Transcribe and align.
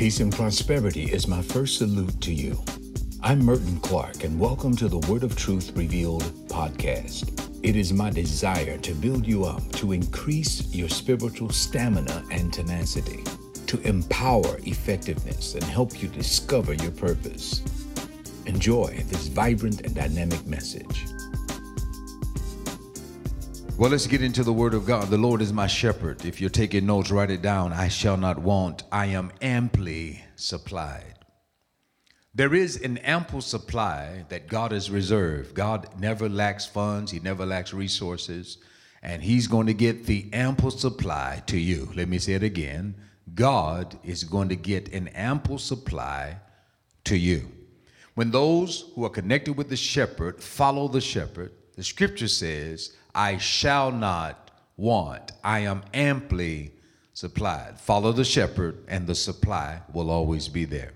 Peace 0.00 0.20
and 0.20 0.32
prosperity 0.32 1.12
is 1.12 1.28
my 1.28 1.42
first 1.42 1.76
salute 1.76 2.18
to 2.22 2.32
you. 2.32 2.58
I'm 3.22 3.44
Merton 3.44 3.78
Clark, 3.80 4.24
and 4.24 4.40
welcome 4.40 4.74
to 4.76 4.88
the 4.88 5.06
Word 5.12 5.22
of 5.22 5.36
Truth 5.36 5.76
Revealed 5.76 6.22
podcast. 6.48 7.50
It 7.62 7.76
is 7.76 7.92
my 7.92 8.08
desire 8.08 8.78
to 8.78 8.94
build 8.94 9.26
you 9.26 9.44
up, 9.44 9.60
to 9.72 9.92
increase 9.92 10.74
your 10.74 10.88
spiritual 10.88 11.50
stamina 11.50 12.24
and 12.30 12.50
tenacity, 12.50 13.22
to 13.66 13.78
empower 13.82 14.56
effectiveness, 14.64 15.54
and 15.54 15.64
help 15.64 16.00
you 16.00 16.08
discover 16.08 16.72
your 16.72 16.92
purpose. 16.92 17.60
Enjoy 18.46 19.04
this 19.08 19.26
vibrant 19.26 19.82
and 19.82 19.94
dynamic 19.94 20.46
message. 20.46 21.04
Well, 23.80 23.88
let's 23.88 24.06
get 24.06 24.22
into 24.22 24.44
the 24.44 24.52
word 24.52 24.74
of 24.74 24.84
God. 24.84 25.08
The 25.08 25.16
Lord 25.16 25.40
is 25.40 25.54
my 25.54 25.66
shepherd. 25.66 26.26
If 26.26 26.38
you're 26.38 26.50
taking 26.50 26.84
notes, 26.84 27.10
write 27.10 27.30
it 27.30 27.40
down. 27.40 27.72
I 27.72 27.88
shall 27.88 28.18
not 28.18 28.38
want. 28.38 28.82
I 28.92 29.06
am 29.06 29.32
amply 29.40 30.22
supplied. 30.36 31.14
There 32.34 32.52
is 32.52 32.76
an 32.82 32.98
ample 32.98 33.40
supply 33.40 34.26
that 34.28 34.48
God 34.48 34.72
has 34.72 34.90
reserved. 34.90 35.54
God 35.54 35.98
never 35.98 36.28
lacks 36.28 36.66
funds, 36.66 37.10
He 37.10 37.20
never 37.20 37.46
lacks 37.46 37.72
resources, 37.72 38.58
and 39.02 39.22
He's 39.22 39.46
going 39.46 39.66
to 39.68 39.72
get 39.72 40.04
the 40.04 40.28
ample 40.34 40.70
supply 40.70 41.42
to 41.46 41.56
you. 41.56 41.90
Let 41.96 42.10
me 42.10 42.18
say 42.18 42.34
it 42.34 42.42
again 42.42 42.94
God 43.32 43.98
is 44.04 44.24
going 44.24 44.50
to 44.50 44.56
get 44.56 44.92
an 44.92 45.08
ample 45.08 45.56
supply 45.56 46.36
to 47.04 47.16
you. 47.16 47.50
When 48.12 48.30
those 48.30 48.92
who 48.94 49.06
are 49.06 49.08
connected 49.08 49.54
with 49.54 49.70
the 49.70 49.76
shepherd 49.76 50.42
follow 50.42 50.86
the 50.86 51.00
shepherd, 51.00 51.52
the 51.76 51.82
scripture 51.82 52.28
says, 52.28 52.94
I 53.14 53.38
shall 53.38 53.90
not 53.92 54.50
want. 54.76 55.32
I 55.44 55.60
am 55.60 55.82
amply 55.92 56.72
supplied. 57.12 57.78
Follow 57.78 58.12
the 58.12 58.24
shepherd, 58.24 58.84
and 58.88 59.06
the 59.06 59.14
supply 59.14 59.82
will 59.92 60.10
always 60.10 60.48
be 60.48 60.64
there. 60.64 60.94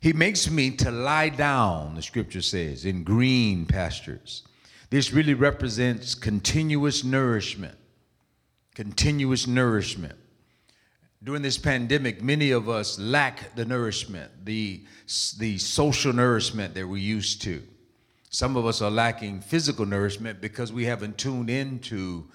He 0.00 0.12
makes 0.12 0.50
me 0.50 0.70
to 0.76 0.90
lie 0.90 1.28
down, 1.28 1.94
the 1.94 2.02
scripture 2.02 2.42
says, 2.42 2.84
in 2.84 3.02
green 3.02 3.66
pastures. 3.66 4.42
This 4.90 5.12
really 5.12 5.34
represents 5.34 6.14
continuous 6.14 7.04
nourishment. 7.04 7.76
Continuous 8.74 9.46
nourishment. 9.46 10.14
During 11.22 11.42
this 11.42 11.58
pandemic, 11.58 12.22
many 12.22 12.52
of 12.52 12.68
us 12.68 12.98
lack 12.98 13.56
the 13.56 13.64
nourishment, 13.64 14.30
the, 14.44 14.84
the 15.38 15.58
social 15.58 16.12
nourishment 16.12 16.74
that 16.74 16.86
we 16.86 17.00
used 17.00 17.42
to. 17.42 17.62
Some 18.30 18.56
of 18.56 18.66
us 18.66 18.82
are 18.82 18.90
lacking 18.90 19.40
physical 19.40 19.86
nourishment 19.86 20.40
because 20.40 20.72
we 20.72 20.84
haven't 20.84 21.16
tuned 21.16 21.48
into 21.48 22.28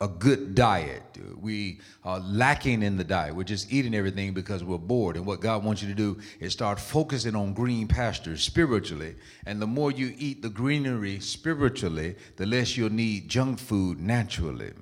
a 0.00 0.08
good 0.08 0.54
diet. 0.54 1.02
We 1.38 1.80
are 2.04 2.18
lacking 2.20 2.82
in 2.82 2.96
the 2.96 3.04
diet. 3.04 3.34
We're 3.34 3.44
just 3.44 3.70
eating 3.70 3.94
everything 3.94 4.32
because 4.32 4.64
we're 4.64 4.78
bored. 4.78 5.16
And 5.16 5.26
what 5.26 5.40
God 5.40 5.62
wants 5.62 5.82
you 5.82 5.88
to 5.88 5.94
do 5.94 6.18
is 6.40 6.54
start 6.54 6.80
focusing 6.80 7.36
on 7.36 7.52
green 7.52 7.86
pastures 7.86 8.42
spiritually. 8.42 9.16
And 9.44 9.60
the 9.60 9.66
more 9.66 9.90
you 9.90 10.14
eat 10.16 10.40
the 10.40 10.48
greenery 10.48 11.20
spiritually, 11.20 12.16
the 12.36 12.46
less 12.46 12.76
you'll 12.76 12.90
need 12.90 13.28
junk 13.28 13.58
food 13.58 14.00
naturally. 14.00 14.72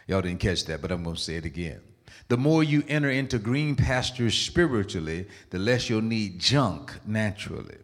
Y'all 0.07 0.21
didn't 0.21 0.39
catch 0.39 0.65
that, 0.65 0.81
but 0.81 0.91
I'm 0.91 1.03
going 1.03 1.17
to 1.17 1.21
say 1.21 1.35
it 1.35 1.45
again. 1.45 1.81
The 2.27 2.37
more 2.37 2.63
you 2.63 2.83
enter 2.87 3.09
into 3.09 3.37
green 3.37 3.75
pastures 3.75 4.35
spiritually, 4.35 5.27
the 5.49 5.59
less 5.59 5.89
you'll 5.89 6.01
need 6.01 6.39
junk 6.39 6.93
naturally 7.05 7.77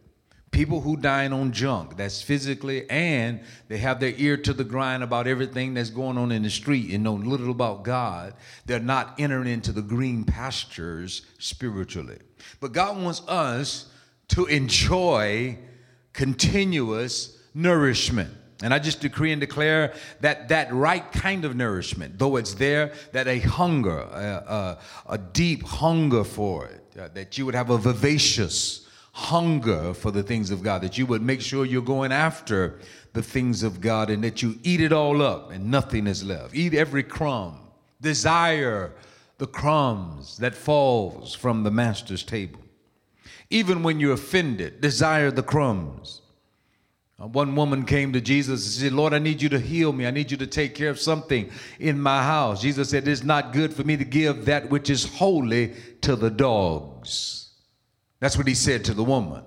people 0.51 0.81
who 0.81 0.97
dine 0.97 1.31
on 1.31 1.51
junk 1.51 1.95
that's 1.95 2.21
physically 2.21 2.87
and 2.89 3.39
they 3.69 3.77
have 3.77 3.99
their 3.99 4.13
ear 4.17 4.35
to 4.35 4.53
the 4.53 4.63
grind 4.63 5.01
about 5.01 5.25
everything 5.25 5.73
that's 5.73 5.89
going 5.89 6.17
on 6.17 6.31
in 6.31 6.43
the 6.43 6.49
street 6.49 6.93
and 6.93 7.03
know 7.03 7.13
little 7.13 7.51
about 7.51 7.83
god 7.83 8.33
they're 8.65 8.79
not 8.79 9.15
entering 9.17 9.47
into 9.47 9.71
the 9.71 9.81
green 9.81 10.23
pastures 10.23 11.23
spiritually. 11.39 12.19
But 12.59 12.73
god 12.73 13.01
wants 13.01 13.21
us 13.27 13.87
to 14.29 14.45
enjoy 14.45 15.57
continuous 16.13 17.37
nourishment. 17.53 18.31
And 18.63 18.73
I 18.73 18.79
just 18.79 19.01
decree 19.01 19.31
and 19.31 19.41
declare 19.41 19.93
that 20.19 20.49
that 20.49 20.71
right 20.71 21.11
kind 21.11 21.45
of 21.45 21.55
nourishment, 21.55 22.19
though 22.19 22.35
it's 22.35 22.53
there, 22.53 22.93
that 23.11 23.27
a 23.27 23.39
hunger, 23.39 23.99
a, 23.99 24.77
a, 25.07 25.13
a 25.13 25.17
deep 25.17 25.63
hunger 25.63 26.23
for 26.23 26.67
it, 26.67 26.99
uh, 26.99 27.07
that 27.13 27.37
you 27.37 27.45
would 27.45 27.55
have 27.55 27.71
a 27.71 27.77
vivacious 27.77 28.87
hunger 29.13 29.93
for 29.93 30.11
the 30.11 30.23
things 30.23 30.51
of 30.51 30.63
God, 30.63 30.81
that 30.81 30.97
you 30.97 31.05
would 31.05 31.21
make 31.21 31.41
sure 31.41 31.65
you're 31.65 31.81
going 31.81 32.11
after 32.11 32.79
the 33.13 33.21
things 33.21 33.63
of 33.63 33.81
God 33.81 34.09
and 34.09 34.23
that 34.23 34.41
you 34.41 34.57
eat 34.63 34.79
it 34.79 34.93
all 34.93 35.21
up 35.21 35.51
and 35.51 35.69
nothing 35.69 36.07
is 36.07 36.23
left. 36.23 36.55
Eat 36.55 36.73
every 36.73 37.03
crumb. 37.03 37.59
Desire 37.99 38.93
the 39.37 39.47
crumbs 39.47 40.37
that 40.37 40.55
falls 40.55 41.33
from 41.33 41.63
the 41.63 41.71
master's 41.71 42.23
table. 42.23 42.59
Even 43.49 43.83
when 43.83 43.99
you're 43.99 44.13
offended, 44.13 44.79
desire 44.79 45.29
the 45.29 45.43
crumbs. 45.43 46.21
Uh, 47.21 47.27
one 47.27 47.55
woman 47.55 47.85
came 47.85 48.13
to 48.13 48.21
Jesus 48.21 48.65
and 48.65 48.83
said, 48.83 48.93
Lord, 48.93 49.13
I 49.13 49.19
need 49.19 49.41
you 49.41 49.49
to 49.49 49.59
heal 49.59 49.91
me. 49.91 50.07
I 50.07 50.11
need 50.11 50.31
you 50.31 50.37
to 50.37 50.47
take 50.47 50.73
care 50.73 50.89
of 50.89 50.99
something 50.99 51.51
in 51.79 51.99
my 51.99 52.23
house. 52.23 52.61
Jesus 52.61 52.89
said, 52.89 53.07
It's 53.07 53.23
not 53.23 53.51
good 53.51 53.73
for 53.73 53.83
me 53.83 53.97
to 53.97 54.05
give 54.05 54.45
that 54.45 54.69
which 54.69 54.89
is 54.89 55.05
holy 55.05 55.73
to 56.01 56.15
the 56.15 56.29
dogs. 56.29 57.40
That's 58.21 58.37
what 58.37 58.47
he 58.47 58.55
said 58.55 58.85
to 58.85 58.93
the 58.93 59.03
woman. 59.03 59.43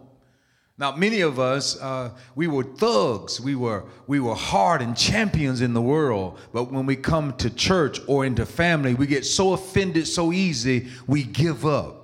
Now, 0.77 0.97
many 0.97 1.21
of 1.21 1.39
us, 1.39 1.81
uh, 1.81 2.11
we 2.35 2.49
were 2.49 2.65
thugs. 2.65 3.41
We 3.41 3.55
were, 3.55 3.85
we 4.09 4.19
were 4.19 4.35
hard 4.35 4.83
and 4.83 4.97
champions 4.97 5.61
in 5.61 5.73
the 5.73 5.81
world. 5.81 6.39
But 6.53 6.73
when 6.73 6.85
we 6.85 6.97
come 6.97 7.33
to 7.35 7.49
church 7.49 8.01
or 8.09 8.27
into 8.27 8.45
family, 8.45 8.95
we 8.95 9.07
get 9.07 9.25
so 9.25 9.53
offended 9.53 10.09
so 10.09 10.33
easy, 10.33 10.89
we 11.07 11.23
give 11.23 11.65
up. 11.65 12.04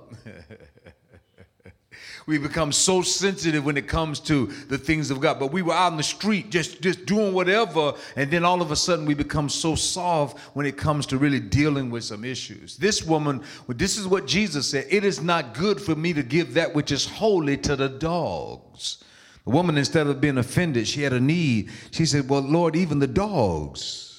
We 2.25 2.37
become 2.37 2.71
so 2.71 3.01
sensitive 3.01 3.65
when 3.65 3.77
it 3.77 3.87
comes 3.87 4.19
to 4.21 4.47
the 4.67 4.77
things 4.77 5.11
of 5.11 5.19
God. 5.21 5.39
But 5.39 5.51
we 5.51 5.61
were 5.61 5.73
out 5.73 5.91
in 5.91 5.97
the 5.97 6.03
street 6.03 6.49
just, 6.49 6.81
just 6.81 7.05
doing 7.05 7.33
whatever, 7.33 7.93
and 8.15 8.29
then 8.29 8.43
all 8.45 8.61
of 8.61 8.71
a 8.71 8.75
sudden 8.75 9.05
we 9.05 9.13
become 9.13 9.49
so 9.49 9.75
soft 9.75 10.39
when 10.55 10.65
it 10.65 10.77
comes 10.77 11.05
to 11.07 11.17
really 11.17 11.39
dealing 11.39 11.89
with 11.89 12.03
some 12.03 12.23
issues. 12.23 12.77
This 12.77 13.03
woman, 13.03 13.43
this 13.67 13.97
is 13.97 14.07
what 14.07 14.27
Jesus 14.27 14.69
said 14.69 14.85
it 14.89 15.03
is 15.03 15.21
not 15.21 15.53
good 15.53 15.81
for 15.81 15.95
me 15.95 16.13
to 16.13 16.23
give 16.23 16.53
that 16.53 16.73
which 16.73 16.91
is 16.91 17.05
holy 17.05 17.57
to 17.57 17.75
the 17.75 17.89
dogs. 17.89 19.03
The 19.45 19.51
woman, 19.51 19.77
instead 19.77 20.05
of 20.07 20.21
being 20.21 20.37
offended, 20.37 20.87
she 20.87 21.01
had 21.01 21.13
a 21.13 21.19
need. 21.19 21.71
She 21.89 22.05
said, 22.05 22.29
Well, 22.29 22.41
Lord, 22.41 22.75
even 22.75 22.99
the 22.99 23.07
dogs 23.07 24.11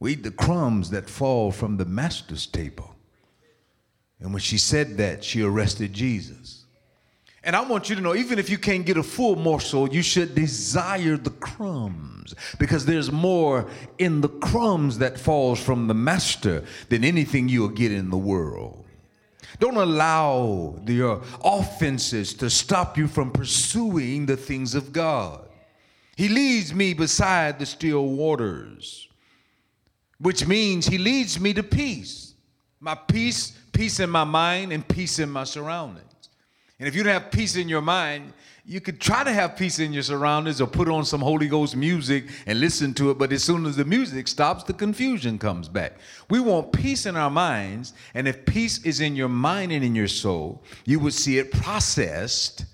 we 0.00 0.12
eat 0.12 0.22
the 0.22 0.30
crumbs 0.30 0.90
that 0.90 1.10
fall 1.10 1.50
from 1.50 1.76
the 1.76 1.84
master's 1.84 2.46
table. 2.46 2.94
And 4.20 4.32
when 4.32 4.40
she 4.40 4.58
said 4.58 4.96
that, 4.98 5.24
she 5.24 5.42
arrested 5.42 5.92
Jesus. 5.92 6.57
And 7.44 7.54
I 7.54 7.60
want 7.60 7.88
you 7.88 7.96
to 7.96 8.02
know, 8.02 8.14
even 8.14 8.38
if 8.38 8.50
you 8.50 8.58
can't 8.58 8.84
get 8.84 8.96
a 8.96 9.02
full 9.02 9.36
morsel, 9.36 9.88
you 9.88 10.02
should 10.02 10.34
desire 10.34 11.16
the 11.16 11.30
crumbs 11.30 12.34
because 12.58 12.84
there's 12.84 13.12
more 13.12 13.68
in 13.98 14.20
the 14.20 14.28
crumbs 14.28 14.98
that 14.98 15.18
falls 15.18 15.60
from 15.60 15.86
the 15.86 15.94
master 15.94 16.64
than 16.88 17.04
anything 17.04 17.48
you'll 17.48 17.68
get 17.68 17.92
in 17.92 18.10
the 18.10 18.18
world. 18.18 18.84
Don't 19.60 19.76
allow 19.76 20.78
your 20.86 21.22
offenses 21.44 22.34
to 22.34 22.50
stop 22.50 22.98
you 22.98 23.08
from 23.08 23.30
pursuing 23.30 24.26
the 24.26 24.36
things 24.36 24.74
of 24.74 24.92
God. 24.92 25.48
He 26.16 26.28
leads 26.28 26.74
me 26.74 26.94
beside 26.94 27.58
the 27.58 27.66
still 27.66 28.06
waters, 28.06 29.08
which 30.18 30.46
means 30.46 30.86
He 30.86 30.98
leads 30.98 31.38
me 31.40 31.52
to 31.54 31.62
peace. 31.62 32.34
My 32.80 32.94
peace, 32.94 33.52
peace 33.72 34.00
in 34.00 34.10
my 34.10 34.24
mind, 34.24 34.72
and 34.72 34.86
peace 34.86 35.18
in 35.18 35.30
my 35.30 35.44
surroundings. 35.44 36.07
And 36.78 36.86
if 36.86 36.94
you 36.94 37.02
don't 37.02 37.12
have 37.12 37.32
peace 37.32 37.56
in 37.56 37.68
your 37.68 37.80
mind, 37.80 38.32
you 38.64 38.80
could 38.80 39.00
try 39.00 39.24
to 39.24 39.32
have 39.32 39.56
peace 39.56 39.78
in 39.78 39.92
your 39.92 40.02
surroundings 40.02 40.60
or 40.60 40.66
put 40.66 40.88
on 40.88 41.04
some 41.04 41.20
Holy 41.20 41.48
Ghost 41.48 41.74
music 41.74 42.26
and 42.46 42.60
listen 42.60 42.94
to 42.94 43.10
it, 43.10 43.18
but 43.18 43.32
as 43.32 43.42
soon 43.42 43.66
as 43.66 43.76
the 43.76 43.84
music 43.84 44.28
stops, 44.28 44.62
the 44.62 44.74
confusion 44.74 45.38
comes 45.38 45.68
back. 45.68 45.94
We 46.28 46.38
want 46.38 46.72
peace 46.72 47.06
in 47.06 47.16
our 47.16 47.30
minds, 47.30 47.94
and 48.14 48.28
if 48.28 48.44
peace 48.44 48.84
is 48.84 49.00
in 49.00 49.16
your 49.16 49.28
mind 49.28 49.72
and 49.72 49.82
in 49.82 49.94
your 49.94 50.06
soul, 50.06 50.62
you 50.84 51.00
would 51.00 51.14
see 51.14 51.38
it 51.38 51.50
processed 51.50 52.66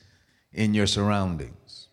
in 0.53 0.75
your 0.75 0.87
surroundings. 0.87 1.89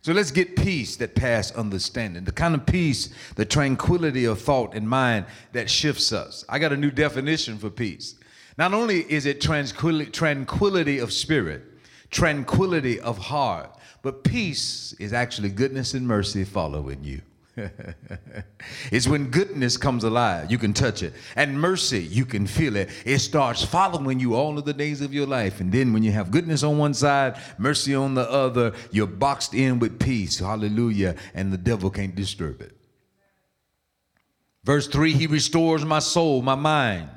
So 0.00 0.12
let's 0.12 0.32
get 0.32 0.56
peace 0.56 0.96
that 0.96 1.14
pass 1.14 1.52
understanding, 1.52 2.24
the 2.24 2.32
kind 2.32 2.56
of 2.56 2.66
peace, 2.66 3.10
the 3.36 3.44
tranquility 3.44 4.24
of 4.24 4.40
thought 4.40 4.74
and 4.74 4.88
mind 4.88 5.26
that 5.52 5.70
shifts 5.70 6.10
us. 6.10 6.44
I 6.48 6.58
got 6.58 6.72
a 6.72 6.76
new 6.76 6.90
definition 6.90 7.56
for 7.56 7.70
peace. 7.70 8.16
Not 8.58 8.74
only 8.74 9.00
is 9.10 9.26
it 9.26 9.40
tranquility, 9.40 10.98
of 10.98 11.12
spirit, 11.12 11.62
tranquility 12.10 13.00
of 13.00 13.18
heart, 13.18 13.78
but 14.02 14.24
peace 14.24 14.94
is 14.98 15.12
actually 15.12 15.48
goodness 15.48 15.94
and 15.94 16.06
mercy 16.06 16.44
following 16.44 17.02
you. 17.02 17.22
it's 18.90 19.06
when 19.06 19.28
goodness 19.28 19.76
comes 19.76 20.04
alive, 20.04 20.50
you 20.50 20.56
can 20.56 20.72
touch 20.72 21.02
it, 21.02 21.12
and 21.36 21.60
mercy, 21.60 22.00
you 22.00 22.24
can 22.24 22.46
feel 22.46 22.76
it. 22.76 22.88
It 23.04 23.18
starts 23.18 23.62
following 23.62 24.18
you 24.18 24.34
all 24.34 24.58
of 24.58 24.64
the 24.64 24.72
days 24.72 25.02
of 25.02 25.12
your 25.12 25.26
life. 25.26 25.60
And 25.60 25.70
then 25.70 25.92
when 25.92 26.02
you 26.02 26.12
have 26.12 26.30
goodness 26.30 26.62
on 26.62 26.78
one 26.78 26.94
side, 26.94 27.38
mercy 27.58 27.94
on 27.94 28.14
the 28.14 28.28
other, 28.30 28.72
you're 28.90 29.06
boxed 29.06 29.54
in 29.54 29.78
with 29.78 30.00
peace. 30.00 30.38
Hallelujah. 30.38 31.14
And 31.34 31.52
the 31.52 31.58
devil 31.58 31.90
can't 31.90 32.14
disturb 32.14 32.62
it. 32.62 32.74
Verse 34.64 34.86
3 34.86 35.12
He 35.12 35.26
restores 35.26 35.84
my 35.84 35.98
soul, 35.98 36.40
my 36.40 36.54
mind 36.54 37.08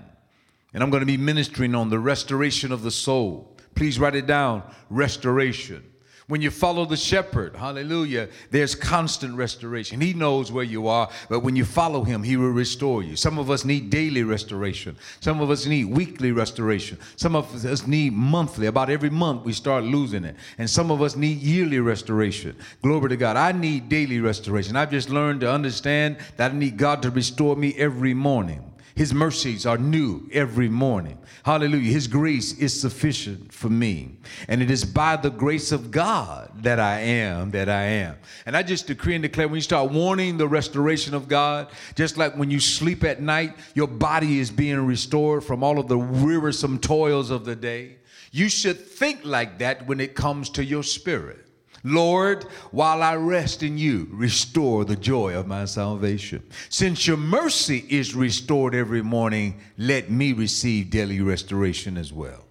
And 0.76 0.84
I'm 0.84 0.90
going 0.90 1.00
to 1.00 1.08
be 1.08 1.16
ministering 1.16 1.74
on 1.74 1.90
the 1.90 2.00
restoration 2.00 2.74
of 2.74 2.84
the 2.84 2.92
soul. 2.92 3.56
Please 3.76 3.98
write 3.98 4.14
it 4.14 4.28
down 4.28 4.62
restoration. 4.90 5.82
When 6.28 6.42
you 6.42 6.52
follow 6.52 6.86
the 6.86 6.98
shepherd, 6.98 7.56
hallelujah, 7.56 8.28
there's 8.52 8.76
constant 8.76 9.38
restoration. 9.38 10.02
He 10.02 10.14
knows 10.14 10.52
where 10.52 10.66
you 10.66 10.90
are, 10.90 11.10
but 11.30 11.42
when 11.42 11.56
you 11.56 11.64
follow 11.64 12.04
him, 12.04 12.24
he 12.24 12.36
will 12.36 12.50
restore 12.50 13.04
you. 13.04 13.16
Some 13.16 13.40
of 13.40 13.50
us 13.50 13.64
need 13.64 13.90
daily 13.90 14.24
restoration. 14.24 14.98
Some 15.22 15.40
of 15.40 15.50
us 15.50 15.66
need 15.66 15.86
weekly 15.86 16.34
restoration. 16.34 16.98
Some 17.16 17.38
of 17.38 17.66
us 17.66 17.88
need 17.88 18.12
monthly. 18.12 18.68
About 18.68 18.90
every 18.90 19.12
month, 19.12 19.46
we 19.46 19.54
start 19.54 19.86
losing 19.86 20.26
it. 20.26 20.36
And 20.58 20.70
some 20.70 20.92
of 20.92 21.02
us 21.02 21.16
need 21.16 21.38
yearly 21.38 21.80
restoration. 21.80 22.54
Glory 22.82 23.08
to 23.10 23.18
God. 23.18 23.38
I 23.38 23.54
need 23.54 23.88
daily 23.88 24.20
restoration. 24.20 24.76
I've 24.76 24.92
just 24.92 25.10
learned 25.10 25.40
to 25.40 25.50
understand 25.50 26.18
that 26.36 26.52
I 26.52 26.54
need 26.54 26.76
God 26.76 27.02
to 27.04 27.12
restore 27.12 27.56
me 27.56 27.74
every 27.76 28.14
morning. 28.14 28.74
His 28.96 29.14
mercies 29.14 29.66
are 29.66 29.78
new 29.78 30.30
every 30.32 30.70
morning. 30.70 31.18
Hallelujah. 31.44 31.92
His 31.92 32.08
grace 32.08 32.58
is 32.58 32.80
sufficient 32.80 33.52
for 33.52 33.68
me. 33.68 34.18
And 34.48 34.62
it 34.62 34.72
is 34.72 34.86
by 34.86 35.18
the 35.18 35.30
grace 35.30 35.74
of 35.74 35.92
God 35.92 36.50
that 36.64 36.80
I 36.80 37.02
am 37.02 37.52
that 37.52 37.68
I 37.68 37.84
am. 37.84 38.16
And 38.46 38.56
I 38.56 38.64
just 38.64 38.88
decree 38.88 39.16
and 39.16 39.22
declare 39.22 39.50
when 39.50 39.56
you 39.56 39.62
start 39.62 39.92
wanting 39.92 40.38
the 40.38 40.48
restoration 40.48 41.14
of 41.14 41.28
God, 41.28 41.68
just 41.96 42.18
like 42.18 42.38
when 42.38 42.50
you 42.50 42.62
sleep 42.62 43.04
at 43.04 43.22
night, 43.22 43.58
your 43.74 43.88
body 43.88 44.40
is 44.40 44.50
being 44.50 44.86
restored 44.86 45.44
from 45.44 45.62
all 45.62 45.78
of 45.78 45.90
the 45.90 46.00
wearisome 46.00 46.80
toils 46.80 47.32
of 47.32 47.44
the 47.44 47.56
day. 47.56 47.98
You 48.32 48.48
should 48.48 48.80
think 48.80 49.26
like 49.26 49.60
that 49.60 49.88
when 49.88 50.00
it 50.00 50.16
comes 50.16 50.50
to 50.52 50.64
your 50.64 50.84
spirit. 50.84 51.45
Lord, 51.86 52.46
while 52.72 53.04
I 53.04 53.16
rest 53.16 53.62
in 53.62 53.78
you, 53.78 54.08
restore 54.12 54.86
the 54.86 54.96
joy 54.96 55.36
of 55.36 55.46
my 55.46 55.66
salvation. 55.66 56.42
Since 56.70 57.06
your 57.06 57.16
mercy 57.16 57.86
is 57.88 58.16
restored 58.16 58.74
every 58.74 59.04
morning, 59.04 59.62
let 59.78 60.10
me 60.10 60.34
receive 60.34 60.90
daily 60.90 61.22
restoration 61.22 61.96
as 61.96 62.12
well. 62.12 62.44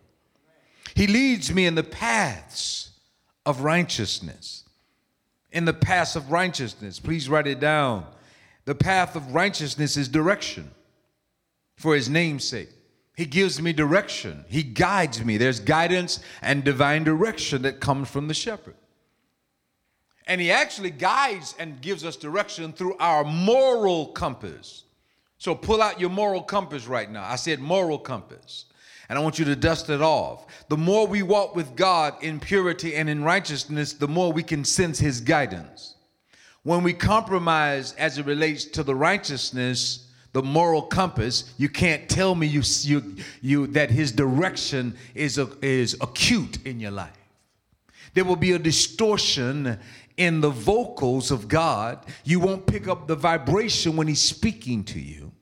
He 0.95 1.09
leads 1.09 1.53
me 1.53 1.67
in 1.67 1.75
the 1.75 1.83
paths 1.83 2.91
of 3.45 3.63
righteousness. 3.63 4.63
In 5.51 5.65
the 5.65 5.73
paths 5.73 6.15
of 6.15 6.31
righteousness, 6.31 7.01
please 7.01 7.29
write 7.29 7.49
it 7.49 7.59
down. 7.59 8.07
The 8.67 8.77
path 8.77 9.17
of 9.17 9.35
righteousness 9.35 9.97
is 9.97 10.07
direction 10.07 10.71
for 11.77 11.97
his 11.97 12.09
name's 12.09 12.45
sake. 12.45 12.71
He 13.17 13.27
gives 13.27 13.61
me 13.61 13.73
direction. 13.73 14.45
He 14.49 14.63
guides 14.63 15.25
me. 15.25 15.39
There's 15.39 15.59
guidance 15.59 16.21
and 16.41 16.63
divine 16.63 17.03
direction 17.03 17.63
that 17.63 17.81
comes 17.81 18.09
from 18.09 18.29
the 18.29 18.35
shepherd. 18.35 18.77
And 20.27 20.41
he 20.41 20.51
actually 20.51 20.91
guides 20.91 21.55
and 21.59 21.81
gives 21.81 22.05
us 22.05 22.17
direction 22.17 22.73
through 22.73 22.97
our 22.99 23.25
moral 23.25 24.07
compass. 24.07 24.85
So 25.39 25.55
pull 25.55 25.83
out 25.83 26.01
your 26.01 26.11
moral 26.11 26.43
compass 26.43 26.87
right 26.87 27.11
now. 27.11 27.25
I 27.25 27.37
said 27.37 27.61
moral 27.61 27.99
compass. 27.99 28.65
And 29.09 29.19
I 29.19 29.23
want 29.23 29.39
you 29.39 29.45
to 29.45 29.57
dust 29.57 29.91
it 29.91 30.01
off. 30.01 30.47
The 30.69 30.79
more 30.79 31.07
we 31.07 31.23
walk 31.23 31.55
with 31.55 31.77
God 31.77 32.15
in 32.23 32.41
purity 32.41 32.95
and 32.95 33.11
in 33.11 33.23
righteousness, 33.23 33.93
the 33.93 34.09
more 34.09 34.33
we 34.33 34.43
can 34.43 34.65
sense 34.65 34.99
his 34.99 35.21
guidance. 35.21 35.97
When 36.63 36.83
we 36.83 36.95
compromise 36.95 37.93
as 37.95 38.17
it 38.17 38.25
relates 38.25 38.65
to 38.65 38.83
the 38.83 38.95
righteousness, 38.95 40.09
the 40.33 40.43
moral 40.43 40.81
compass, 40.81 41.53
you 41.59 41.69
can't 41.69 42.09
tell 42.09 42.35
me 42.35 42.47
you, 42.47 42.63
you, 42.81 43.17
you 43.43 43.67
that 43.69 43.91
his 43.91 44.11
direction 44.11 44.97
is, 45.15 45.37
a, 45.37 45.51
is 45.61 45.95
acute 46.01 46.65
in 46.65 46.81
your 46.81 46.91
life. 46.91 47.13
There 48.15 48.25
will 48.25 48.37
be 48.37 48.53
a 48.53 48.59
distortion 48.59 49.79
in 50.17 50.41
the 50.41 50.51
vocals 50.51 51.31
of 51.31 51.49
God, 51.49 52.05
you 52.25 52.41
won't 52.41 52.67
pick 52.67 52.89
up 52.89 53.07
the 53.07 53.17
vibration 53.17 53.97
when 53.97 54.09
He's 54.09 54.23
speaking 54.23 54.85
to 54.85 55.01
you 55.01 55.33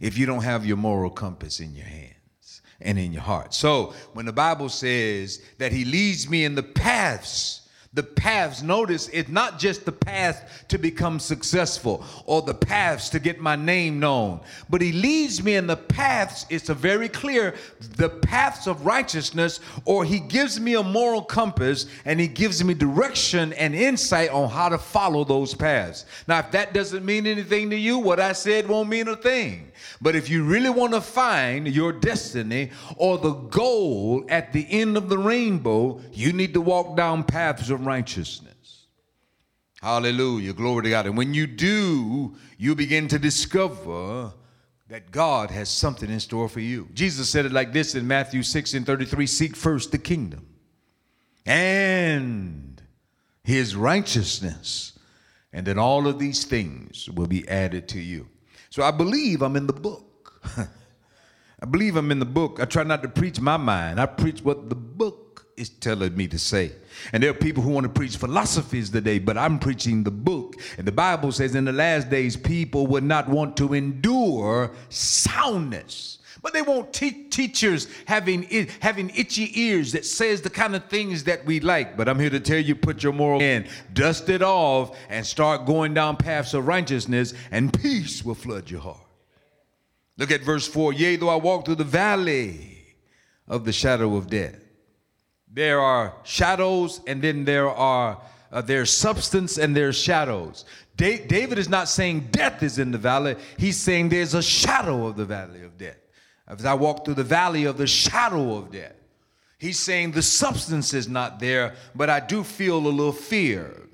if 0.00 0.16
you 0.18 0.26
don't 0.26 0.42
have 0.42 0.66
your 0.66 0.76
moral 0.76 1.10
compass 1.10 1.60
in 1.60 1.74
your 1.74 1.86
hands 1.86 2.62
and 2.80 2.98
in 2.98 3.12
your 3.12 3.22
heart. 3.22 3.54
So 3.54 3.94
when 4.12 4.26
the 4.26 4.32
Bible 4.32 4.68
says 4.68 5.42
that 5.58 5.72
He 5.72 5.84
leads 5.84 6.28
me 6.28 6.44
in 6.44 6.54
the 6.54 6.62
paths, 6.62 7.61
the 7.94 8.02
paths, 8.02 8.62
notice 8.62 9.08
it's 9.08 9.28
not 9.28 9.58
just 9.58 9.84
the 9.84 9.92
path 9.92 10.64
to 10.68 10.78
become 10.78 11.20
successful 11.20 12.02
or 12.24 12.40
the 12.40 12.54
paths 12.54 13.10
to 13.10 13.18
get 13.18 13.38
my 13.38 13.54
name 13.54 14.00
known, 14.00 14.40
but 14.70 14.80
he 14.80 14.92
leads 14.92 15.42
me 15.42 15.56
in 15.56 15.66
the 15.66 15.76
paths, 15.76 16.46
it's 16.48 16.70
a 16.70 16.74
very 16.74 17.08
clear, 17.08 17.54
the 17.96 18.08
paths 18.08 18.66
of 18.66 18.86
righteousness, 18.86 19.60
or 19.84 20.06
he 20.06 20.20
gives 20.20 20.58
me 20.58 20.74
a 20.74 20.82
moral 20.82 21.20
compass 21.20 21.84
and 22.06 22.18
he 22.18 22.28
gives 22.28 22.64
me 22.64 22.72
direction 22.72 23.52
and 23.54 23.74
insight 23.74 24.30
on 24.30 24.48
how 24.48 24.70
to 24.70 24.78
follow 24.78 25.22
those 25.22 25.52
paths. 25.52 26.06
Now, 26.26 26.38
if 26.38 26.50
that 26.52 26.72
doesn't 26.72 27.04
mean 27.04 27.26
anything 27.26 27.68
to 27.70 27.76
you, 27.76 27.98
what 27.98 28.20
I 28.20 28.32
said 28.32 28.68
won't 28.68 28.88
mean 28.88 29.08
a 29.08 29.16
thing. 29.16 29.70
But 30.00 30.16
if 30.16 30.30
you 30.30 30.44
really 30.44 30.70
want 30.70 30.94
to 30.94 31.00
find 31.00 31.68
your 31.68 31.92
destiny 31.92 32.70
or 32.96 33.18
the 33.18 33.32
goal 33.32 34.24
at 34.28 34.52
the 34.52 34.66
end 34.70 34.96
of 34.96 35.08
the 35.08 35.18
rainbow, 35.18 36.00
you 36.12 36.32
need 36.32 36.54
to 36.54 36.60
walk 36.60 36.96
down 36.96 37.24
paths 37.24 37.68
of 37.68 37.81
righteousness. 37.84 38.86
Hallelujah. 39.80 40.52
Glory 40.52 40.84
to 40.84 40.90
God. 40.90 41.06
And 41.06 41.16
when 41.16 41.34
you 41.34 41.46
do, 41.46 42.36
you 42.56 42.74
begin 42.74 43.08
to 43.08 43.18
discover 43.18 44.32
that 44.88 45.10
God 45.10 45.50
has 45.50 45.68
something 45.68 46.10
in 46.10 46.20
store 46.20 46.48
for 46.48 46.60
you. 46.60 46.88
Jesus 46.92 47.28
said 47.28 47.46
it 47.46 47.52
like 47.52 47.72
this 47.72 47.94
in 47.94 48.06
Matthew 48.06 48.42
6 48.42 48.74
and 48.74 48.86
33 48.86 49.26
Seek 49.26 49.56
first 49.56 49.90
the 49.90 49.98
kingdom 49.98 50.46
and 51.46 52.80
his 53.42 53.74
righteousness, 53.74 54.98
and 55.52 55.66
then 55.66 55.78
all 55.78 56.06
of 56.06 56.18
these 56.18 56.44
things 56.44 57.10
will 57.10 57.26
be 57.26 57.48
added 57.48 57.88
to 57.88 58.00
you. 58.00 58.28
So 58.70 58.82
I 58.82 58.90
believe 58.90 59.42
I'm 59.42 59.56
in 59.56 59.66
the 59.66 59.72
book. 59.72 60.40
I 60.56 61.66
believe 61.66 61.96
I'm 61.96 62.10
in 62.10 62.18
the 62.18 62.24
book. 62.24 62.58
I 62.60 62.64
try 62.64 62.82
not 62.82 63.02
to 63.02 63.08
preach 63.08 63.40
my 63.40 63.56
mind, 63.56 64.00
I 64.00 64.06
preach 64.06 64.42
what 64.42 64.68
the 64.68 64.76
book 64.76 65.46
is 65.56 65.68
telling 65.68 66.16
me 66.16 66.28
to 66.28 66.38
say. 66.38 66.72
And 67.12 67.22
there 67.22 67.30
are 67.30 67.34
people 67.34 67.62
who 67.62 67.70
want 67.70 67.84
to 67.84 67.92
preach 67.92 68.16
philosophies 68.16 68.90
today, 68.90 69.18
but 69.18 69.36
I'm 69.36 69.58
preaching 69.58 70.04
the 70.04 70.10
book. 70.10 70.56
And 70.78 70.86
the 70.86 70.92
Bible 70.92 71.32
says 71.32 71.54
in 71.54 71.64
the 71.64 71.72
last 71.72 72.10
days, 72.10 72.36
people 72.36 72.86
would 72.88 73.04
not 73.04 73.28
want 73.28 73.56
to 73.58 73.74
endure 73.74 74.70
soundness. 74.88 76.18
But 76.42 76.54
they 76.54 76.62
want 76.62 76.92
te- 76.92 77.28
teachers 77.28 77.86
having 78.06 78.68
having 78.80 79.10
itchy 79.10 79.60
ears 79.60 79.92
that 79.92 80.04
says 80.04 80.42
the 80.42 80.50
kind 80.50 80.74
of 80.74 80.84
things 80.86 81.22
that 81.24 81.44
we 81.44 81.60
like. 81.60 81.96
But 81.96 82.08
I'm 82.08 82.18
here 82.18 82.30
to 82.30 82.40
tell 82.40 82.58
you, 82.58 82.74
put 82.74 83.04
your 83.04 83.12
moral 83.12 83.40
in, 83.40 83.68
dust 83.92 84.28
it 84.28 84.42
off, 84.42 84.96
and 85.08 85.24
start 85.24 85.66
going 85.66 85.94
down 85.94 86.16
paths 86.16 86.52
of 86.52 86.66
righteousness, 86.66 87.32
and 87.52 87.72
peace 87.72 88.24
will 88.24 88.34
flood 88.34 88.68
your 88.70 88.80
heart. 88.80 89.06
Look 90.18 90.32
at 90.32 90.42
verse 90.42 90.66
four. 90.66 90.92
Yea, 90.92 91.14
though 91.14 91.28
I 91.28 91.36
walk 91.36 91.64
through 91.64 91.76
the 91.76 91.84
valley 91.84 92.96
of 93.46 93.64
the 93.64 93.72
shadow 93.72 94.16
of 94.16 94.28
death, 94.28 94.61
there 95.52 95.80
are 95.80 96.14
shadows, 96.22 97.00
and 97.06 97.20
then 97.22 97.44
there 97.44 97.68
are 97.68 98.20
uh, 98.50 98.60
there's 98.60 98.90
substance 98.90 99.58
and 99.58 99.74
there's 99.74 99.96
shadows. 99.96 100.64
Da- 100.96 101.26
David 101.26 101.58
is 101.58 101.68
not 101.68 101.88
saying 101.88 102.28
death 102.30 102.62
is 102.62 102.78
in 102.78 102.90
the 102.90 102.98
valley. 102.98 103.36
He's 103.56 103.78
saying 103.78 104.10
there's 104.10 104.34
a 104.34 104.42
shadow 104.42 105.06
of 105.06 105.16
the 105.16 105.24
valley 105.24 105.62
of 105.62 105.78
death 105.78 105.96
as 106.46 106.64
I 106.64 106.74
walk 106.74 107.04
through 107.04 107.14
the 107.14 107.24
valley 107.24 107.64
of 107.64 107.78
the 107.78 107.86
shadow 107.86 108.56
of 108.56 108.70
death. 108.70 108.94
He's 109.58 109.78
saying 109.78 110.10
the 110.10 110.22
substance 110.22 110.92
is 110.92 111.08
not 111.08 111.38
there, 111.38 111.74
but 111.94 112.10
I 112.10 112.20
do 112.20 112.42
feel 112.42 112.76
a 112.76 112.88
little 112.88 113.12
fear. 113.12 113.88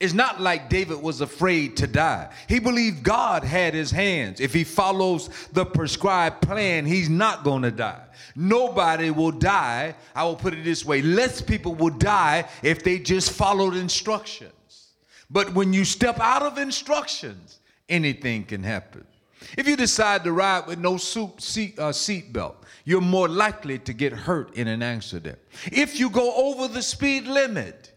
It's 0.00 0.14
not 0.14 0.40
like 0.40 0.70
David 0.70 1.02
was 1.02 1.20
afraid 1.20 1.76
to 1.76 1.86
die. 1.86 2.30
He 2.48 2.58
believed 2.58 3.02
God 3.02 3.44
had 3.44 3.74
his 3.74 3.90
hands. 3.90 4.40
If 4.40 4.54
he 4.54 4.64
follows 4.64 5.28
the 5.52 5.66
prescribed 5.66 6.40
plan, 6.40 6.86
he's 6.86 7.10
not 7.10 7.44
going 7.44 7.62
to 7.62 7.70
die. 7.70 8.04
Nobody 8.34 9.10
will 9.10 9.30
die. 9.30 9.94
I 10.14 10.24
will 10.24 10.36
put 10.36 10.54
it 10.54 10.64
this 10.64 10.86
way 10.86 11.02
less 11.02 11.42
people 11.42 11.74
will 11.74 11.90
die 11.90 12.48
if 12.62 12.82
they 12.82 12.98
just 12.98 13.32
followed 13.32 13.76
instructions. 13.76 14.52
But 15.28 15.52
when 15.52 15.74
you 15.74 15.84
step 15.84 16.18
out 16.18 16.42
of 16.42 16.56
instructions, 16.56 17.60
anything 17.86 18.44
can 18.44 18.62
happen. 18.62 19.06
If 19.58 19.68
you 19.68 19.76
decide 19.76 20.24
to 20.24 20.32
ride 20.32 20.66
with 20.66 20.78
no 20.78 20.96
seat, 20.96 21.78
uh, 21.78 21.92
seat 21.92 22.32
belt, 22.32 22.64
you're 22.84 23.02
more 23.02 23.28
likely 23.28 23.78
to 23.80 23.92
get 23.92 24.14
hurt 24.14 24.54
in 24.54 24.66
an 24.66 24.82
accident. 24.82 25.38
If 25.66 26.00
you 26.00 26.08
go 26.08 26.34
over 26.34 26.68
the 26.68 26.82
speed 26.82 27.26
limit, 27.26 27.92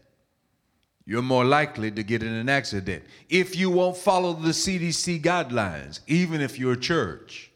you're 1.06 1.22
more 1.22 1.44
likely 1.44 1.90
to 1.90 2.02
get 2.02 2.22
in 2.22 2.32
an 2.32 2.48
accident. 2.48 3.04
If 3.28 3.56
you 3.56 3.70
won't 3.70 3.96
follow 3.96 4.32
the 4.32 4.50
CDC 4.50 5.20
guidelines, 5.22 6.00
even 6.06 6.40
if 6.40 6.58
you're 6.58 6.72
a 6.72 6.80
church, 6.80 7.50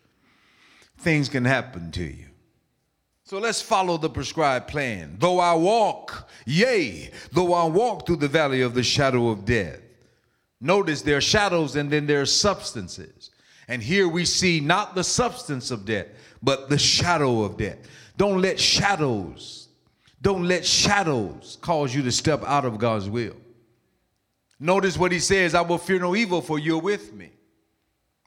things 0.99 1.29
can 1.29 1.45
happen 1.45 1.91
to 1.93 2.05
you. 2.05 2.27
So 3.25 3.39
let's 3.39 3.61
follow 3.61 3.99
the 3.99 4.11
prescribed 4.11 4.69
plan. 4.69 5.17
Though 5.19 5.39
I 5.39 5.55
walk, 5.55 6.29
yea, 6.47 7.11
though 7.33 7.53
I 7.53 7.67
walk 7.67 8.07
through 8.07 8.17
the 8.17 8.29
valley 8.29 8.63
of 8.63 8.75
the 8.75 8.83
shadow 8.83 9.29
of 9.29 9.45
death. 9.45 9.81
Notice 10.61 11.03
there 11.03 11.19
are 11.19 11.23
shadows 11.23 11.77
and 11.77 11.91
then 11.91 12.07
there 12.07 12.23
are 12.23 12.27
substances. 12.27 13.31
And 13.69 13.83
here 13.83 14.09
we 14.09 14.25
see 14.25 14.61
not 14.61 14.95
the 14.95 15.05
substance 15.05 15.71
of 15.71 15.85
death, 15.85 16.07
but 16.43 16.69
the 16.69 16.79
shadow 16.79 17.43
of 17.43 17.57
death. 17.59 17.77
Don't 18.17 18.41
let 18.41 18.59
shadows, 18.59 19.68
don't 20.21 20.47
let 20.49 20.67
shadows 20.67 21.59
cause 21.61 21.95
you 21.95 22.03
to 22.03 22.13
step 22.13 22.43
out 22.45 22.65
of 22.65 22.79
God's 22.79 23.09
will. 23.09 23.37
Notice 24.61 24.99
what 24.99 25.13
he 25.13 25.21
says, 25.21 25.55
I 25.55 25.61
will 25.61 25.79
fear 25.79 26.01
no 26.01 26.17
evil, 26.17 26.41
for 26.41 26.59
you're 26.59 26.81
with 26.81 27.13
me. 27.13 27.31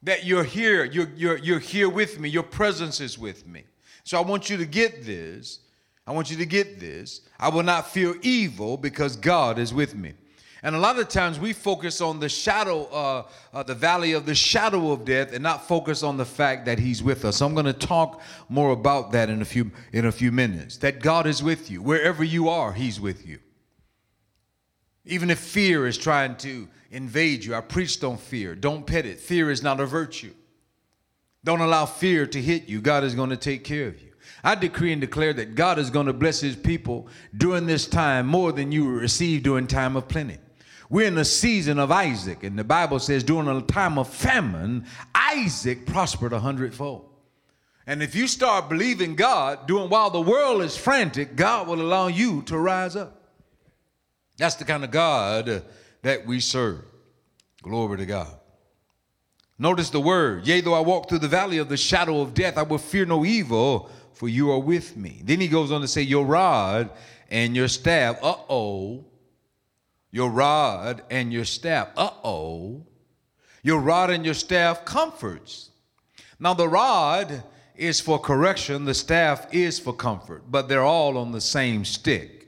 That 0.03 0.25
you're 0.25 0.45
here, 0.45 0.85
you're, 0.85 1.09
you're, 1.15 1.37
you're 1.37 1.59
here 1.59 1.89
with 1.89 2.19
me, 2.19 2.29
your 2.29 2.43
presence 2.43 3.01
is 3.01 3.19
with 3.19 3.45
me. 3.45 3.65
So 4.03 4.17
I 4.17 4.21
want 4.21 4.49
you 4.49 4.57
to 4.57 4.65
get 4.65 5.03
this. 5.05 5.59
I 6.07 6.11
want 6.11 6.31
you 6.31 6.37
to 6.37 6.45
get 6.45 6.79
this. 6.79 7.21
I 7.39 7.49
will 7.49 7.63
not 7.63 7.89
fear 7.89 8.15
evil 8.21 8.77
because 8.77 9.15
God 9.15 9.59
is 9.59 9.73
with 9.73 9.93
me. 9.93 10.13
And 10.63 10.75
a 10.75 10.79
lot 10.79 10.99
of 10.99 11.09
times 11.09 11.39
we 11.39 11.53
focus 11.53 12.01
on 12.01 12.19
the 12.19 12.29
shadow, 12.29 12.83
uh, 12.85 13.27
uh, 13.51 13.63
the 13.63 13.73
valley 13.73 14.13
of 14.13 14.27
the 14.27 14.35
shadow 14.35 14.91
of 14.91 15.05
death, 15.05 15.33
and 15.33 15.41
not 15.41 15.67
focus 15.67 16.03
on 16.03 16.17
the 16.17 16.25
fact 16.25 16.65
that 16.65 16.77
He's 16.77 17.01
with 17.01 17.25
us. 17.25 17.37
So 17.37 17.47
I'm 17.47 17.53
going 17.53 17.65
to 17.65 17.73
talk 17.73 18.21
more 18.47 18.71
about 18.71 19.11
that 19.13 19.29
in 19.29 19.41
a 19.41 19.45
few 19.45 19.71
in 19.91 20.05
a 20.05 20.11
few 20.11 20.31
minutes. 20.31 20.77
That 20.77 21.01
God 21.01 21.25
is 21.25 21.41
with 21.41 21.71
you 21.71 21.81
wherever 21.81 22.23
you 22.23 22.49
are. 22.49 22.73
He's 22.73 22.99
with 22.99 23.27
you. 23.27 23.39
Even 25.03 25.31
if 25.31 25.39
fear 25.39 25.87
is 25.87 25.97
trying 25.97 26.35
to 26.37 26.67
invade 26.91 27.43
you, 27.43 27.55
I 27.55 27.61
preached 27.61 28.03
on 28.03 28.17
fear. 28.17 28.53
Don't 28.53 28.85
pet 28.85 29.07
it. 29.07 29.19
Fear 29.19 29.49
is 29.49 29.63
not 29.63 29.79
a 29.79 29.85
virtue. 29.87 30.33
Don't 31.43 31.61
allow 31.61 31.87
fear 31.87 32.27
to 32.27 32.39
hit 32.39 32.69
you. 32.69 32.81
God 32.81 33.03
is 33.03 33.15
going 33.15 33.31
to 33.31 33.37
take 33.37 33.63
care 33.63 33.87
of 33.87 33.99
you. 33.99 34.09
I 34.43 34.53
decree 34.53 34.91
and 34.91 35.01
declare 35.01 35.33
that 35.33 35.55
God 35.55 35.79
is 35.79 35.89
going 35.89 36.05
to 36.05 36.13
bless 36.13 36.39
his 36.39 36.55
people 36.55 37.07
during 37.35 37.65
this 37.65 37.87
time 37.87 38.27
more 38.27 38.51
than 38.51 38.71
you 38.71 38.87
received 38.89 39.43
during 39.43 39.65
time 39.65 39.95
of 39.95 40.07
plenty. 40.07 40.37
We're 40.91 41.07
in 41.07 41.15
the 41.15 41.23
season 41.23 41.79
of 41.79 41.89
Isaac, 41.89 42.43
and 42.43 42.59
the 42.59 42.65
Bible 42.65 42.99
says 42.99 43.23
during 43.23 43.47
a 43.47 43.61
time 43.61 43.97
of 43.97 44.09
famine, 44.09 44.85
Isaac 45.15 45.85
prospered 45.85 46.33
a 46.33 46.39
hundredfold. 46.41 47.09
And 47.87 48.03
if 48.03 48.13
you 48.13 48.27
start 48.27 48.67
believing 48.67 49.15
God, 49.15 49.67
doing 49.67 49.89
while 49.89 50.09
the 50.09 50.19
world 50.19 50.61
is 50.61 50.75
frantic, 50.75 51.37
God 51.37 51.69
will 51.69 51.79
allow 51.81 52.07
you 52.07 52.41
to 52.43 52.57
rise 52.57 52.97
up. 52.97 53.23
That's 54.35 54.55
the 54.55 54.65
kind 54.65 54.83
of 54.83 54.91
God 54.91 55.63
that 56.01 56.25
we 56.25 56.41
serve. 56.41 56.83
Glory 57.63 57.99
to 57.99 58.05
God. 58.05 58.35
Notice 59.57 59.91
the 59.91 60.01
word, 60.01 60.45
yea, 60.45 60.59
though 60.59 60.73
I 60.73 60.81
walk 60.81 61.07
through 61.07 61.19
the 61.19 61.29
valley 61.29 61.59
of 61.59 61.69
the 61.69 61.77
shadow 61.77 62.19
of 62.19 62.33
death, 62.33 62.57
I 62.57 62.63
will 62.63 62.77
fear 62.77 63.05
no 63.05 63.23
evil, 63.23 63.89
for 64.11 64.27
you 64.27 64.51
are 64.51 64.59
with 64.59 64.97
me. 64.97 65.21
Then 65.23 65.39
he 65.39 65.47
goes 65.47 65.71
on 65.71 65.79
to 65.79 65.87
say, 65.87 66.01
Your 66.01 66.25
rod 66.25 66.89
and 67.29 67.55
your 67.55 67.69
staff, 67.69 68.17
uh 68.21 68.35
oh, 68.49 69.05
your 70.11 70.29
rod 70.29 71.03
and 71.09 71.31
your 71.31 71.45
staff. 71.45 71.89
Uh 71.95 72.11
oh. 72.23 72.85
Your 73.63 73.79
rod 73.79 74.09
and 74.09 74.25
your 74.25 74.33
staff 74.33 74.85
comforts. 74.85 75.69
Now, 76.39 76.53
the 76.53 76.67
rod 76.67 77.43
is 77.75 77.99
for 77.99 78.19
correction, 78.19 78.85
the 78.85 78.93
staff 78.93 79.53
is 79.53 79.79
for 79.79 79.93
comfort, 79.93 80.43
but 80.49 80.67
they're 80.67 80.83
all 80.83 81.17
on 81.17 81.31
the 81.31 81.41
same 81.41 81.85
stick. 81.85 82.47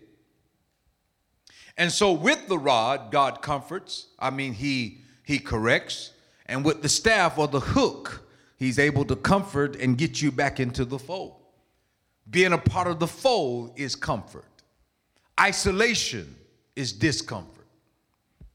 And 1.78 1.92
so, 1.92 2.12
with 2.12 2.48
the 2.48 2.58
rod, 2.58 3.12
God 3.12 3.42
comforts. 3.42 4.08
I 4.20 4.30
mean, 4.30 4.54
He 4.54 5.00
He 5.24 5.40
corrects, 5.40 6.12
and 6.48 6.66
with 6.66 6.82
the 6.82 6.90
staff 6.90 7.38
or 7.38 7.48
the 7.48 7.60
hook, 7.60 8.28
He's 8.58 8.80
able 8.80 9.06
to 9.06 9.16
comfort 9.16 9.76
and 9.76 9.98
get 9.98 10.22
you 10.22 10.32
back 10.32 10.60
into 10.60 10.86
the 10.86 11.00
fold. 11.00 11.36
Being 12.30 12.54
a 12.54 12.58
part 12.58 12.88
of 12.88 13.00
the 13.00 13.08
fold 13.08 13.74
is 13.76 13.96
comfort. 13.96 14.46
Isolation 15.40 16.36
is 16.76 16.94
discomfort. 16.94 17.53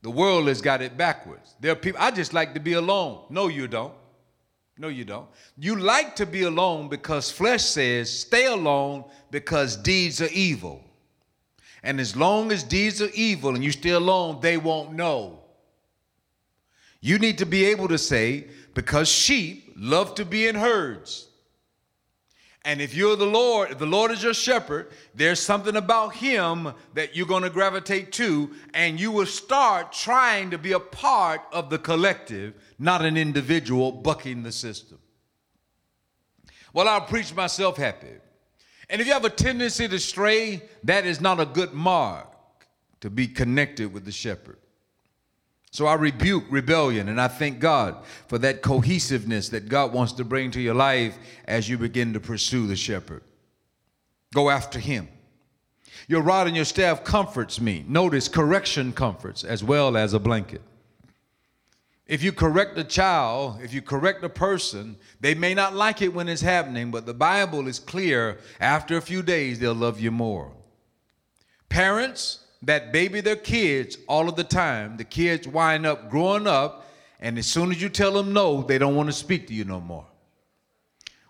The 0.02 0.10
world 0.10 0.48
has 0.48 0.62
got 0.62 0.80
it 0.80 0.96
backwards. 0.96 1.54
There 1.60 1.72
are 1.72 1.76
people, 1.76 2.00
I 2.00 2.10
just 2.10 2.32
like 2.32 2.54
to 2.54 2.60
be 2.60 2.74
alone. 2.74 3.24
No, 3.30 3.48
you 3.48 3.66
don't. 3.66 3.94
No, 4.78 4.88
you 4.88 5.04
don't. 5.04 5.26
You 5.56 5.74
like 5.74 6.14
to 6.16 6.26
be 6.26 6.42
alone 6.42 6.88
because 6.88 7.30
flesh 7.30 7.64
says, 7.64 8.08
stay 8.20 8.46
alone 8.46 9.04
because 9.30 9.76
deeds 9.76 10.22
are 10.22 10.30
evil. 10.32 10.84
And 11.82 12.00
as 12.00 12.14
long 12.14 12.52
as 12.52 12.62
deeds 12.62 13.02
are 13.02 13.10
evil 13.12 13.54
and 13.54 13.64
you 13.64 13.72
stay 13.72 13.90
alone, 13.90 14.38
they 14.40 14.56
won't 14.56 14.92
know. 14.92 15.40
You 17.00 17.18
need 17.18 17.38
to 17.38 17.46
be 17.46 17.64
able 17.66 17.88
to 17.88 17.98
say, 17.98 18.48
because 18.74 19.08
sheep 19.08 19.72
love 19.76 20.14
to 20.16 20.24
be 20.24 20.46
in 20.46 20.54
herds. 20.54 21.27
And 22.68 22.82
if 22.82 22.94
you're 22.94 23.16
the 23.16 23.25
Lord, 23.25 23.70
if 23.70 23.78
the 23.78 23.87
Lord 23.87 24.10
is 24.10 24.22
your 24.22 24.34
shepherd, 24.34 24.90
there's 25.14 25.40
something 25.40 25.75
about 25.75 26.14
him 26.16 26.75
that 26.92 27.16
you're 27.16 27.25
going 27.25 27.44
to 27.44 27.48
gravitate 27.48 28.12
to, 28.12 28.50
and 28.75 29.00
you 29.00 29.10
will 29.10 29.25
start 29.25 29.90
trying 29.90 30.50
to 30.50 30.58
be 30.58 30.72
a 30.72 30.78
part 30.78 31.40
of 31.50 31.70
the 31.70 31.78
collective, 31.78 32.52
not 32.78 33.02
an 33.02 33.16
individual 33.16 33.90
bucking 33.90 34.42
the 34.42 34.52
system. 34.52 34.98
Well, 36.75 36.88
I'll 36.88 37.00
preach 37.00 37.34
myself 37.34 37.78
happy. 37.78 38.12
And 38.90 39.00
if 39.00 39.06
you 39.06 39.14
have 39.14 39.25
a 39.25 39.30
tendency 39.30 39.88
to 39.88 39.98
stray, 39.98 40.60
that 40.84 41.06
is 41.06 41.22
not 41.22 41.40
a 41.40 41.46
good 41.46 41.72
mark 41.72 42.66
to 43.00 43.08
be 43.08 43.28
connected 43.28 43.94
with 43.94 44.04
the 44.04 44.12
shepherd. 44.12 44.58
So 45.70 45.87
I 45.87 45.94
rebuke 45.94 46.44
rebellion 46.50 47.08
and 47.08 47.20
I 47.20 47.28
thank 47.28 47.60
God 47.60 47.96
for 48.26 48.38
that 48.38 48.62
cohesiveness 48.62 49.50
that 49.50 49.68
God 49.68 49.92
wants 49.92 50.12
to 50.14 50.25
bring 50.25 50.50
to 50.52 50.60
your 50.60 50.75
life 50.75 51.18
as 51.46 51.68
you 51.68 51.76
begin 51.78 52.14
to 52.14 52.20
pursue 52.20 52.66
the 52.66 52.76
shepherd. 52.76 53.22
Go 54.34 54.50
after 54.50 54.78
him. 54.78 55.08
Your 56.06 56.22
rod 56.22 56.46
and 56.46 56.56
your 56.56 56.64
staff 56.64 57.04
comforts 57.04 57.60
me. 57.60 57.84
Notice 57.87 58.28
correction 58.28 58.92
comforts 58.92 59.44
as 59.44 59.62
well 59.62 59.96
as 59.96 60.14
a 60.14 60.18
blanket. 60.18 60.62
If 62.06 62.22
you 62.22 62.32
correct 62.32 62.78
a 62.78 62.84
child, 62.84 63.60
if 63.62 63.75
you 63.75 63.82
correct 63.82 64.25
a 64.25 64.30
person, 64.30 64.96
they 65.20 65.34
may 65.34 65.52
not 65.52 65.75
like 65.75 66.00
it 66.00 66.14
when 66.14 66.26
it's 66.26 66.40
happening, 66.40 66.90
but 66.90 67.04
the 67.04 67.12
Bible 67.12 67.68
is 67.68 67.78
clear 67.78 68.38
after 68.58 68.96
a 68.96 69.02
few 69.02 69.22
days 69.22 69.58
they'll 69.58 69.75
love 69.75 70.00
you 70.00 70.10
more. 70.10 70.50
Parents, 71.68 72.46
that 72.62 72.92
baby 72.92 73.20
their 73.20 73.36
kids 73.36 73.98
all 74.08 74.28
of 74.28 74.36
the 74.36 74.44
time. 74.44 74.96
The 74.96 75.04
kids 75.04 75.46
wind 75.46 75.86
up 75.86 76.10
growing 76.10 76.46
up, 76.46 76.86
and 77.20 77.38
as 77.38 77.46
soon 77.46 77.70
as 77.70 77.80
you 77.80 77.88
tell 77.88 78.12
them 78.12 78.32
no, 78.32 78.62
they 78.62 78.78
don't 78.78 78.96
want 78.96 79.08
to 79.08 79.12
speak 79.12 79.46
to 79.48 79.54
you 79.54 79.64
no 79.64 79.80
more. 79.80 80.06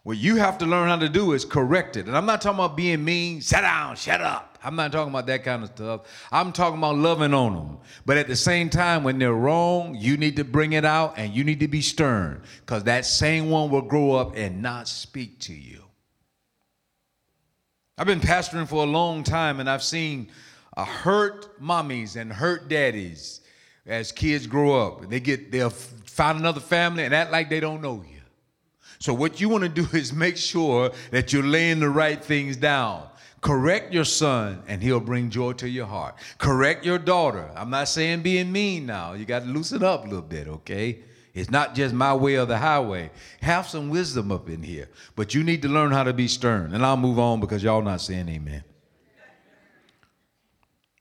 What 0.05 0.17
you 0.17 0.37
have 0.37 0.57
to 0.59 0.65
learn 0.65 0.89
how 0.89 0.97
to 0.97 1.09
do 1.09 1.33
is 1.33 1.45
correct 1.45 1.99
it. 1.99 2.07
And 2.07 2.17
I'm 2.17 2.25
not 2.25 2.41
talking 2.41 2.59
about 2.59 2.79
being 2.79 3.05
mean, 3.05 3.43
shut 3.43 3.61
down, 3.61 3.95
shut 3.95 4.23
up. 4.23 4.59
I'm 4.65 4.75
not 4.75 4.91
talking 4.91 5.13
about 5.13 5.27
that 5.27 5.45
kind 5.45 5.63
of 5.63 5.69
stuff. 5.69 6.29
I'm 6.33 6.53
talking 6.53 6.79
about 6.79 6.97
loving 6.97 7.35
on 7.35 7.55
them. 7.55 7.79
But 8.07 8.17
at 8.17 8.27
the 8.27 8.35
same 8.35 8.71
time, 8.71 9.05
when 9.05 9.19
they're 9.19 9.35
wrong, 9.35 9.95
you 9.95 10.17
need 10.17 10.37
to 10.37 10.45
bring 10.45 10.73
it 10.73 10.87
out 10.87 11.15
and 11.19 11.35
you 11.35 11.45
need 11.45 11.61
to 11.61 11.69
be 11.69 11.83
stern 11.83 12.43
because 12.61 12.85
that 12.85 13.05
same 13.05 13.51
one 13.51 13.71
will 13.71 13.83
grow 13.83 14.13
up 14.13 14.35
and 14.35 14.63
not 14.63 14.89
speak 14.89 15.41
to 15.41 15.53
you. 15.53 15.85
I've 17.99 18.07
been 18.07 18.21
pastoring 18.21 18.67
for 18.67 18.85
a 18.85 18.87
long 18.87 19.25
time 19.25 19.61
and 19.61 19.69
I've 19.69 19.83
seen 19.83 20.31
hurt 20.85 21.61
mommies 21.61 22.17
and 22.17 22.33
hurt 22.33 22.69
daddies 22.69 23.41
as 23.87 24.13
kids 24.13 24.47
grow 24.47 24.87
up. 24.87 25.09
They 25.09 25.21
get 25.21 25.51
they'll 25.51 25.71
find 25.71 26.39
another 26.39 26.61
family 26.61 27.05
and 27.05 27.15
act 27.15 27.33
like 27.33 27.49
they 27.49 27.61
don't 27.61 27.81
know 27.81 28.05
you. 28.09 28.19
So 28.99 29.15
what 29.15 29.41
you 29.41 29.49
want 29.49 29.63
to 29.63 29.69
do 29.69 29.87
is 29.97 30.13
make 30.13 30.37
sure 30.37 30.91
that 31.11 31.33
you're 31.33 31.45
laying 31.45 31.81
the 31.81 31.89
right 31.89 32.23
things 32.23 32.57
down. 32.57 33.09
Correct 33.41 33.93
your 33.93 34.05
son, 34.05 34.65
and 34.67 34.83
he'll 34.83 34.99
bring 34.99 35.31
joy 35.31 35.53
to 35.55 35.69
your 35.69 35.87
heart. 35.87 36.17
Correct 36.39 36.85
your 36.85 36.99
daughter. 36.99 37.49
I'm 37.55 37.71
not 37.71 37.87
saying 37.87 38.23
being 38.23 38.51
mean 38.51 38.85
now. 38.85 39.13
You 39.13 39.25
got 39.25 39.45
to 39.45 39.49
loosen 39.49 39.85
up 39.85 40.05
a 40.05 40.09
little 40.09 40.23
bit, 40.23 40.49
okay? 40.49 40.99
It's 41.35 41.49
not 41.49 41.77
just 41.77 41.95
my 41.95 42.13
way 42.15 42.37
or 42.37 42.47
the 42.47 42.59
highway. 42.59 43.13
Have 43.41 43.69
some 43.69 43.91
wisdom 43.91 44.33
up 44.33 44.49
in 44.49 44.65
here. 44.65 44.89
But 45.15 45.35
you 45.35 45.45
need 45.45 45.63
to 45.63 45.69
learn 45.69 45.93
how 45.93 46.03
to 46.03 46.13
be 46.13 46.27
stern. 46.27 46.75
And 46.75 46.85
I'll 46.85 46.97
move 46.97 47.21
on 47.21 47.39
because 47.39 47.63
y'all 47.63 47.81
not 47.81 48.01
saying 48.01 48.29
amen. 48.29 48.65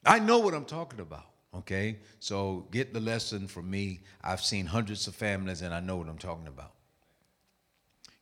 I 0.08 0.20
know 0.20 0.40
what 0.40 0.54
I'm 0.54 0.66
talking 0.66 1.02
about, 1.02 1.26
okay? 1.54 1.98
So 2.20 2.66
get 2.72 2.94
the 2.94 3.00
lesson 3.02 3.48
from 3.48 3.70
me. 3.70 4.00
I've 4.24 4.42
seen 4.42 4.66
hundreds 4.66 5.06
of 5.08 5.16
families 5.16 5.62
and 5.62 5.74
I 5.74 5.82
know 5.82 5.98
what 5.98 6.08
I'm 6.08 6.18
talking 6.18 6.48
about. 6.48 6.72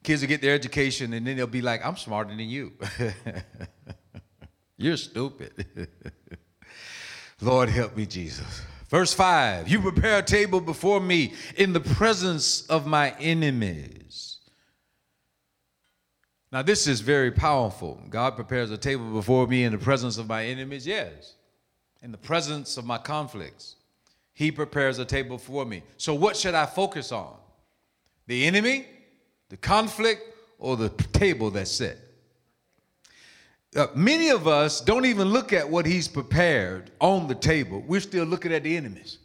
Kids 0.03 0.21
will 0.21 0.27
get 0.27 0.41
their 0.41 0.55
education 0.55 1.13
and 1.13 1.25
then 1.25 1.37
they'll 1.37 1.47
be 1.47 1.61
like, 1.61 1.85
I'm 1.85 1.95
smarter 1.95 2.29
than 2.29 2.39
you. 2.39 2.73
You're 4.77 4.97
stupid. 4.97 5.67
Lord, 7.41 7.69
help 7.69 7.95
me, 7.95 8.07
Jesus. 8.07 8.63
Verse 8.89 9.13
5 9.13 9.69
You 9.69 9.79
prepare 9.81 10.19
a 10.19 10.23
table 10.23 10.59
before 10.59 10.99
me 10.99 11.33
in 11.55 11.73
the 11.73 11.79
presence 11.79 12.65
of 12.67 12.87
my 12.87 13.11
enemies. 13.19 14.39
Now, 16.51 16.61
this 16.61 16.87
is 16.87 17.01
very 17.01 17.31
powerful. 17.31 18.01
God 18.09 18.35
prepares 18.35 18.71
a 18.71 18.77
table 18.77 19.11
before 19.11 19.45
me 19.45 19.63
in 19.63 19.71
the 19.71 19.77
presence 19.77 20.17
of 20.17 20.27
my 20.27 20.45
enemies. 20.45 20.87
Yes 20.87 21.35
in 22.05 22.11
the 22.11 22.17
presence 22.19 22.77
of 22.77 22.85
my 22.85 22.99
conflicts. 22.99 23.77
He 24.35 24.51
prepares 24.51 24.99
a 24.99 25.05
table 25.05 25.39
for 25.39 25.65
me. 25.65 25.81
So, 25.97 26.13
what 26.13 26.37
should 26.37 26.53
I 26.53 26.67
focus 26.67 27.11
on? 27.11 27.35
The 28.27 28.45
enemy, 28.45 28.85
the 29.49 29.57
conflict, 29.57 30.21
or 30.59 30.77
the 30.77 30.89
table 31.13 31.49
that's 31.49 31.71
set? 31.71 31.97
Uh, 33.75 33.87
many 33.95 34.29
of 34.29 34.47
us 34.47 34.81
don't 34.81 35.05
even 35.05 35.29
look 35.29 35.51
at 35.51 35.67
what 35.67 35.87
he's 35.87 36.07
prepared 36.07 36.91
on 37.01 37.27
the 37.27 37.33
table. 37.33 37.83
We're 37.87 38.01
still 38.01 38.25
looking 38.25 38.53
at 38.53 38.61
the 38.61 38.77
enemies. 38.77 39.17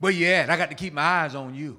Where 0.00 0.12
you 0.12 0.26
at? 0.26 0.50
I 0.50 0.56
got 0.56 0.70
to 0.70 0.76
keep 0.76 0.92
my 0.92 1.02
eyes 1.02 1.36
on 1.36 1.54
you 1.54 1.78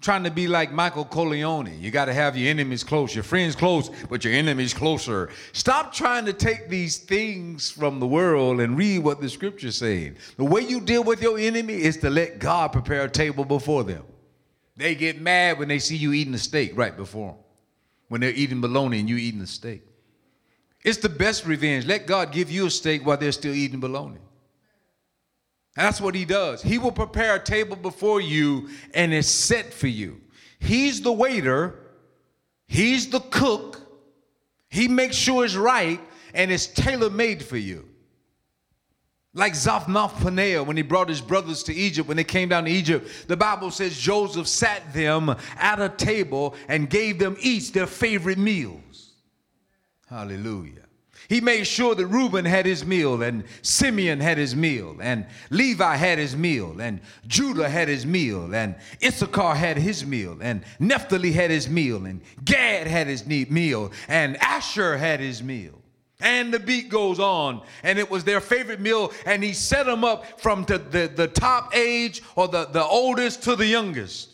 trying 0.00 0.24
to 0.24 0.30
be 0.30 0.46
like 0.46 0.72
Michael 0.72 1.04
Corleone. 1.04 1.80
You 1.80 1.90
got 1.90 2.04
to 2.04 2.14
have 2.14 2.36
your 2.36 2.48
enemies 2.50 2.84
close, 2.84 3.14
your 3.14 3.24
friends 3.24 3.56
close, 3.56 3.90
but 4.08 4.24
your 4.24 4.32
enemies 4.32 4.72
closer. 4.72 5.30
Stop 5.52 5.92
trying 5.92 6.24
to 6.26 6.32
take 6.32 6.68
these 6.68 6.98
things 6.98 7.70
from 7.70 7.98
the 7.98 8.06
world 8.06 8.60
and 8.60 8.78
read 8.78 9.00
what 9.00 9.20
the 9.20 9.28
scripture's 9.28 9.76
saying. 9.76 10.16
The 10.36 10.44
way 10.44 10.60
you 10.60 10.80
deal 10.80 11.02
with 11.02 11.20
your 11.20 11.38
enemy 11.38 11.74
is 11.74 11.96
to 11.98 12.10
let 12.10 12.38
God 12.38 12.72
prepare 12.72 13.04
a 13.04 13.10
table 13.10 13.44
before 13.44 13.84
them. 13.84 14.04
They 14.76 14.94
get 14.94 15.20
mad 15.20 15.58
when 15.58 15.68
they 15.68 15.80
see 15.80 15.96
you 15.96 16.12
eating 16.12 16.34
a 16.34 16.38
steak 16.38 16.72
right 16.76 16.96
before 16.96 17.32
them. 17.32 17.38
when 18.08 18.20
they're 18.20 18.30
eating 18.30 18.60
bologna 18.60 19.00
and 19.00 19.08
you 19.08 19.16
eating 19.16 19.40
the 19.40 19.46
steak. 19.46 19.82
It's 20.84 20.98
the 20.98 21.08
best 21.08 21.44
revenge. 21.44 21.86
Let 21.86 22.06
God 22.06 22.32
give 22.32 22.50
you 22.50 22.66
a 22.66 22.70
steak 22.70 23.04
while 23.04 23.16
they're 23.16 23.32
still 23.32 23.54
eating 23.54 23.80
bologna. 23.80 24.20
That's 25.78 26.00
what 26.00 26.16
he 26.16 26.24
does. 26.24 26.60
He 26.60 26.76
will 26.76 26.90
prepare 26.90 27.36
a 27.36 27.38
table 27.38 27.76
before 27.76 28.20
you 28.20 28.68
and 28.94 29.14
it's 29.14 29.28
set 29.28 29.72
for 29.72 29.86
you. 29.86 30.20
He's 30.58 31.02
the 31.02 31.12
waiter, 31.12 31.78
he's 32.66 33.08
the 33.10 33.20
cook. 33.20 33.80
He 34.68 34.88
makes 34.88 35.14
sure 35.14 35.44
it's 35.44 35.54
right 35.54 36.00
and 36.34 36.50
it's 36.50 36.66
tailor 36.66 37.10
made 37.10 37.44
for 37.44 37.56
you. 37.56 37.88
Like 39.34 39.52
Zaphnath-Paneah, 39.52 40.66
when 40.66 40.76
he 40.76 40.82
brought 40.82 41.08
his 41.08 41.20
brothers 41.20 41.62
to 41.62 41.72
Egypt, 41.72 42.08
when 42.08 42.16
they 42.16 42.24
came 42.24 42.48
down 42.48 42.64
to 42.64 42.70
Egypt, 42.72 43.28
the 43.28 43.36
Bible 43.36 43.70
says 43.70 43.96
Joseph 43.96 44.48
sat 44.48 44.92
them 44.92 45.32
at 45.58 45.80
a 45.80 45.90
table 45.90 46.56
and 46.66 46.90
gave 46.90 47.20
them 47.20 47.36
each 47.40 47.70
their 47.70 47.86
favorite 47.86 48.38
meals. 48.38 49.12
Hallelujah. 50.10 50.87
He 51.28 51.40
made 51.40 51.66
sure 51.66 51.94
that 51.94 52.06
Reuben 52.06 52.44
had 52.44 52.64
his 52.64 52.84
meal, 52.84 53.22
and 53.22 53.44
Simeon 53.62 54.20
had 54.20 54.38
his 54.38 54.54
meal, 54.54 54.96
and 55.00 55.26
Levi 55.50 55.96
had 55.96 56.18
his 56.18 56.36
meal, 56.36 56.80
and 56.80 57.00
Judah 57.26 57.68
had 57.68 57.88
his 57.88 58.06
meal, 58.06 58.54
and 58.54 58.76
Issachar 59.02 59.54
had 59.54 59.76
his 59.76 60.06
meal, 60.06 60.38
and 60.40 60.64
Naphtali 60.78 61.32
had 61.32 61.50
his 61.50 61.68
meal, 61.68 62.06
and 62.06 62.20
Gad 62.44 62.86
had 62.86 63.06
his 63.06 63.26
meal, 63.26 63.92
and 64.08 64.36
Asher 64.42 64.96
had 64.96 65.20
his 65.20 65.42
meal. 65.42 65.82
And 66.20 66.52
the 66.52 66.58
beat 66.58 66.88
goes 66.88 67.20
on, 67.20 67.62
and 67.82 67.98
it 67.98 68.10
was 68.10 68.24
their 68.24 68.40
favorite 68.40 68.80
meal, 68.80 69.12
and 69.24 69.42
he 69.42 69.52
set 69.52 69.86
them 69.86 70.04
up 70.04 70.40
from 70.40 70.64
the, 70.64 70.78
the, 70.78 71.12
the 71.14 71.28
top 71.28 71.76
age 71.76 72.22
or 72.34 72.48
the, 72.48 72.64
the 72.66 72.84
oldest 72.84 73.42
to 73.44 73.54
the 73.54 73.66
youngest 73.66 74.27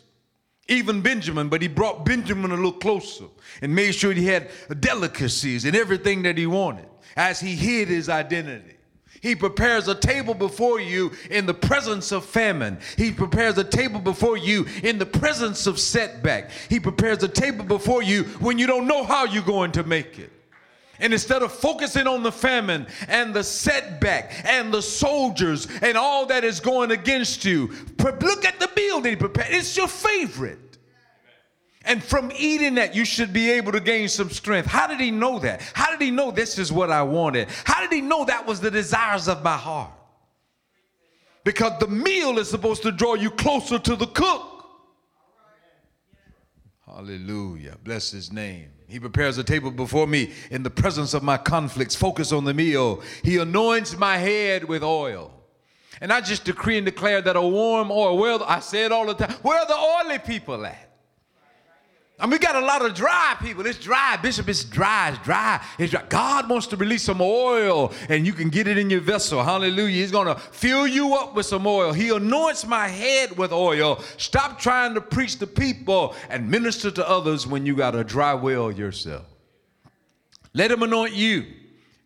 even 0.68 1.00
Benjamin, 1.02 1.48
but 1.48 1.60
he 1.62 1.68
brought 1.68 2.04
Benjamin 2.04 2.50
a 2.50 2.56
little 2.56 2.72
closer 2.72 3.26
and 3.60 3.74
made 3.74 3.94
sure 3.94 4.12
he 4.12 4.26
had 4.26 4.50
delicacies 4.80 5.64
and 5.64 5.76
everything 5.76 6.22
that 6.22 6.38
he 6.38 6.46
wanted 6.46 6.86
as 7.16 7.40
he 7.40 7.54
hid 7.54 7.88
his 7.88 8.08
identity. 8.08 8.74
He 9.20 9.34
prepares 9.34 9.88
a 9.88 9.94
table 9.94 10.34
before 10.34 10.80
you 10.80 11.12
in 11.30 11.46
the 11.46 11.54
presence 11.54 12.12
of 12.12 12.26
famine. 12.26 12.78
He 12.98 13.10
prepares 13.10 13.56
a 13.56 13.64
table 13.64 14.00
before 14.00 14.36
you 14.36 14.66
in 14.82 14.98
the 14.98 15.06
presence 15.06 15.66
of 15.66 15.78
setback. 15.78 16.50
He 16.68 16.78
prepares 16.78 17.22
a 17.22 17.28
table 17.28 17.64
before 17.64 18.02
you 18.02 18.24
when 18.40 18.58
you 18.58 18.66
don't 18.66 18.86
know 18.86 19.02
how 19.02 19.24
you're 19.24 19.42
going 19.42 19.72
to 19.72 19.82
make 19.82 20.18
it. 20.18 20.30
And 21.00 21.12
instead 21.12 21.42
of 21.42 21.52
focusing 21.52 22.06
on 22.06 22.22
the 22.22 22.30
famine 22.30 22.86
and 23.08 23.34
the 23.34 23.42
setback 23.42 24.32
and 24.44 24.72
the 24.72 24.82
soldiers 24.82 25.66
and 25.82 25.96
all 25.96 26.26
that 26.26 26.44
is 26.44 26.60
going 26.60 26.92
against 26.92 27.44
you, 27.44 27.72
look 27.98 28.44
at 28.44 28.60
the 28.60 28.70
meal 28.76 29.00
that 29.00 29.10
he 29.10 29.16
prepared. 29.16 29.48
It's 29.50 29.76
your 29.76 29.88
favorite. 29.88 30.58
And 31.84 32.02
from 32.02 32.32
eating 32.36 32.76
that, 32.76 32.94
you 32.94 33.04
should 33.04 33.32
be 33.32 33.50
able 33.50 33.72
to 33.72 33.80
gain 33.80 34.08
some 34.08 34.30
strength. 34.30 34.66
How 34.66 34.86
did 34.86 35.00
he 35.00 35.10
know 35.10 35.38
that? 35.40 35.60
How 35.74 35.90
did 35.90 36.00
he 36.00 36.10
know 36.10 36.30
this 36.30 36.58
is 36.58 36.72
what 36.72 36.90
I 36.90 37.02
wanted? 37.02 37.48
How 37.64 37.80
did 37.82 37.92
he 37.92 38.00
know 38.00 38.24
that 38.24 38.46
was 38.46 38.60
the 38.60 38.70
desires 38.70 39.28
of 39.28 39.42
my 39.42 39.56
heart? 39.56 39.92
Because 41.44 41.78
the 41.80 41.88
meal 41.88 42.38
is 42.38 42.48
supposed 42.48 42.82
to 42.84 42.92
draw 42.92 43.14
you 43.14 43.30
closer 43.30 43.78
to 43.78 43.96
the 43.96 44.06
cook. 44.06 44.64
Hallelujah. 46.86 47.76
Bless 47.82 48.12
his 48.12 48.32
name. 48.32 48.70
He 48.88 49.00
prepares 49.00 49.38
a 49.38 49.44
table 49.44 49.70
before 49.70 50.06
me 50.06 50.32
in 50.50 50.62
the 50.62 50.70
presence 50.70 51.14
of 51.14 51.22
my 51.22 51.36
conflicts. 51.36 51.94
Focus 51.94 52.32
on 52.32 52.44
the 52.44 52.54
meal. 52.54 53.02
He 53.22 53.38
anoints 53.38 53.96
my 53.96 54.18
head 54.18 54.64
with 54.64 54.82
oil. 54.82 55.32
And 56.00 56.12
I 56.12 56.20
just 56.20 56.44
decree 56.44 56.76
and 56.76 56.84
declare 56.84 57.22
that 57.22 57.36
a 57.36 57.42
warm 57.42 57.90
oil, 57.90 58.18
well, 58.18 58.44
I 58.44 58.60
say 58.60 58.84
it 58.84 58.92
all 58.92 59.06
the 59.06 59.14
time, 59.14 59.32
where 59.42 59.58
are 59.58 59.66
the 59.66 60.08
oily 60.08 60.18
people 60.18 60.66
at? 60.66 60.93
Mean, 62.26 62.30
we 62.30 62.38
got 62.38 62.56
a 62.56 62.64
lot 62.64 62.84
of 62.84 62.94
dry 62.94 63.36
people. 63.40 63.66
It's 63.66 63.78
dry. 63.78 64.16
Bishop, 64.22 64.48
it's 64.48 64.64
dry. 64.64 65.10
It's 65.10 65.18
dry. 65.24 65.64
It's 65.78 65.90
dry. 65.90 66.02
God 66.08 66.48
wants 66.48 66.66
to 66.68 66.76
release 66.76 67.02
some 67.02 67.20
oil 67.20 67.92
and 68.08 68.26
you 68.26 68.32
can 68.32 68.48
get 68.48 68.66
it 68.66 68.78
in 68.78 68.88
your 68.88 69.00
vessel. 69.00 69.42
Hallelujah. 69.42 70.00
He's 70.00 70.10
going 70.10 70.28
to 70.28 70.36
fill 70.36 70.86
you 70.86 71.14
up 71.14 71.34
with 71.34 71.46
some 71.46 71.66
oil. 71.66 71.92
He 71.92 72.10
anoints 72.10 72.66
my 72.66 72.88
head 72.88 73.36
with 73.36 73.52
oil. 73.52 74.00
Stop 74.16 74.58
trying 74.58 74.94
to 74.94 75.00
preach 75.00 75.38
to 75.40 75.46
people 75.46 76.14
and 76.30 76.50
minister 76.50 76.90
to 76.92 77.08
others 77.08 77.46
when 77.46 77.66
you 77.66 77.76
got 77.76 77.94
a 77.94 78.04
dry 78.04 78.34
well 78.34 78.70
yourself. 78.70 79.26
Let 80.54 80.70
him 80.70 80.82
anoint 80.82 81.14
you. 81.14 81.44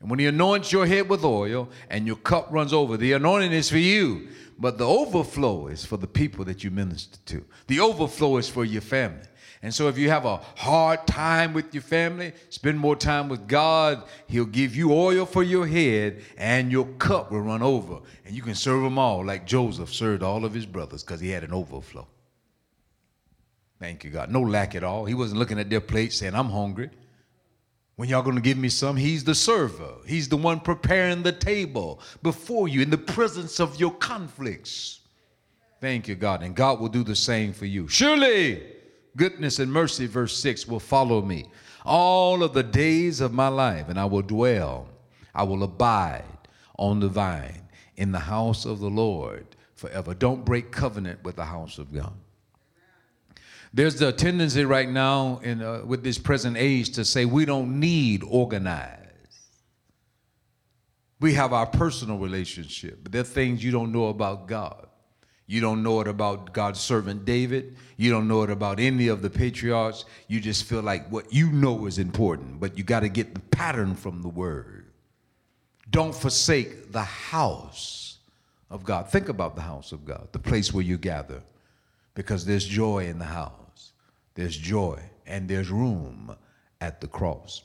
And 0.01 0.11
when 0.11 0.19
he 0.19 0.27
anoints 0.27 0.73
your 0.73 0.87
head 0.87 1.09
with 1.09 1.25
oil 1.25 1.69
and 1.91 2.07
your 2.07 2.17
cup 2.17 2.49
runs 2.51 2.73
over, 2.73 2.97
the 2.97 3.13
anointing 3.13 3.53
is 3.53 3.69
for 3.69 3.79
you, 3.79 4.29
but 4.59 4.79
the 4.79 4.87
overflow 4.87 5.67
is 5.67 5.85
for 5.85 5.97
the 5.97 6.07
people 6.07 6.45
that 6.45 6.63
you 6.63 6.71
minister 6.71 7.19
to. 7.27 7.45
The 7.67 7.81
overflow 7.81 8.37
is 8.37 8.49
for 8.49 8.65
your 8.65 8.81
family. 8.81 9.27
And 9.63 9.75
so, 9.75 9.89
if 9.89 9.99
you 9.99 10.09
have 10.09 10.25
a 10.25 10.37
hard 10.37 11.07
time 11.07 11.53
with 11.53 11.75
your 11.75 11.83
family, 11.83 12.33
spend 12.49 12.79
more 12.79 12.95
time 12.95 13.29
with 13.29 13.49
God. 13.49 14.05
He'll 14.29 14.45
give 14.45 14.77
you 14.77 14.93
oil 14.93 15.27
for 15.27 15.43
your 15.43 15.67
head, 15.67 16.23
and 16.37 16.71
your 16.71 16.87
cup 16.99 17.33
will 17.33 17.41
run 17.41 17.63
over. 17.63 17.99
And 18.25 18.37
you 18.37 18.43
can 18.43 18.55
serve 18.55 18.83
them 18.83 18.99
all 18.99 19.25
like 19.25 19.47
Joseph 19.47 19.93
served 19.93 20.23
all 20.23 20.45
of 20.45 20.55
his 20.55 20.65
brothers 20.65 21.03
because 21.03 21.21
he 21.21 21.31
had 21.31 21.43
an 21.43 21.53
overflow. 21.53 22.07
Thank 23.81 24.05
you, 24.05 24.11
God. 24.11 24.31
No 24.31 24.43
lack 24.43 24.75
at 24.75 24.85
all. 24.85 25.05
He 25.05 25.15
wasn't 25.15 25.39
looking 25.41 25.59
at 25.59 25.71
their 25.71 25.81
plate 25.81 26.13
saying, 26.13 26.35
I'm 26.35 26.51
hungry. 26.51 26.91
When 27.97 28.09
y'all 28.09 28.23
gonna 28.23 28.41
give 28.41 28.59
me 28.59 28.69
some, 28.69 28.97
he's 28.97 29.25
the 29.25 29.35
server. 29.35 29.95
He's 30.07 30.29
the 30.29 30.37
one 30.37 30.61
preparing 30.61 31.25
the 31.25 31.33
table 31.33 32.01
before 32.23 32.69
you 32.69 32.81
in 32.81 32.91
the 32.91 32.99
presence 32.99 33.59
of 33.59 33.81
your 33.81 33.91
conflicts. 33.91 35.01
Thank 35.81 36.07
you, 36.07 36.15
God. 36.15 36.45
And 36.45 36.55
God 36.55 36.79
will 36.79 36.89
do 36.89 37.03
the 37.03 37.17
same 37.17 37.53
for 37.53 37.67
you. 37.67 37.89
Surely 37.89 38.63
goodness 39.19 39.59
and 39.59 39.71
mercy, 39.71 40.07
verse 40.07 40.35
6, 40.39 40.67
will 40.67 40.81
follow 40.81 41.21
me 41.21 41.45
all 41.85 42.43
of 42.43 42.55
the 42.55 42.63
days 42.63 43.21
of 43.21 43.33
my 43.33 43.49
life, 43.49 43.89
and 43.89 43.99
I 43.99 44.05
will 44.05 44.23
dwell, 44.23 44.89
I 45.35 45.43
will 45.43 45.63
abide 45.63 46.25
on 46.79 47.01
the 47.01 47.09
vine 47.09 47.69
in 47.97 48.13
the 48.13 48.19
house 48.19 48.65
of 48.65 48.79
the 48.79 48.89
Lord 48.91 49.47
forever. 49.75 50.15
Don't 50.15 50.45
break 50.45 50.71
covenant 50.71 51.23
with 51.25 51.37
the 51.37 51.45
house 51.45 51.79
of 51.79 51.93
God. 51.93 52.13
There's 53.73 53.97
the 53.97 54.13
tendency 54.13 54.65
right 54.65 54.89
now 54.89 55.41
in, 55.43 55.63
uh, 55.63 55.83
with 55.85 56.03
this 56.03 56.19
present 56.19 56.57
age 56.57 56.91
to 56.93 57.05
say 57.05 57.25
we 57.25 57.45
don't 57.45 57.79
need 57.79 58.23
organized. 58.27 59.05
We 61.21 61.35
have 61.35 61.53
our 61.53 61.67
personal 61.67 62.19
relationship, 62.19 63.01
but 63.03 63.13
there 63.13 63.23
are 63.23 63.25
things 63.25 63.63
you 63.63 63.73
don't 63.73 63.93
know 63.93 64.07
about 64.07 64.47
God. 64.47 64.88
You 65.51 65.63
don't 65.63 65.83
know 65.83 66.01
it 66.03 66.07
about 66.07 66.53
God's 66.53 66.79
servant 66.79 67.25
David. 67.25 67.75
You 67.97 68.11
don't 68.11 68.29
know 68.29 68.43
it 68.43 68.51
about 68.51 68.79
any 68.79 69.09
of 69.09 69.23
the 69.23 69.31
patriarchs. 69.31 70.05
You 70.29 70.41
just 70.41 70.65
feel 70.65 70.83
like 70.83 71.09
what 71.09 71.33
you 71.33 71.51
know 71.51 71.87
is 71.87 71.99
important, 71.99 72.61
but 72.61 72.77
you 72.77 72.85
got 72.85 73.01
to 73.01 73.09
get 73.09 73.35
the 73.35 73.41
pattern 73.41 73.95
from 73.97 74.21
the 74.21 74.29
word. 74.29 74.93
Don't 75.91 76.15
forsake 76.15 76.93
the 76.93 77.03
house 77.03 78.19
of 78.71 78.85
God. 78.85 79.09
Think 79.09 79.31
about 79.31 79.57
the 79.57 79.63
house 79.63 79.91
of 79.91 80.05
God, 80.05 80.29
the 80.33 80.39
place 80.39 80.75
where 80.75 80.85
you 80.85 80.99
gather, 80.99 81.43
because 82.15 82.45
there's 82.45 82.67
joy 82.67 83.07
in 83.07 83.19
the 83.19 83.25
house. 83.25 83.93
There's 84.35 84.57
joy 84.57 85.01
and 85.27 85.49
there's 85.49 85.71
room 85.71 86.37
at 86.83 87.01
the 87.01 87.09
cross. 87.09 87.63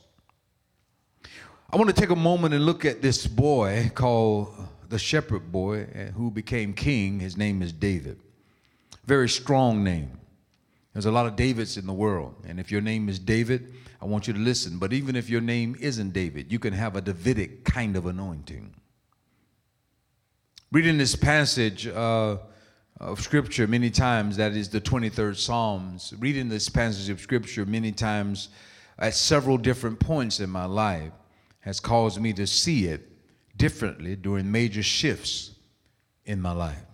I 1.70 1.76
want 1.76 1.90
to 1.90 2.00
take 2.00 2.10
a 2.10 2.16
moment 2.16 2.54
and 2.54 2.64
look 2.64 2.86
at 2.86 3.02
this 3.02 3.26
boy 3.26 3.90
called 3.94 4.54
the 4.88 4.98
shepherd 4.98 5.50
boy 5.50 5.86
eh, 5.94 6.10
who 6.12 6.30
became 6.30 6.72
king. 6.72 7.20
His 7.20 7.36
name 7.36 7.62
is 7.62 7.72
David. 7.72 8.20
Very 9.04 9.28
strong 9.28 9.84
name. 9.84 10.18
There's 10.92 11.06
a 11.06 11.12
lot 11.12 11.26
of 11.26 11.36
Davids 11.36 11.76
in 11.76 11.86
the 11.86 11.92
world. 11.92 12.34
And 12.46 12.60
if 12.60 12.70
your 12.70 12.80
name 12.80 13.08
is 13.08 13.18
David, 13.18 13.74
I 14.00 14.06
want 14.06 14.28
you 14.28 14.32
to 14.32 14.38
listen. 14.38 14.78
But 14.78 14.92
even 14.92 15.16
if 15.16 15.28
your 15.28 15.40
name 15.40 15.76
isn't 15.80 16.12
David, 16.12 16.52
you 16.52 16.58
can 16.58 16.72
have 16.72 16.94
a 16.96 17.00
Davidic 17.00 17.64
kind 17.64 17.96
of 17.96 18.06
anointing. 18.06 18.74
Reading 20.70 20.98
this 20.98 21.16
passage 21.16 21.86
uh, 21.86 22.36
of 23.00 23.20
Scripture 23.20 23.66
many 23.66 23.90
times, 23.90 24.36
that 24.36 24.52
is 24.52 24.68
the 24.68 24.80
23rd 24.80 25.36
Psalms, 25.36 26.14
reading 26.18 26.48
this 26.48 26.68
passage 26.68 27.10
of 27.10 27.20
Scripture 27.20 27.66
many 27.66 27.90
times 27.90 28.48
at 28.98 29.14
several 29.14 29.58
different 29.58 29.98
points 29.98 30.40
in 30.40 30.48
my 30.48 30.64
life 30.64 31.12
has 31.60 31.80
caused 31.80 32.20
me 32.20 32.32
to 32.32 32.46
see 32.46 32.86
it 32.86 33.08
differently 33.56 34.16
during 34.16 34.50
major 34.50 34.82
shifts 34.82 35.52
in 36.24 36.40
my 36.40 36.52
life. 36.52 36.84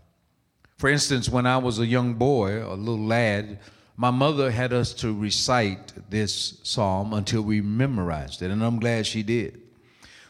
For 0.76 0.88
instance, 0.88 1.28
when 1.28 1.46
I 1.46 1.58
was 1.58 1.78
a 1.78 1.86
young 1.86 2.14
boy, 2.14 2.64
a 2.64 2.74
little 2.74 3.04
lad, 3.04 3.58
my 3.96 4.10
mother 4.10 4.50
had 4.50 4.72
us 4.72 4.94
to 4.94 5.12
recite 5.12 5.92
this 6.08 6.58
psalm 6.62 7.12
until 7.12 7.42
we 7.42 7.60
memorized 7.60 8.40
it, 8.40 8.50
and 8.50 8.64
I'm 8.64 8.78
glad 8.78 9.06
she 9.06 9.22
did. 9.22 9.60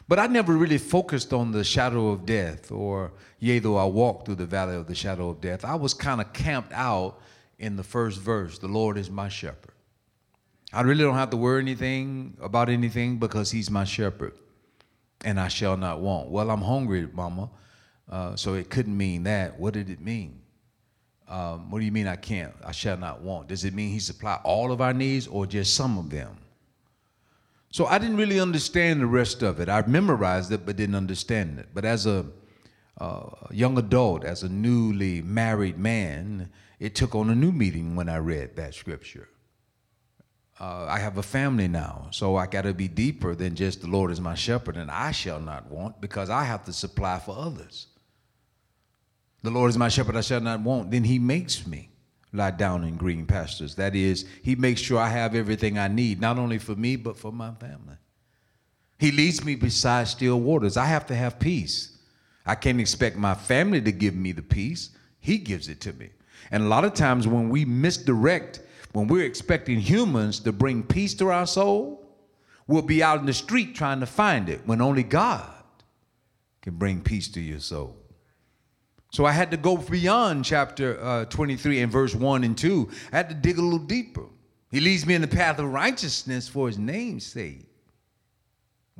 But 0.09 0.19
I 0.19 0.27
never 0.27 0.53
really 0.53 0.77
focused 0.77 1.31
on 1.31 1.53
the 1.53 1.63
shadow 1.63 2.09
of 2.09 2.25
death, 2.25 2.69
or 2.69 3.13
yea, 3.39 3.59
though 3.59 3.77
I 3.77 3.85
walk 3.85 4.25
through 4.25 4.35
the 4.35 4.45
valley 4.45 4.75
of 4.75 4.87
the 4.87 4.95
shadow 4.95 5.29
of 5.29 5.39
death. 5.39 5.63
I 5.63 5.75
was 5.75 5.93
kind 5.93 6.19
of 6.19 6.33
camped 6.33 6.73
out 6.73 7.21
in 7.59 7.77
the 7.77 7.83
first 7.83 8.19
verse 8.19 8.57
the 8.57 8.67
Lord 8.67 8.97
is 8.97 9.09
my 9.09 9.29
shepherd. 9.29 9.73
I 10.73 10.81
really 10.81 11.03
don't 11.03 11.15
have 11.15 11.29
to 11.29 11.37
worry 11.37 11.61
anything 11.61 12.35
about 12.41 12.67
anything 12.67 13.19
because 13.19 13.51
He's 13.51 13.69
my 13.69 13.85
shepherd 13.85 14.33
and 15.23 15.39
I 15.39 15.47
shall 15.47 15.77
not 15.77 15.99
want. 15.99 16.29
Well, 16.29 16.49
I'm 16.49 16.61
hungry, 16.61 17.07
mama. 17.11 17.49
Uh, 18.09 18.35
so 18.35 18.55
it 18.55 18.69
couldn't 18.69 18.97
mean 18.97 19.23
that. 19.23 19.59
What 19.59 19.73
did 19.73 19.89
it 19.89 20.01
mean? 20.01 20.41
Um, 21.27 21.71
what 21.71 21.79
do 21.79 21.85
you 21.85 21.91
mean 21.91 22.07
I 22.07 22.17
can't? 22.17 22.53
I 22.63 22.71
shall 22.73 22.97
not 22.97 23.21
want. 23.21 23.47
Does 23.47 23.63
it 23.63 23.73
mean 23.73 23.89
he 23.89 23.99
supply 23.99 24.39
all 24.43 24.71
of 24.71 24.81
our 24.81 24.93
needs 24.93 25.27
or 25.27 25.45
just 25.45 25.75
some 25.75 25.97
of 25.97 26.09
them? 26.09 26.37
So 27.71 27.85
I 27.85 27.99
didn't 27.99 28.17
really 28.17 28.39
understand 28.39 28.99
the 28.99 29.05
rest 29.05 29.41
of 29.41 29.61
it. 29.61 29.69
I 29.69 29.85
memorized 29.87 30.51
it, 30.51 30.65
but 30.65 30.75
didn't 30.75 30.95
understand 30.95 31.57
it. 31.59 31.69
But 31.73 31.85
as 31.85 32.05
a 32.05 32.25
uh, 32.99 33.29
young 33.49 33.77
adult, 33.77 34.25
as 34.25 34.43
a 34.43 34.49
newly 34.49 35.21
married 35.21 35.77
man, 35.77 36.51
it 36.79 36.95
took 36.95 37.15
on 37.15 37.29
a 37.29 37.35
new 37.35 37.53
meaning 37.53 37.95
when 37.95 38.09
I 38.09 38.17
read 38.17 38.57
that 38.57 38.75
scripture. 38.75 39.29
Uh, 40.61 40.85
I 40.87 40.99
have 40.99 41.17
a 41.17 41.23
family 41.23 41.67
now, 41.67 42.05
so 42.11 42.35
I 42.35 42.45
got 42.45 42.61
to 42.61 42.73
be 42.75 42.87
deeper 42.87 43.33
than 43.33 43.55
just 43.55 43.81
the 43.81 43.87
Lord 43.87 44.11
is 44.11 44.21
my 44.21 44.35
shepherd 44.35 44.77
and 44.77 44.91
I 44.91 45.11
shall 45.11 45.39
not 45.39 45.65
want 45.71 45.99
because 45.99 46.29
I 46.29 46.43
have 46.43 46.65
to 46.65 46.73
supply 46.73 47.17
for 47.17 47.35
others. 47.35 47.87
The 49.41 49.49
Lord 49.49 49.71
is 49.71 49.77
my 49.79 49.89
shepherd, 49.89 50.15
I 50.15 50.21
shall 50.21 50.39
not 50.39 50.61
want. 50.61 50.91
Then 50.91 51.03
He 51.03 51.17
makes 51.17 51.65
me 51.65 51.89
lie 52.31 52.51
down 52.51 52.83
in 52.83 52.95
green 52.95 53.25
pastures. 53.25 53.73
That 53.73 53.95
is, 53.95 54.27
He 54.43 54.55
makes 54.55 54.79
sure 54.81 54.99
I 54.99 55.09
have 55.09 55.33
everything 55.33 55.79
I 55.79 55.87
need, 55.87 56.21
not 56.21 56.37
only 56.37 56.59
for 56.59 56.75
me, 56.75 56.95
but 56.95 57.17
for 57.17 57.31
my 57.31 57.55
family. 57.55 57.95
He 58.99 59.11
leads 59.11 59.43
me 59.43 59.55
beside 59.55 60.09
still 60.09 60.39
waters. 60.39 60.77
I 60.77 60.85
have 60.85 61.07
to 61.07 61.15
have 61.15 61.39
peace. 61.39 61.97
I 62.45 62.53
can't 62.53 62.79
expect 62.79 63.17
my 63.17 63.33
family 63.33 63.81
to 63.81 63.91
give 63.91 64.13
me 64.13 64.31
the 64.31 64.43
peace, 64.43 64.91
He 65.19 65.39
gives 65.39 65.69
it 65.69 65.81
to 65.81 65.93
me. 65.93 66.11
And 66.51 66.61
a 66.61 66.67
lot 66.67 66.85
of 66.85 66.93
times 66.93 67.27
when 67.27 67.49
we 67.49 67.65
misdirect, 67.65 68.59
when 68.93 69.07
we're 69.07 69.25
expecting 69.25 69.79
humans 69.79 70.39
to 70.41 70.51
bring 70.51 70.83
peace 70.83 71.13
to 71.15 71.29
our 71.29 71.47
soul, 71.47 72.05
we'll 72.67 72.81
be 72.81 73.01
out 73.01 73.19
in 73.19 73.25
the 73.25 73.33
street 73.33 73.75
trying 73.75 73.99
to 73.99 74.05
find 74.05 74.49
it 74.49 74.61
when 74.65 74.81
only 74.81 75.03
God 75.03 75.49
can 76.61 76.75
bring 76.75 77.01
peace 77.01 77.27
to 77.29 77.41
your 77.41 77.59
soul. 77.59 77.97
So 79.11 79.25
I 79.25 79.31
had 79.31 79.51
to 79.51 79.57
go 79.57 79.77
beyond 79.77 80.45
chapter 80.45 81.01
uh, 81.03 81.25
23 81.25 81.81
and 81.81 81.91
verse 81.91 82.15
1 82.15 82.43
and 82.43 82.57
2. 82.57 82.89
I 83.11 83.17
had 83.17 83.29
to 83.29 83.35
dig 83.35 83.57
a 83.57 83.61
little 83.61 83.79
deeper. 83.79 84.25
He 84.71 84.79
leads 84.79 85.05
me 85.05 85.15
in 85.15 85.21
the 85.21 85.27
path 85.27 85.59
of 85.59 85.71
righteousness 85.71 86.47
for 86.47 86.67
his 86.67 86.77
name's 86.77 87.25
sake. 87.25 87.70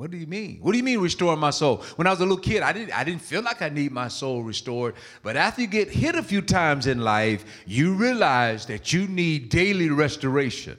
What 0.02 0.10
do 0.10 0.18
you 0.18 0.26
mean? 0.26 0.58
What 0.62 0.72
do 0.72 0.80
you 0.80 0.84
mean 0.84 1.00
restoring 1.00 1.38
my 1.38 1.52
soul? 1.52 1.84
When 1.96 2.08
I 2.08 2.10
was 2.10 2.18
a 2.22 2.24
little 2.24 2.36
kid, 2.36 2.64
I 2.64 2.74
didn't, 2.74 2.92
I 2.92 3.04
didn't 3.04 3.22
feel 3.22 3.44
like 3.44 3.62
I 3.62 3.70
need 3.70 3.92
my 3.92 4.08
soul 4.08 4.42
restored. 4.42 4.96
But 5.22 5.38
after 5.38 5.62
you 5.62 5.68
get 5.68 5.92
hit 5.92 6.16
a 6.16 6.24
few 6.24 6.42
times 6.42 6.88
in 6.88 7.02
life, 7.02 7.46
you 7.68 7.94
realize 7.94 8.66
that 8.66 8.92
you 8.92 9.08
need 9.08 9.50
daily 9.50 9.92
restoration. 9.92 10.76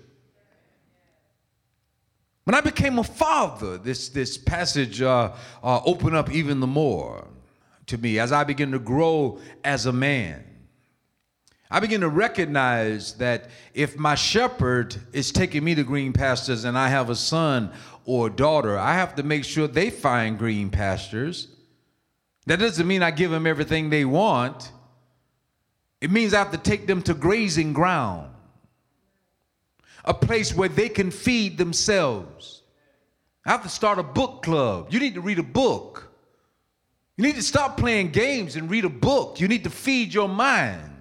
When 2.43 2.57
I 2.57 2.61
became 2.63 2.99
a 2.99 3.05
father, 3.05 3.79
this, 3.79 4.09
this 4.09 4.37
passage 4.37 5.01
uh, 5.01 5.31
uh, 5.63 5.81
opened 5.85 6.17
up 6.17 6.33
even 6.33 6.59
the 6.59 6.67
more 6.67 7.29
to 7.87 7.99
me 7.99 8.19
as 8.19 8.33
I 8.33 8.43
began 8.43 8.73
to 8.73 8.81
grow 8.81 9.39
as 9.63 9.87
a 9.87 9.93
man. 9.93 10.43
I 11.73 11.81
begin 11.81 12.03
to 12.03 12.11
recognize 12.11 13.15
that 13.15 13.49
if 13.73 13.97
my 13.97 14.15
shepherd 14.15 14.95
is 15.15 15.33
taking 15.33 15.65
me 15.65 15.75
to 15.75 15.83
green 15.83 16.13
pastures 16.13 16.65
and 16.65 16.77
I 16.77 16.89
have 16.89 17.09
a 17.09 17.17
son 17.17 17.73
or 18.05 18.29
daughter, 18.29 18.79
I 18.79 18.93
have 18.93 19.15
to 19.15 19.23
make 19.23 19.43
sure 19.43 19.67
they 19.67 19.89
find 19.89 20.39
green 20.39 20.69
pastures. 20.69 21.49
That 22.45 22.59
doesn't 22.59 22.87
mean 22.87 23.03
I 23.03 23.11
give 23.11 23.31
them 23.31 23.47
everything 23.47 23.89
they 23.89 24.05
want. 24.05 24.71
It 26.03 26.11
means 26.11 26.35
I 26.35 26.41
have 26.41 26.51
to 26.51 26.59
take 26.59 26.87
them 26.87 27.01
to 27.05 27.15
grazing 27.15 27.73
ground, 27.73 28.29
a 30.05 30.13
place 30.13 30.55
where 30.55 30.69
they 30.69 30.91
can 30.91 31.11
feed 31.11 31.57
themselves. 31.57 32.65
I 33.47 33.53
have 33.53 33.63
to 33.63 33.71
start 33.71 33.99
a 33.99 34.03
book 34.03 34.43
club. 34.43 34.89
You 34.91 35.01
need 35.01 35.15
to 35.15 35.23
read 35.23 35.39
a 35.39 35.43
book. 35.43 36.13
You 37.17 37.25
need 37.25 37.37
to 37.37 37.43
stop 37.43 37.79
playing 37.79 38.11
games 38.11 38.57
and 38.57 38.69
read 38.69 38.85
a 38.85 38.91
book. 38.91 39.41
You 39.41 39.49
need 39.49 39.65
to 39.65 39.71
feed 39.71 40.13
your 40.13 40.29
mind. 40.29 40.92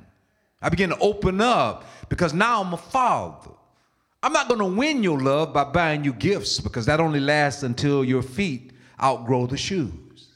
I 0.62 0.69
begin 0.69 0.89
to 0.89 0.97
open 1.00 1.41
up 1.41 1.86
because 2.10 2.34
now 2.34 2.62
I'm 2.62 2.74
a 2.74 2.78
father. 2.78 3.52
I'm 4.24 4.34
not 4.34 4.47
going 4.47 4.60
to 4.60 4.65
win 4.65 5.02
your 5.02 5.19
love 5.19 5.54
by 5.54 5.63
buying 5.63 6.04
you 6.04 6.13
gifts 6.13 6.60
because 6.60 6.86
that 6.86 7.00
only 7.00 7.19
lasts 7.19 7.63
until 7.63 8.04
your 8.04 8.21
feet 8.21 8.71
outgrow 9.02 9.47
the 9.47 9.58
shoes. 9.58 10.30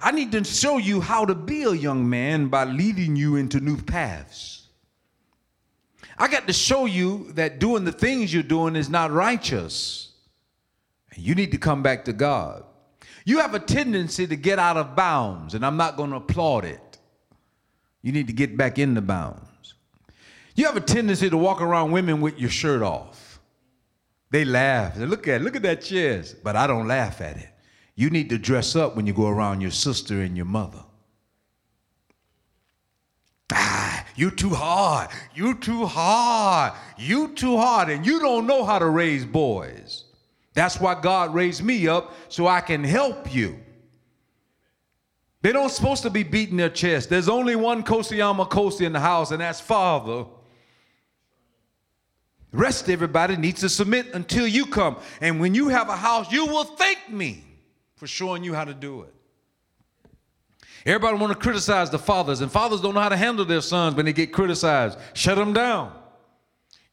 I 0.00 0.12
need 0.12 0.30
to 0.32 0.44
show 0.44 0.78
you 0.78 1.00
how 1.00 1.24
to 1.24 1.34
be 1.34 1.62
a 1.62 1.72
young 1.72 2.08
man 2.08 2.48
by 2.48 2.64
leading 2.64 3.16
you 3.16 3.36
into 3.36 3.58
new 3.58 3.76
paths. 3.76 4.68
I 6.16 6.28
got 6.28 6.46
to 6.46 6.52
show 6.52 6.86
you 6.86 7.32
that 7.32 7.58
doing 7.58 7.84
the 7.84 7.92
things 7.92 8.32
you're 8.32 8.42
doing 8.42 8.76
is 8.76 8.88
not 8.88 9.10
righteous. 9.10 10.12
You 11.16 11.34
need 11.34 11.50
to 11.52 11.58
come 11.58 11.82
back 11.82 12.04
to 12.04 12.12
God. 12.12 12.64
You 13.24 13.38
have 13.38 13.54
a 13.54 13.58
tendency 13.58 14.26
to 14.26 14.36
get 14.36 14.58
out 14.58 14.76
of 14.76 14.94
bounds, 14.94 15.54
and 15.54 15.64
I'm 15.64 15.76
not 15.76 15.96
going 15.96 16.10
to 16.10 16.16
applaud 16.16 16.64
it. 16.64 16.80
You 18.04 18.12
need 18.12 18.26
to 18.26 18.34
get 18.34 18.54
back 18.58 18.78
in 18.78 18.92
the 18.92 19.00
bounds. 19.00 19.74
You 20.54 20.66
have 20.66 20.76
a 20.76 20.80
tendency 20.80 21.30
to 21.30 21.38
walk 21.38 21.62
around 21.62 21.90
women 21.90 22.20
with 22.20 22.38
your 22.38 22.50
shirt 22.50 22.82
off. 22.82 23.40
They 24.30 24.44
laugh. 24.44 24.94
They 24.94 25.06
look 25.06 25.26
at 25.26 25.40
look 25.40 25.56
at 25.56 25.62
that 25.62 25.80
chest, 25.80 26.44
but 26.44 26.54
I 26.54 26.66
don't 26.66 26.86
laugh 26.86 27.22
at 27.22 27.38
it. 27.38 27.48
You 27.94 28.10
need 28.10 28.28
to 28.28 28.36
dress 28.36 28.76
up 28.76 28.94
when 28.94 29.06
you 29.06 29.14
go 29.14 29.26
around 29.26 29.62
your 29.62 29.70
sister 29.70 30.20
and 30.20 30.36
your 30.36 30.44
mother. 30.44 30.84
Ah, 33.50 34.04
you 34.16 34.30
too 34.30 34.50
hard. 34.50 35.08
You 35.34 35.54
too 35.54 35.86
hard. 35.86 36.74
You 36.98 37.28
too 37.28 37.56
hard, 37.56 37.88
and 37.88 38.04
you 38.04 38.20
don't 38.20 38.46
know 38.46 38.66
how 38.66 38.78
to 38.78 38.86
raise 38.86 39.24
boys. 39.24 40.04
That's 40.52 40.78
why 40.78 41.00
God 41.00 41.32
raised 41.32 41.64
me 41.64 41.88
up 41.88 42.12
so 42.28 42.48
I 42.48 42.60
can 42.60 42.84
help 42.84 43.34
you. 43.34 43.63
They 45.44 45.52
don't 45.52 45.68
supposed 45.68 46.02
to 46.04 46.10
be 46.10 46.22
beating 46.22 46.56
their 46.56 46.70
chest. 46.70 47.10
There's 47.10 47.28
only 47.28 47.54
one 47.54 47.82
Kosiyama 47.82 48.46
Kosi 48.46 48.86
in 48.86 48.94
the 48.94 49.00
house, 49.00 49.30
and 49.30 49.42
that's 49.42 49.60
Father. 49.60 50.24
The 52.50 52.56
rest 52.56 52.88
everybody 52.88 53.36
needs 53.36 53.60
to 53.60 53.68
submit 53.68 54.14
until 54.14 54.46
you 54.46 54.64
come. 54.64 54.96
And 55.20 55.40
when 55.40 55.54
you 55.54 55.68
have 55.68 55.90
a 55.90 55.96
house, 55.96 56.32
you 56.32 56.46
will 56.46 56.64
thank 56.64 57.10
me 57.10 57.44
for 57.96 58.06
showing 58.06 58.42
you 58.42 58.54
how 58.54 58.64
to 58.64 58.72
do 58.72 59.02
it. 59.02 59.14
Everybody 60.86 61.18
want 61.18 61.34
to 61.34 61.38
criticize 61.38 61.90
the 61.90 61.98
fathers, 61.98 62.40
and 62.40 62.50
fathers 62.50 62.80
don't 62.80 62.94
know 62.94 63.00
how 63.00 63.10
to 63.10 63.16
handle 63.16 63.44
their 63.44 63.60
sons 63.60 63.96
when 63.96 64.06
they 64.06 64.14
get 64.14 64.32
criticized. 64.32 64.98
Shut 65.12 65.36
them 65.36 65.52
down. 65.52 65.92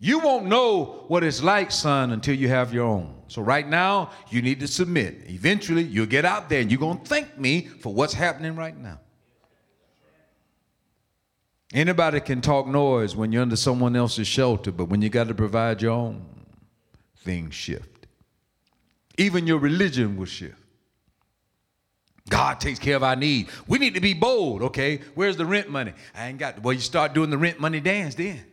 You 0.03 0.17
won't 0.17 0.47
know 0.47 1.05
what 1.09 1.23
it's 1.23 1.43
like, 1.43 1.69
son, 1.69 2.11
until 2.11 2.33
you 2.33 2.47
have 2.47 2.73
your 2.73 2.85
own. 2.85 3.21
So 3.27 3.43
right 3.43 3.67
now, 3.67 4.09
you 4.31 4.41
need 4.41 4.59
to 4.61 4.67
submit. 4.67 5.29
Eventually, 5.29 5.83
you'll 5.83 6.07
get 6.07 6.25
out 6.25 6.49
there 6.49 6.59
and 6.59 6.71
you're 6.71 6.79
going 6.79 6.97
to 6.97 7.05
thank 7.05 7.37
me 7.37 7.67
for 7.67 7.93
what's 7.93 8.15
happening 8.15 8.55
right 8.55 8.75
now. 8.75 8.99
Anybody 11.71 12.19
can 12.19 12.41
talk 12.41 12.65
noise 12.65 13.15
when 13.15 13.31
you're 13.31 13.43
under 13.43 13.55
someone 13.55 13.95
else's 13.95 14.27
shelter, 14.27 14.71
but 14.71 14.85
when 14.85 15.03
you 15.03 15.09
got 15.09 15.27
to 15.27 15.35
provide 15.35 15.83
your 15.83 15.91
own, 15.91 16.25
things 17.17 17.53
shift. 17.53 18.07
Even 19.19 19.45
your 19.45 19.59
religion 19.59 20.17
will 20.17 20.25
shift. 20.25 20.57
God 22.27 22.59
takes 22.59 22.79
care 22.79 22.95
of 22.95 23.03
our 23.03 23.15
need. 23.15 23.49
We 23.67 23.77
need 23.77 23.93
to 23.93 24.01
be 24.01 24.15
bold, 24.15 24.63
okay? 24.63 25.01
Where's 25.13 25.37
the 25.37 25.45
rent 25.45 25.69
money? 25.69 25.93
I 26.15 26.27
ain't 26.27 26.39
got. 26.39 26.63
Well, 26.63 26.73
you 26.73 26.79
start 26.79 27.13
doing 27.13 27.29
the 27.29 27.37
rent 27.37 27.59
money 27.59 27.79
dance 27.79 28.15
then. 28.15 28.45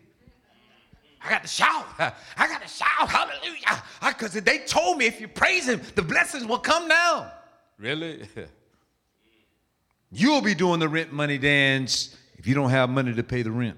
I 1.25 1.31
got 1.31 1.43
to 1.43 1.49
shout. 1.49 1.87
I 1.99 2.47
got 2.47 2.63
to 2.63 2.69
shout. 2.69 3.09
Hallelujah. 3.09 3.83
Because 4.01 4.33
they 4.33 4.59
told 4.59 4.99
me 4.99 5.07
if 5.07 5.21
you 5.21 5.29
praise 5.29 5.69
him, 5.69 5.81
the 5.95 6.03
blessings 6.03 6.47
will 6.47 6.59
come 6.59 6.89
down. 6.89 7.31
Really? 7.79 8.29
You'll 10.11 10.41
be 10.41 10.55
doing 10.55 10.81
the 10.81 10.89
rent 10.89 11.13
money 11.13 11.37
dance 11.39 12.17
if 12.37 12.47
you 12.47 12.55
don't 12.55 12.71
have 12.71 12.89
money 12.89 13.13
to 13.15 13.23
pay 13.23 13.43
the 13.43 13.51
rent. 13.51 13.77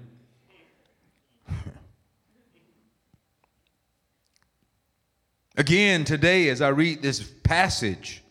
Again, 5.57 6.05
today, 6.05 6.47
as 6.49 6.61
I 6.61 6.69
read 6.69 7.01
this 7.01 7.21
passage 7.43 8.23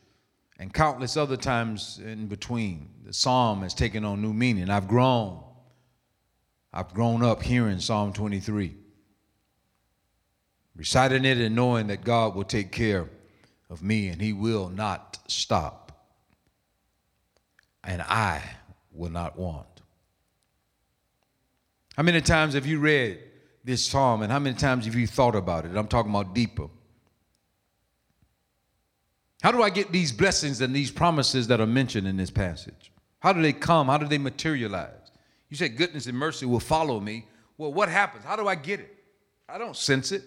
and 0.58 0.72
countless 0.72 1.18
other 1.18 1.36
times 1.36 2.00
in 2.02 2.26
between, 2.26 2.88
the 3.04 3.12
psalm 3.12 3.60
has 3.62 3.74
taken 3.74 4.04
on 4.04 4.22
new 4.22 4.32
meaning. 4.32 4.70
I've 4.70 4.88
grown. 4.88 5.42
I've 6.72 6.94
grown 6.94 7.22
up 7.22 7.42
hearing 7.42 7.80
Psalm 7.80 8.12
23 8.12 8.76
reciting 10.80 11.26
it 11.26 11.36
and 11.36 11.54
knowing 11.54 11.88
that 11.88 12.02
God 12.02 12.34
will 12.34 12.44
take 12.44 12.72
care 12.72 13.06
of 13.68 13.82
me 13.82 14.08
and 14.08 14.18
He 14.18 14.32
will 14.32 14.70
not 14.70 15.18
stop. 15.28 15.92
And 17.84 18.00
I 18.00 18.42
will 18.90 19.10
not 19.10 19.38
want. 19.38 19.66
How 21.98 22.02
many 22.02 22.22
times 22.22 22.54
have 22.54 22.66
you 22.66 22.78
read 22.78 23.18
this 23.62 23.84
psalm 23.84 24.22
and 24.22 24.32
how 24.32 24.38
many 24.38 24.56
times 24.56 24.86
have 24.86 24.94
you 24.94 25.06
thought 25.06 25.36
about 25.36 25.66
it? 25.66 25.76
I'm 25.76 25.86
talking 25.86 26.10
about 26.10 26.34
deeper. 26.34 26.68
How 29.42 29.52
do 29.52 29.62
I 29.62 29.68
get 29.68 29.92
these 29.92 30.12
blessings 30.12 30.62
and 30.62 30.74
these 30.74 30.90
promises 30.90 31.46
that 31.48 31.60
are 31.60 31.66
mentioned 31.66 32.06
in 32.06 32.16
this 32.16 32.30
passage? 32.30 32.90
How 33.18 33.34
do 33.34 33.42
they 33.42 33.52
come? 33.52 33.88
How 33.88 33.98
do 33.98 34.08
they 34.08 34.16
materialize? 34.16 35.12
You 35.50 35.58
said 35.58 35.76
goodness 35.76 36.06
and 36.06 36.16
mercy 36.16 36.46
will 36.46 36.58
follow 36.58 37.00
me. 37.00 37.26
Well, 37.58 37.70
what 37.70 37.90
happens? 37.90 38.24
How 38.24 38.36
do 38.36 38.48
I 38.48 38.54
get 38.54 38.80
it? 38.80 38.96
I 39.46 39.58
don't 39.58 39.76
sense 39.76 40.10
it. 40.10 40.22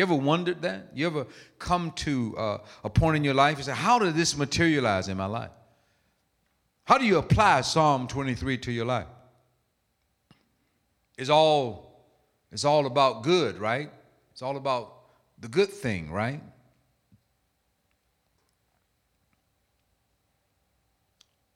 You 0.00 0.04
ever 0.04 0.14
wondered 0.14 0.62
that? 0.62 0.92
You 0.94 1.04
ever 1.08 1.26
come 1.58 1.92
to 1.96 2.34
uh, 2.38 2.58
a 2.84 2.88
point 2.88 3.16
in 3.16 3.22
your 3.22 3.34
life 3.34 3.56
and 3.56 3.66
say, 3.66 3.72
How 3.72 3.98
did 3.98 4.14
this 4.14 4.34
materialize 4.34 5.08
in 5.08 5.18
my 5.18 5.26
life? 5.26 5.50
How 6.84 6.96
do 6.96 7.04
you 7.04 7.18
apply 7.18 7.60
Psalm 7.60 8.08
23 8.08 8.56
to 8.56 8.72
your 8.72 8.86
life? 8.86 9.08
It's 11.18 11.28
all, 11.28 12.02
it's 12.50 12.64
all 12.64 12.86
about 12.86 13.24
good, 13.24 13.58
right? 13.58 13.90
It's 14.32 14.40
all 14.40 14.56
about 14.56 15.02
the 15.38 15.48
good 15.48 15.68
thing, 15.68 16.10
right? 16.10 16.40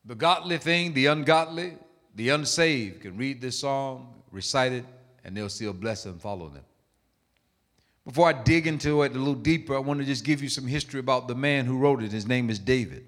The 0.04 0.16
godly 0.16 0.58
thing, 0.58 0.92
the 0.92 1.06
ungodly, 1.06 1.78
the 2.14 2.28
unsaved 2.28 3.00
can 3.00 3.16
read 3.16 3.40
this 3.40 3.60
psalm, 3.60 4.08
recite 4.30 4.72
it, 4.72 4.84
and 5.24 5.34
they'll 5.34 5.48
see 5.48 5.64
a 5.64 5.72
blessing 5.72 6.18
follow 6.18 6.50
them. 6.50 6.64
Before 8.04 8.28
I 8.28 8.34
dig 8.34 8.66
into 8.66 9.02
it 9.02 9.12
a 9.12 9.18
little 9.18 9.34
deeper, 9.34 9.74
I 9.74 9.78
want 9.78 10.00
to 10.00 10.06
just 10.06 10.24
give 10.24 10.42
you 10.42 10.48
some 10.48 10.66
history 10.66 11.00
about 11.00 11.26
the 11.26 11.34
man 11.34 11.64
who 11.64 11.78
wrote 11.78 12.02
it. 12.02 12.12
His 12.12 12.26
name 12.26 12.50
is 12.50 12.58
David. 12.58 13.06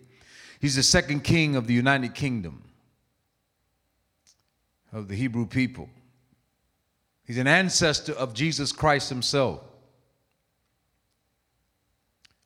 He's 0.59 0.77
the 0.77 0.83
second 0.83 1.21
king 1.21 1.55
of 1.55 1.67
the 1.67 1.75
United 1.75 2.15
Kingdom 2.15 2.63
of 4.93 5.09
the 5.09 5.15
Hebrew 5.15 5.47
people. 5.47 5.91
He's 7.27 7.39
an 7.39 7.47
ancestor 7.47 8.15
of 8.15 8.33
Jesus 8.33 8.73
Christ 8.73 9.11
himself. 9.11 9.61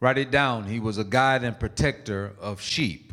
Write 0.00 0.16
it 0.16 0.30
down. 0.30 0.64
He 0.64 0.80
was 0.80 0.96
a 0.96 1.04
guide 1.04 1.44
and 1.44 1.60
protector 1.60 2.32
of 2.40 2.62
sheep, 2.62 3.12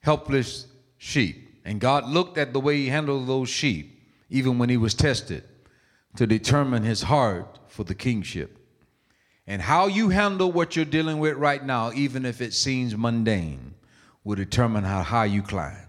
helpless 0.00 0.68
sheep. 0.98 1.62
And 1.64 1.80
God 1.80 2.08
looked 2.08 2.38
at 2.38 2.52
the 2.52 2.60
way 2.60 2.76
he 2.76 2.88
handled 2.88 3.26
those 3.26 3.48
sheep, 3.48 4.00
even 4.30 4.56
when 4.56 4.68
he 4.68 4.76
was 4.76 4.94
tested, 4.94 5.42
to 6.14 6.28
determine 6.28 6.84
his 6.84 7.02
heart 7.02 7.58
for 7.66 7.82
the 7.82 7.94
kingship. 7.94 8.57
And 9.48 9.62
how 9.62 9.86
you 9.86 10.10
handle 10.10 10.52
what 10.52 10.76
you're 10.76 10.84
dealing 10.84 11.20
with 11.20 11.34
right 11.36 11.64
now, 11.64 11.90
even 11.92 12.26
if 12.26 12.42
it 12.42 12.52
seems 12.52 12.94
mundane, 12.94 13.74
will 14.22 14.36
determine 14.36 14.84
how 14.84 15.02
high 15.02 15.24
you 15.24 15.42
climb. 15.42 15.88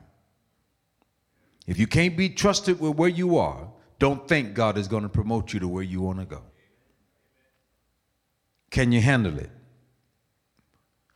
If 1.68 1.78
you 1.78 1.86
can't 1.86 2.16
be 2.16 2.30
trusted 2.30 2.80
with 2.80 2.96
where 2.96 3.10
you 3.10 3.38
are, 3.38 3.68
don't 4.00 4.26
think 4.30 4.54
God 4.54 4.78
is 4.78 4.88
going 4.88 5.04
to 5.04 5.10
promote 5.10 5.52
you 5.52 5.60
to 5.60 5.68
where 5.68 5.84
you 5.84 6.00
want 6.00 6.20
to 6.20 6.26
go. 6.26 6.42
Can 8.72 8.94
you 8.94 9.02
handle 9.02 9.38
it? 9.38 9.50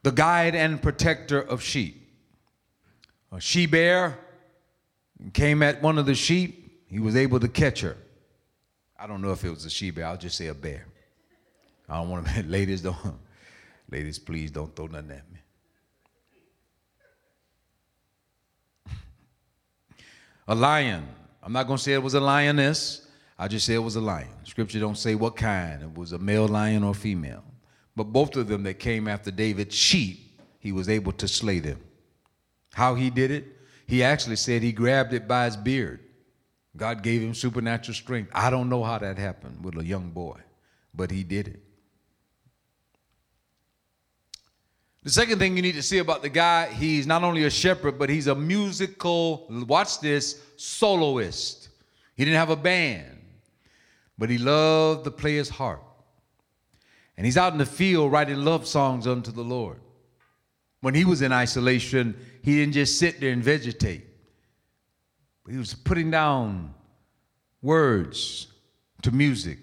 The 0.03 0.11
guide 0.11 0.53
and 0.53 0.81
protector 0.81 1.41
of 1.41 1.63
sheep. 1.63 2.09
A 3.31 3.39
she 3.39 3.67
bear 3.67 4.19
came 5.31 5.63
at 5.63 5.81
one 5.81 5.97
of 5.97 6.05
the 6.05 6.13
sheep, 6.13 6.83
he 6.87 6.99
was 6.99 7.15
able 7.15 7.39
to 7.39 7.47
catch 7.47 7.79
her. 7.79 7.95
I 8.99 9.07
don't 9.07 9.21
know 9.21 9.31
if 9.31 9.45
it 9.45 9.49
was 9.49 9.63
a 9.63 9.69
she 9.69 9.91
bear, 9.91 10.07
I'll 10.07 10.17
just 10.17 10.37
say 10.37 10.47
a 10.47 10.53
bear. 10.53 10.87
I 11.93 11.97
don't 11.97 12.09
want 12.09 12.27
to, 12.27 12.43
ladies, 12.47 12.81
don't, 12.81 12.97
ladies, 13.89 14.17
please 14.17 14.49
don't 14.49 14.75
throw 14.75 14.87
nothing 14.87 15.11
at 15.11 15.31
me. 15.31 15.39
a 20.47 20.55
lion. 20.55 21.07
I'm 21.43 21.53
not 21.53 21.67
going 21.67 21.77
to 21.77 21.83
say 21.83 21.93
it 21.93 22.01
was 22.01 22.15
a 22.15 22.19
lioness. 22.19 23.07
I 23.37 23.47
just 23.47 23.67
say 23.67 23.75
it 23.75 23.79
was 23.79 23.95
a 23.95 24.01
lion. 24.01 24.29
Scripture 24.43 24.79
don't 24.79 24.97
say 24.97 25.13
what 25.13 25.35
kind. 25.35 25.83
It 25.83 25.95
was 25.95 26.13
a 26.13 26.17
male 26.17 26.47
lion 26.47 26.83
or 26.83 26.95
female. 26.95 27.43
But 27.95 28.05
both 28.05 28.35
of 28.37 28.47
them 28.47 28.63
that 28.63 28.79
came 28.79 29.07
after 29.07 29.29
David's 29.29 29.75
sheep, 29.75 30.41
he 30.59 30.71
was 30.71 30.89
able 30.89 31.11
to 31.13 31.27
slay 31.27 31.59
them. 31.59 31.79
How 32.73 32.95
he 32.95 33.11
did 33.11 33.29
it? 33.29 33.45
He 33.85 34.01
actually 34.03 34.37
said 34.37 34.63
he 34.63 34.71
grabbed 34.71 35.13
it 35.13 35.27
by 35.27 35.45
his 35.45 35.57
beard. 35.57 35.99
God 36.75 37.03
gave 37.03 37.21
him 37.21 37.35
supernatural 37.35 37.93
strength. 37.93 38.31
I 38.33 38.49
don't 38.49 38.67
know 38.67 38.83
how 38.83 38.97
that 38.97 39.19
happened 39.19 39.63
with 39.63 39.77
a 39.77 39.85
young 39.85 40.09
boy, 40.09 40.39
but 40.95 41.11
he 41.11 41.23
did 41.23 41.47
it. 41.47 41.62
The 45.03 45.09
second 45.09 45.37
thing 45.39 45.57
you 45.57 45.61
need 45.61 45.75
to 45.75 45.83
see 45.83 45.97
about 45.97 46.21
the 46.21 46.29
guy, 46.29 46.67
he's 46.67 47.05
not 47.05 47.23
only 47.23 47.43
a 47.43 47.49
shepherd, 47.49 47.99
but 47.99 48.09
he's 48.09 48.27
a 48.27 48.35
musical, 48.35 49.45
watch 49.49 49.99
this, 49.99 50.41
soloist. 50.55 51.67
He 52.15 52.23
didn't 52.23 52.37
have 52.37 52.49
a 52.49 52.55
band, 52.55 53.19
but 54.17 54.29
he 54.29 54.37
loved 54.37 55.03
to 55.03 55.11
play 55.11 55.35
his 55.35 55.49
harp. 55.49 55.83
And 57.17 57.25
he's 57.25 57.37
out 57.37 57.51
in 57.51 57.59
the 57.59 57.65
field 57.65 58.13
writing 58.13 58.45
love 58.45 58.65
songs 58.65 59.05
unto 59.05 59.31
the 59.31 59.43
Lord. 59.43 59.81
When 60.79 60.95
he 60.95 61.03
was 61.03 61.21
in 61.21 61.33
isolation, 61.33 62.15
he 62.41 62.55
didn't 62.55 62.73
just 62.73 62.97
sit 62.97 63.19
there 63.19 63.31
and 63.31 63.43
vegetate. 63.43 64.05
He 65.49 65.57
was 65.57 65.73
putting 65.73 66.11
down 66.11 66.73
words 67.61 68.47
to 69.01 69.11
music 69.11 69.59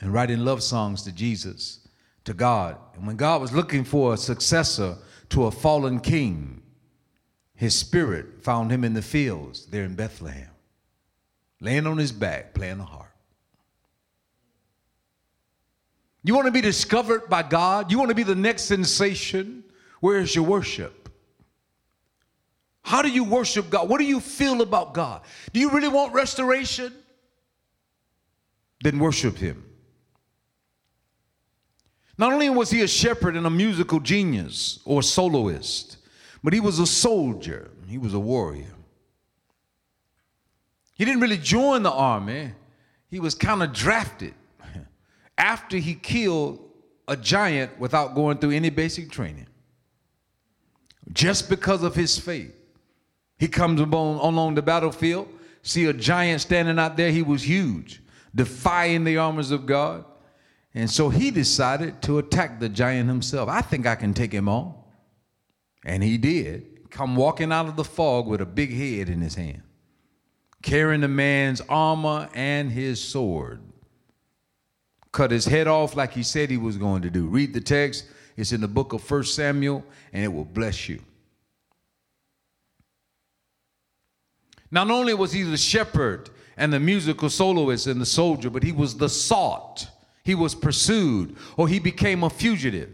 and 0.00 0.12
writing 0.12 0.44
love 0.44 0.64
songs 0.64 1.02
to 1.04 1.12
Jesus 1.12 1.83
to 2.24 2.34
God. 2.34 2.76
And 2.94 3.06
when 3.06 3.16
God 3.16 3.40
was 3.40 3.52
looking 3.52 3.84
for 3.84 4.14
a 4.14 4.16
successor 4.16 4.96
to 5.30 5.44
a 5.44 5.50
fallen 5.50 6.00
king, 6.00 6.62
his 7.54 7.74
spirit 7.74 8.42
found 8.42 8.70
him 8.70 8.84
in 8.84 8.94
the 8.94 9.02
fields 9.02 9.66
there 9.66 9.84
in 9.84 9.94
Bethlehem, 9.94 10.50
laying 11.60 11.86
on 11.86 11.98
his 11.98 12.12
back, 12.12 12.54
playing 12.54 12.78
the 12.78 12.84
harp. 12.84 13.08
You 16.22 16.34
want 16.34 16.46
to 16.46 16.52
be 16.52 16.62
discovered 16.62 17.28
by 17.28 17.42
God? 17.42 17.92
You 17.92 17.98
want 17.98 18.08
to 18.08 18.14
be 18.14 18.22
the 18.22 18.34
next 18.34 18.62
sensation? 18.62 19.62
Where 20.00 20.18
is 20.18 20.34
your 20.34 20.44
worship? 20.44 21.10
How 22.82 23.02
do 23.02 23.08
you 23.08 23.24
worship 23.24 23.70
God? 23.70 23.88
What 23.88 23.98
do 23.98 24.04
you 24.04 24.20
feel 24.20 24.62
about 24.62 24.94
God? 24.94 25.22
Do 25.52 25.60
you 25.60 25.70
really 25.70 25.88
want 25.88 26.12
restoration? 26.12 26.92
Then 28.82 28.98
worship 28.98 29.36
Him. 29.36 29.64
Not 32.16 32.32
only 32.32 32.48
was 32.48 32.70
he 32.70 32.82
a 32.82 32.88
shepherd 32.88 33.36
and 33.36 33.46
a 33.46 33.50
musical 33.50 34.00
genius 34.00 34.78
or 34.84 35.02
soloist, 35.02 35.96
but 36.42 36.52
he 36.52 36.60
was 36.60 36.78
a 36.78 36.86
soldier, 36.86 37.70
he 37.88 37.98
was 37.98 38.14
a 38.14 38.20
warrior. 38.20 38.74
He 40.94 41.04
didn't 41.04 41.20
really 41.20 41.38
join 41.38 41.82
the 41.82 41.90
army, 41.90 42.52
he 43.08 43.18
was 43.18 43.34
kind 43.34 43.62
of 43.62 43.72
drafted 43.72 44.34
after 45.38 45.76
he 45.76 45.94
killed 45.94 46.60
a 47.08 47.16
giant 47.16 47.78
without 47.78 48.14
going 48.14 48.38
through 48.38 48.52
any 48.52 48.70
basic 48.70 49.10
training. 49.10 49.46
Just 51.12 51.48
because 51.48 51.82
of 51.82 51.94
his 51.94 52.18
faith. 52.18 52.54
He 53.38 53.48
comes 53.48 53.80
along 53.80 54.54
the 54.54 54.62
battlefield, 54.62 55.28
see 55.62 55.86
a 55.86 55.92
giant 55.92 56.40
standing 56.40 56.78
out 56.78 56.96
there, 56.96 57.10
he 57.10 57.22
was 57.22 57.46
huge, 57.46 58.00
defying 58.34 59.04
the 59.04 59.16
armors 59.16 59.50
of 59.50 59.66
God. 59.66 60.04
And 60.74 60.90
so 60.90 61.08
he 61.08 61.30
decided 61.30 62.02
to 62.02 62.18
attack 62.18 62.58
the 62.58 62.68
giant 62.68 63.08
himself. 63.08 63.48
I 63.48 63.60
think 63.60 63.86
I 63.86 63.94
can 63.94 64.12
take 64.12 64.32
him 64.32 64.48
on. 64.48 64.74
And 65.84 66.02
he 66.02 66.18
did. 66.18 66.90
Come 66.90 67.14
walking 67.14 67.52
out 67.52 67.66
of 67.66 67.76
the 67.76 67.84
fog 67.84 68.26
with 68.26 68.40
a 68.40 68.46
big 68.46 68.72
head 68.72 69.08
in 69.08 69.20
his 69.20 69.34
hand, 69.34 69.62
carrying 70.62 71.00
the 71.00 71.08
man's 71.08 71.60
armor 71.68 72.28
and 72.34 72.70
his 72.70 73.02
sword. 73.02 73.60
Cut 75.12 75.30
his 75.30 75.44
head 75.44 75.66
off 75.66 75.96
like 75.96 76.12
he 76.12 76.22
said 76.22 76.50
he 76.50 76.56
was 76.56 76.76
going 76.76 77.02
to 77.02 77.10
do. 77.10 77.26
Read 77.26 77.52
the 77.52 77.60
text, 77.60 78.06
it's 78.36 78.52
in 78.52 78.60
the 78.60 78.68
book 78.68 78.92
of 78.92 79.02
First 79.02 79.34
Samuel, 79.34 79.84
and 80.12 80.24
it 80.24 80.32
will 80.32 80.44
bless 80.44 80.88
you. 80.88 81.00
Not 84.70 84.90
only 84.90 85.14
was 85.14 85.32
he 85.32 85.42
the 85.42 85.56
shepherd 85.56 86.30
and 86.56 86.72
the 86.72 86.80
musical 86.80 87.30
soloist 87.30 87.86
and 87.86 88.00
the 88.00 88.06
soldier, 88.06 88.50
but 88.50 88.64
he 88.64 88.72
was 88.72 88.96
the 88.96 89.08
salt 89.08 89.88
he 90.24 90.34
was 90.34 90.54
pursued, 90.54 91.36
or 91.56 91.68
he 91.68 91.78
became 91.78 92.24
a 92.24 92.30
fugitive. 92.30 92.90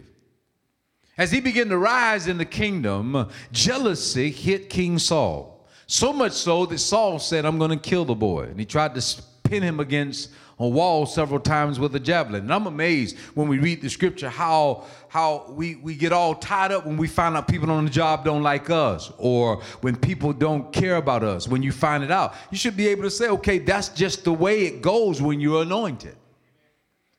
As 1.17 1.31
he 1.31 1.41
began 1.41 1.69
to 1.69 1.79
rise 1.79 2.27
in 2.27 2.39
the 2.39 2.45
kingdom, 2.45 3.29
jealousy 3.53 4.31
hit 4.31 4.71
King 4.71 4.99
Saul. 4.99 5.69
So 5.87 6.13
much 6.13 6.33
so 6.33 6.67
that 6.67 6.79
Saul 6.79 7.19
said, 7.19 7.45
I'm 7.45 7.59
going 7.59 7.71
to 7.71 7.77
kill 7.77 8.05
the 8.05 8.15
boy. 8.15 8.45
And 8.45 8.59
he 8.59 8.65
tried 8.65 8.95
to 8.95 9.23
pin 9.43 9.63
him 9.63 9.81
against 9.81 10.31
a 10.59 10.69
wall 10.69 11.07
several 11.07 11.41
times 11.41 11.79
with 11.79 11.95
a 11.95 12.01
javelin. 12.01 12.43
And 12.43 12.55
I'm 12.55 12.67
amazed 12.67 13.19
when 13.35 13.49
we 13.49 13.59
read 13.59 13.81
the 13.81 13.91
scripture 13.91 14.29
how, 14.29 14.85
how 15.09 15.47
we, 15.51 15.77
we 15.77 15.97
get 15.97 16.13
all 16.13 16.35
tied 16.35 16.71
up 16.71 16.87
when 16.87 16.97
we 16.97 17.09
find 17.09 17.37
out 17.37 17.49
people 17.49 17.71
on 17.71 17.85
the 17.85 17.91
job 17.91 18.25
don't 18.25 18.43
like 18.43 18.71
us 18.71 19.11
or 19.19 19.63
when 19.81 19.97
people 19.97 20.33
don't 20.33 20.73
care 20.73 20.97
about 20.97 21.25
us. 21.25 21.49
When 21.49 21.63
you 21.63 21.73
find 21.73 22.05
it 22.05 22.11
out, 22.11 22.35
you 22.51 22.59
should 22.59 22.77
be 22.77 22.89
able 22.89 23.03
to 23.03 23.11
say, 23.11 23.29
okay, 23.29 23.59
that's 23.59 23.89
just 23.89 24.25
the 24.25 24.33
way 24.33 24.65
it 24.65 24.83
goes 24.83 25.21
when 25.21 25.41
you're 25.41 25.63
anointed. 25.63 26.17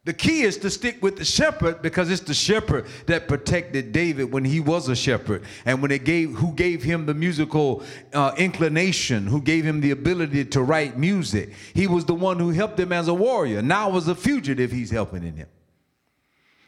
The 0.04 0.14
key 0.14 0.42
is 0.42 0.58
to 0.60 0.72
stick 0.72 1.04
with 1.04 1.18
the 1.18 1.26
shepherd 1.26 1.84
because 1.84 2.10
it's 2.10 2.22
the 2.22 2.34
shepherd 2.34 2.88
that 3.06 3.28
protected 3.28 3.92
David 3.92 4.32
when 4.32 4.44
he 4.44 4.60
was 4.60 4.90
a 4.90 4.96
shepherd, 4.96 5.44
and 5.64 5.80
when 5.80 5.92
it 5.92 6.06
gave 6.06 6.34
who 6.34 6.54
gave 6.54 6.82
him 6.82 7.06
the 7.06 7.14
musical 7.14 7.84
uh, 8.12 8.34
inclination, 8.36 9.28
who 9.28 9.40
gave 9.40 9.64
him 9.64 9.80
the 9.80 9.92
ability 9.92 10.46
to 10.46 10.64
write 10.64 10.98
music. 10.98 11.54
He 11.76 11.86
was 11.86 12.06
the 12.06 12.16
one 12.16 12.40
who 12.40 12.50
helped 12.50 12.80
him 12.80 12.92
as 12.92 13.10
a 13.10 13.14
warrior. 13.14 13.62
Now 13.62 13.96
as 13.96 14.08
a 14.08 14.16
fugitive, 14.16 14.72
he's 14.72 14.90
helping 14.90 15.24
in 15.24 15.36
him. 15.36 15.48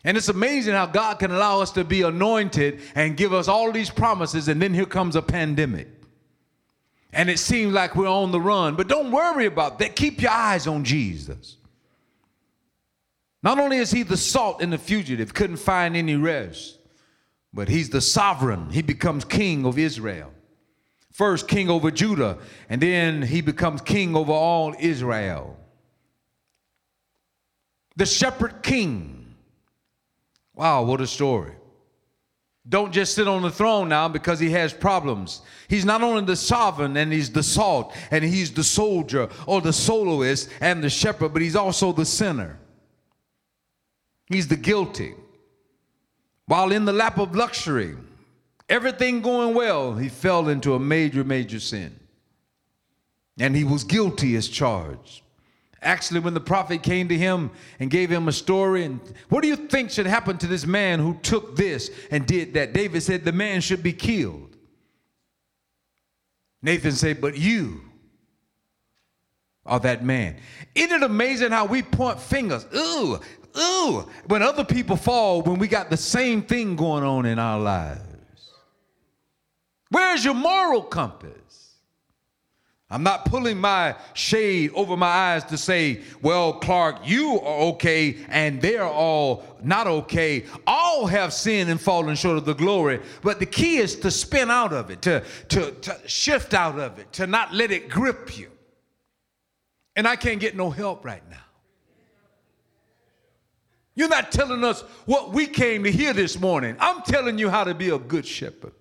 And 0.04 0.16
it's 0.16 0.30
amazing 0.30 0.74
how 0.76 0.86
God 0.86 1.18
can 1.18 1.32
allow 1.32 1.60
us 1.60 1.72
to 1.72 1.84
be 1.84 2.04
anointed 2.04 2.82
and 2.94 3.18
give 3.18 3.34
us 3.34 3.48
all 3.48 3.72
these 3.72 3.90
promises, 3.90 4.48
and 4.48 4.62
then 4.62 4.76
here 4.76 4.86
comes 4.86 5.16
a 5.16 5.24
pandemic. 5.24 5.88
And 7.12 7.32
it 7.32 7.40
seems 7.40 7.74
like 7.74 7.96
we're 7.96 8.08
on 8.08 8.32
the 8.32 8.42
run. 8.42 8.76
But 8.76 8.88
don't 8.88 9.12
worry 9.12 9.48
about 9.48 9.80
that. 9.80 9.96
Keep 9.96 10.22
your 10.22 10.32
eyes 10.32 10.68
on 10.68 10.84
Jesus. 10.84 11.58
Not 13.44 13.60
only 13.60 13.78
is 13.78 13.92
he 13.92 14.04
the 14.04 14.18
salt 14.18 14.62
and 14.62 14.72
the 14.72 14.78
fugitive, 14.78 15.34
couldn't 15.34 15.58
find 15.58 15.98
any 15.98 16.16
rest, 16.16 16.80
but 17.54 17.68
he's 17.68 17.90
the 17.90 18.00
sovereign. 18.00 18.70
He 18.72 18.82
becomes 18.82 19.26
king 19.26 19.66
of 19.66 19.78
Israel. 19.78 20.32
First, 21.12 21.48
king 21.48 21.70
over 21.70 21.92
Judah, 21.92 22.40
and 22.70 22.82
then 22.82 23.22
he 23.22 23.42
becomes 23.42 23.82
king 23.82 24.16
over 24.16 24.32
all 24.32 24.74
Israel. 24.80 25.58
The 27.98 28.06
shepherd 28.06 28.64
king. 28.64 29.36
Wow, 30.56 30.84
what 30.84 31.02
a 31.02 31.08
story. 31.08 31.52
Don't 32.68 32.94
just 32.94 33.14
sit 33.14 33.28
on 33.28 33.42
the 33.42 33.52
throne 33.52 33.90
now 33.90 34.08
because 34.08 34.40
he 34.40 34.50
has 34.52 34.74
problems. 34.74 35.42
He's 35.68 35.84
not 35.84 36.02
only 36.02 36.24
the 36.24 36.38
sovereign 36.38 36.96
and 36.96 37.12
he's 37.12 37.30
the 37.30 37.44
salt 37.44 37.94
and 38.10 38.24
he's 38.24 38.54
the 38.54 38.64
soldier 38.64 39.28
or 39.46 39.60
the 39.60 39.74
soloist 39.74 40.50
and 40.62 40.82
the 40.82 40.90
shepherd, 40.90 41.34
but 41.34 41.42
he's 41.42 41.58
also 41.58 41.92
the 41.92 42.06
sinner. 42.06 42.58
He's 44.28 44.48
the 44.48 44.56
guilty. 44.56 45.16
While 46.46 46.72
in 46.72 46.86
the 46.86 46.94
lap 46.94 47.18
of 47.18 47.36
luxury, 47.36 47.96
everything 48.70 49.22
going 49.22 49.56
well, 49.56 49.96
he 49.96 50.10
fell 50.10 50.50
into 50.50 50.74
a 50.74 50.80
major, 50.80 51.24
major 51.24 51.60
sin. 51.60 52.00
And 53.40 53.56
he 53.56 53.64
was 53.64 53.84
guilty 53.84 54.36
as 54.36 54.48
charged. 54.48 55.22
Actually, 55.82 56.22
when 56.22 56.34
the 56.34 56.40
prophet 56.40 56.82
came 56.82 57.10
to 57.10 57.18
him 57.18 57.52
and 57.80 57.92
gave 57.92 58.10
him 58.10 58.28
a 58.28 58.32
story, 58.32 58.86
and 58.86 59.02
what 59.30 59.42
do 59.42 59.50
you 59.50 59.56
think 59.56 59.92
should 59.92 60.06
happen 60.06 60.38
to 60.38 60.48
this 60.48 60.66
man 60.66 61.00
who 61.00 61.16
took 61.16 61.56
this 61.56 61.92
and 62.10 62.26
did 62.26 62.54
that? 62.54 62.74
David 62.74 63.04
said, 63.04 63.26
The 63.26 63.34
man 63.34 63.60
should 63.60 63.84
be 63.84 63.92
killed. 63.92 64.56
Nathan 66.62 66.94
said, 66.94 67.20
But 67.20 67.38
you 67.38 67.82
are 69.66 69.80
that 69.82 70.06
man. 70.06 70.38
Isn't 70.74 71.04
it 71.04 71.04
amazing 71.04 71.52
how 71.52 71.66
we 71.66 71.82
point 71.82 72.20
fingers? 72.20 72.66
Ooh, 72.76 73.20
ooh, 73.58 74.08
when 74.28 74.42
other 74.42 74.64
people 74.64 74.96
fall, 74.96 75.42
when 75.42 75.60
we 75.60 75.68
got 75.68 75.90
the 75.90 75.98
same 75.98 76.42
thing 76.42 76.76
going 76.76 77.04
on 77.04 77.26
in 77.26 77.40
our 77.40 77.60
lives. 77.60 78.02
Where's 79.90 80.26
your 80.26 80.34
moral 80.34 80.82
compass? 80.82 81.34
I'm 82.94 83.02
not 83.02 83.26
pulling 83.26 83.58
my 83.58 83.96
shade 84.14 84.72
over 84.76 84.96
my 84.96 85.08
eyes 85.08 85.44
to 85.46 85.58
say, 85.58 86.02
well, 86.22 86.54
Clark, 86.54 86.98
you 87.04 87.40
are 87.42 87.60
okay 87.72 88.18
and 88.30 88.62
they're 88.62 88.86
all 88.86 89.44
not 89.64 89.88
okay. 89.88 90.46
All 90.68 91.08
have 91.08 91.34
sinned 91.34 91.72
and 91.72 91.82
fallen 91.82 92.16
short 92.16 92.38
of 92.38 92.46
the 92.46 92.54
glory. 92.54 93.02
But 93.24 93.40
the 93.40 93.48
key 93.48 93.78
is 93.78 93.96
to 94.02 94.12
spin 94.12 94.52
out 94.52 94.74
of 94.74 94.92
it, 94.92 95.02
to, 95.04 95.24
to, 95.50 95.72
to 95.72 96.00
shift 96.06 96.54
out 96.54 96.78
of 96.78 97.00
it, 97.00 97.12
to 97.14 97.26
not 97.26 97.52
let 97.52 97.72
it 97.72 97.90
grip 97.90 98.38
you. 98.38 98.52
And 99.96 100.08
I 100.08 100.16
can't 100.16 100.40
get 100.40 100.56
no 100.56 100.70
help 100.70 101.04
right 101.04 101.28
now. 101.32 101.38
You're 103.96 104.10
not 104.10 104.32
telling 104.32 104.64
us 104.64 104.82
what 105.06 105.32
we 105.32 105.46
came 105.46 105.84
to 105.84 105.92
hear 105.92 106.14
this 106.14 106.40
morning. 106.40 106.76
I'm 106.80 107.02
telling 107.04 107.38
you 107.38 107.50
how 107.50 107.64
to 107.64 107.76
be 107.76 107.90
a 107.90 108.00
good 108.00 108.26
shepherd 108.26 108.74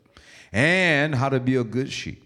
and 0.53 1.15
how 1.15 1.29
to 1.29 1.41
be 1.41 1.57
a 1.57 1.65
good 1.65 1.93
sheep. 1.93 2.23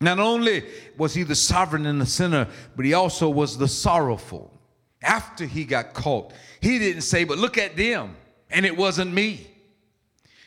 Not 0.00 0.18
only 0.18 0.64
was 0.98 1.14
he 1.14 1.22
the 1.22 1.34
sovereign 1.34 1.86
and 1.86 2.00
the 2.00 2.06
sinner, 2.06 2.48
but 2.76 2.84
he 2.84 2.92
also 2.94 3.28
was 3.28 3.56
the 3.56 3.68
sorrowful. 3.68 4.52
After 5.02 5.46
he 5.46 5.64
got 5.64 5.94
caught, 5.94 6.32
he 6.60 6.78
didn't 6.78 7.02
say, 7.02 7.24
But 7.24 7.38
look 7.38 7.58
at 7.58 7.76
them, 7.76 8.16
and 8.50 8.66
it 8.66 8.76
wasn't 8.76 9.12
me. 9.12 9.46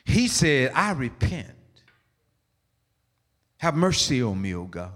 He 0.05 0.27
said, 0.27 0.71
I 0.73 0.91
repent. 0.91 1.53
Have 3.57 3.75
mercy 3.75 4.21
on 4.21 4.41
me, 4.41 4.53
O 4.53 4.63
God. 4.65 4.91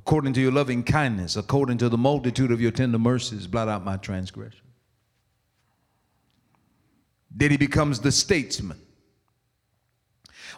According 0.00 0.32
to 0.32 0.40
your 0.40 0.50
loving 0.50 0.82
kindness, 0.82 1.36
according 1.36 1.76
to 1.78 1.90
the 1.90 1.98
multitude 1.98 2.50
of 2.50 2.60
your 2.60 2.70
tender 2.70 2.98
mercies, 2.98 3.46
blot 3.46 3.68
out 3.68 3.84
my 3.84 3.98
transgression. 3.98 4.66
Then 7.30 7.50
he 7.50 7.58
becomes 7.58 8.00
the 8.00 8.10
statesman. 8.10 8.80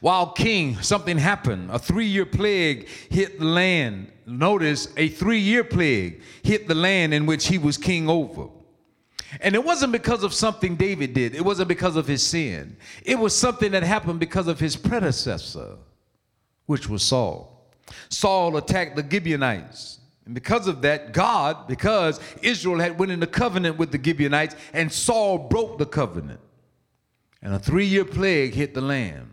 While 0.00 0.30
king, 0.32 0.80
something 0.80 1.18
happened. 1.18 1.70
A 1.72 1.78
three 1.78 2.06
year 2.06 2.24
plague 2.24 2.88
hit 3.10 3.40
the 3.40 3.44
land. 3.44 4.12
Notice 4.26 4.88
a 4.96 5.08
three 5.08 5.40
year 5.40 5.64
plague 5.64 6.22
hit 6.44 6.68
the 6.68 6.74
land 6.74 7.12
in 7.12 7.26
which 7.26 7.48
he 7.48 7.58
was 7.58 7.76
king 7.76 8.08
over. 8.08 8.48
And 9.40 9.56
it 9.56 9.64
wasn't 9.64 9.92
because 9.92 10.22
of 10.22 10.32
something 10.32 10.76
David 10.76 11.14
did, 11.14 11.34
it 11.34 11.44
wasn't 11.44 11.68
because 11.68 11.96
of 11.96 12.06
his 12.06 12.24
sin. 12.24 12.76
It 13.02 13.18
was 13.18 13.36
something 13.36 13.72
that 13.72 13.82
happened 13.82 14.20
because 14.20 14.46
of 14.46 14.60
his 14.60 14.76
predecessor, 14.76 15.78
which 16.66 16.88
was 16.88 17.02
Saul. 17.02 17.51
Saul 18.08 18.56
attacked 18.56 18.96
the 18.96 19.08
Gibeonites. 19.08 19.98
And 20.24 20.34
because 20.34 20.68
of 20.68 20.82
that, 20.82 21.12
God, 21.12 21.66
because 21.66 22.20
Israel 22.42 22.78
had 22.78 22.98
went 22.98 23.12
into 23.12 23.26
covenant 23.26 23.76
with 23.76 23.90
the 23.90 24.02
Gibeonites, 24.02 24.54
and 24.72 24.92
Saul 24.92 25.38
broke 25.38 25.78
the 25.78 25.86
covenant. 25.86 26.40
And 27.42 27.54
a 27.54 27.58
three-year 27.58 28.04
plague 28.04 28.54
hit 28.54 28.72
the 28.72 28.80
land. 28.80 29.28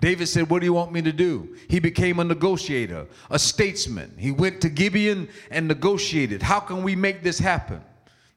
David 0.00 0.26
said, 0.26 0.50
What 0.50 0.60
do 0.60 0.66
you 0.66 0.72
want 0.72 0.92
me 0.92 1.00
to 1.02 1.12
do? 1.12 1.56
He 1.68 1.78
became 1.78 2.18
a 2.18 2.24
negotiator, 2.24 3.06
a 3.30 3.38
statesman. 3.38 4.14
He 4.18 4.32
went 4.32 4.60
to 4.62 4.68
Gibeon 4.68 5.28
and 5.50 5.68
negotiated. 5.68 6.42
How 6.42 6.60
can 6.60 6.82
we 6.82 6.96
make 6.96 7.22
this 7.22 7.38
happen? 7.38 7.82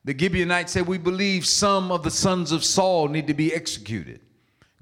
The 0.06 0.18
Gibeonites 0.18 0.72
said, 0.72 0.88
We 0.88 1.00
believe 1.00 1.46
some 1.46 1.92
of 1.92 2.04
the 2.04 2.12
sons 2.12 2.52
of 2.52 2.64
Saul 2.64 3.08
need 3.08 3.28
to 3.28 3.34
be 3.34 3.54
executed. 3.54 4.22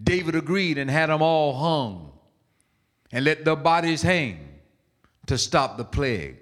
David 0.03 0.35
agreed 0.35 0.77
and 0.77 0.91
had 0.91 1.09
them 1.09 1.21
all 1.23 1.55
hung 1.55 2.11
and 3.11 3.25
let 3.25 3.45
their 3.45 3.55
bodies 3.55 4.01
hang 4.01 4.46
to 5.27 5.37
stop 5.37 5.77
the 5.77 5.85
plague. 5.85 6.37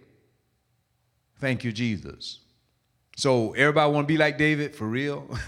Thank 1.40 1.64
you, 1.64 1.72
Jesus. 1.72 2.40
So, 3.18 3.54
everybody 3.54 3.92
want 3.92 4.08
to 4.08 4.14
be 4.14 4.18
like 4.18 4.38
David 4.38 4.76
for 4.76 4.88
real? 4.88 5.28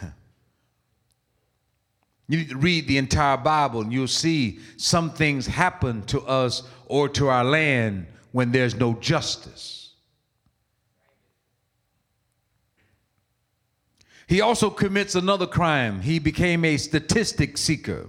You 2.28 2.40
need 2.40 2.50
to 2.50 2.58
read 2.58 2.88
the 2.88 2.98
entire 2.98 3.38
Bible 3.38 3.82
and 3.82 3.94
you'll 3.94 4.08
see 4.08 4.60
some 4.76 5.12
things 5.12 5.48
happen 5.48 6.04
to 6.08 6.22
us 6.22 6.64
or 6.86 7.08
to 7.10 7.30
our 7.30 7.46
land 7.46 8.08
when 8.34 8.52
there's 8.52 8.76
no 8.76 8.96
justice. 8.96 9.94
He 14.28 14.42
also 14.42 14.70
commits 14.70 15.16
another 15.16 15.48
crime. 15.48 16.02
He 16.02 16.20
became 16.20 16.66
a 16.66 16.76
statistic 16.76 17.58
seeker. 17.58 18.08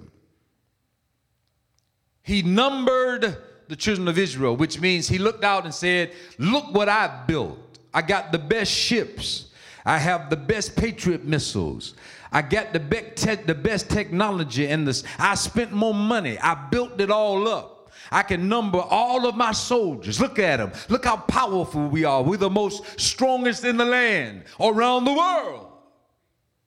He 2.22 2.42
numbered 2.42 3.36
the 3.68 3.76
children 3.76 4.08
of 4.08 4.18
Israel, 4.18 4.56
which 4.56 4.80
means 4.80 5.08
he 5.08 5.18
looked 5.18 5.44
out 5.44 5.64
and 5.64 5.74
said, 5.74 6.12
Look 6.38 6.72
what 6.74 6.88
I 6.88 7.24
built. 7.26 7.78
I 7.92 8.02
got 8.02 8.32
the 8.32 8.38
best 8.38 8.72
ships. 8.72 9.46
I 9.84 9.98
have 9.98 10.28
the 10.30 10.36
best 10.36 10.76
Patriot 10.76 11.24
missiles. 11.24 11.94
I 12.30 12.42
got 12.42 12.72
the 12.72 12.80
best, 12.80 13.16
te- 13.16 13.34
the 13.36 13.54
best 13.54 13.88
technology 13.88 14.68
and 14.68 14.86
this. 14.86 15.02
I 15.18 15.34
spent 15.34 15.72
more 15.72 15.94
money. 15.94 16.38
I 16.38 16.54
built 16.70 17.00
it 17.00 17.10
all 17.10 17.48
up. 17.48 17.90
I 18.10 18.22
can 18.22 18.48
number 18.48 18.78
all 18.78 19.26
of 19.26 19.34
my 19.34 19.52
soldiers. 19.52 20.20
Look 20.20 20.38
at 20.38 20.58
them. 20.58 20.72
Look 20.88 21.04
how 21.04 21.16
powerful 21.16 21.88
we 21.88 22.04
are. 22.04 22.22
We're 22.22 22.36
the 22.36 22.50
most 22.50 23.00
strongest 23.00 23.64
in 23.64 23.76
the 23.76 23.84
land 23.84 24.44
around 24.60 25.04
the 25.04 25.12
world. 25.12 25.66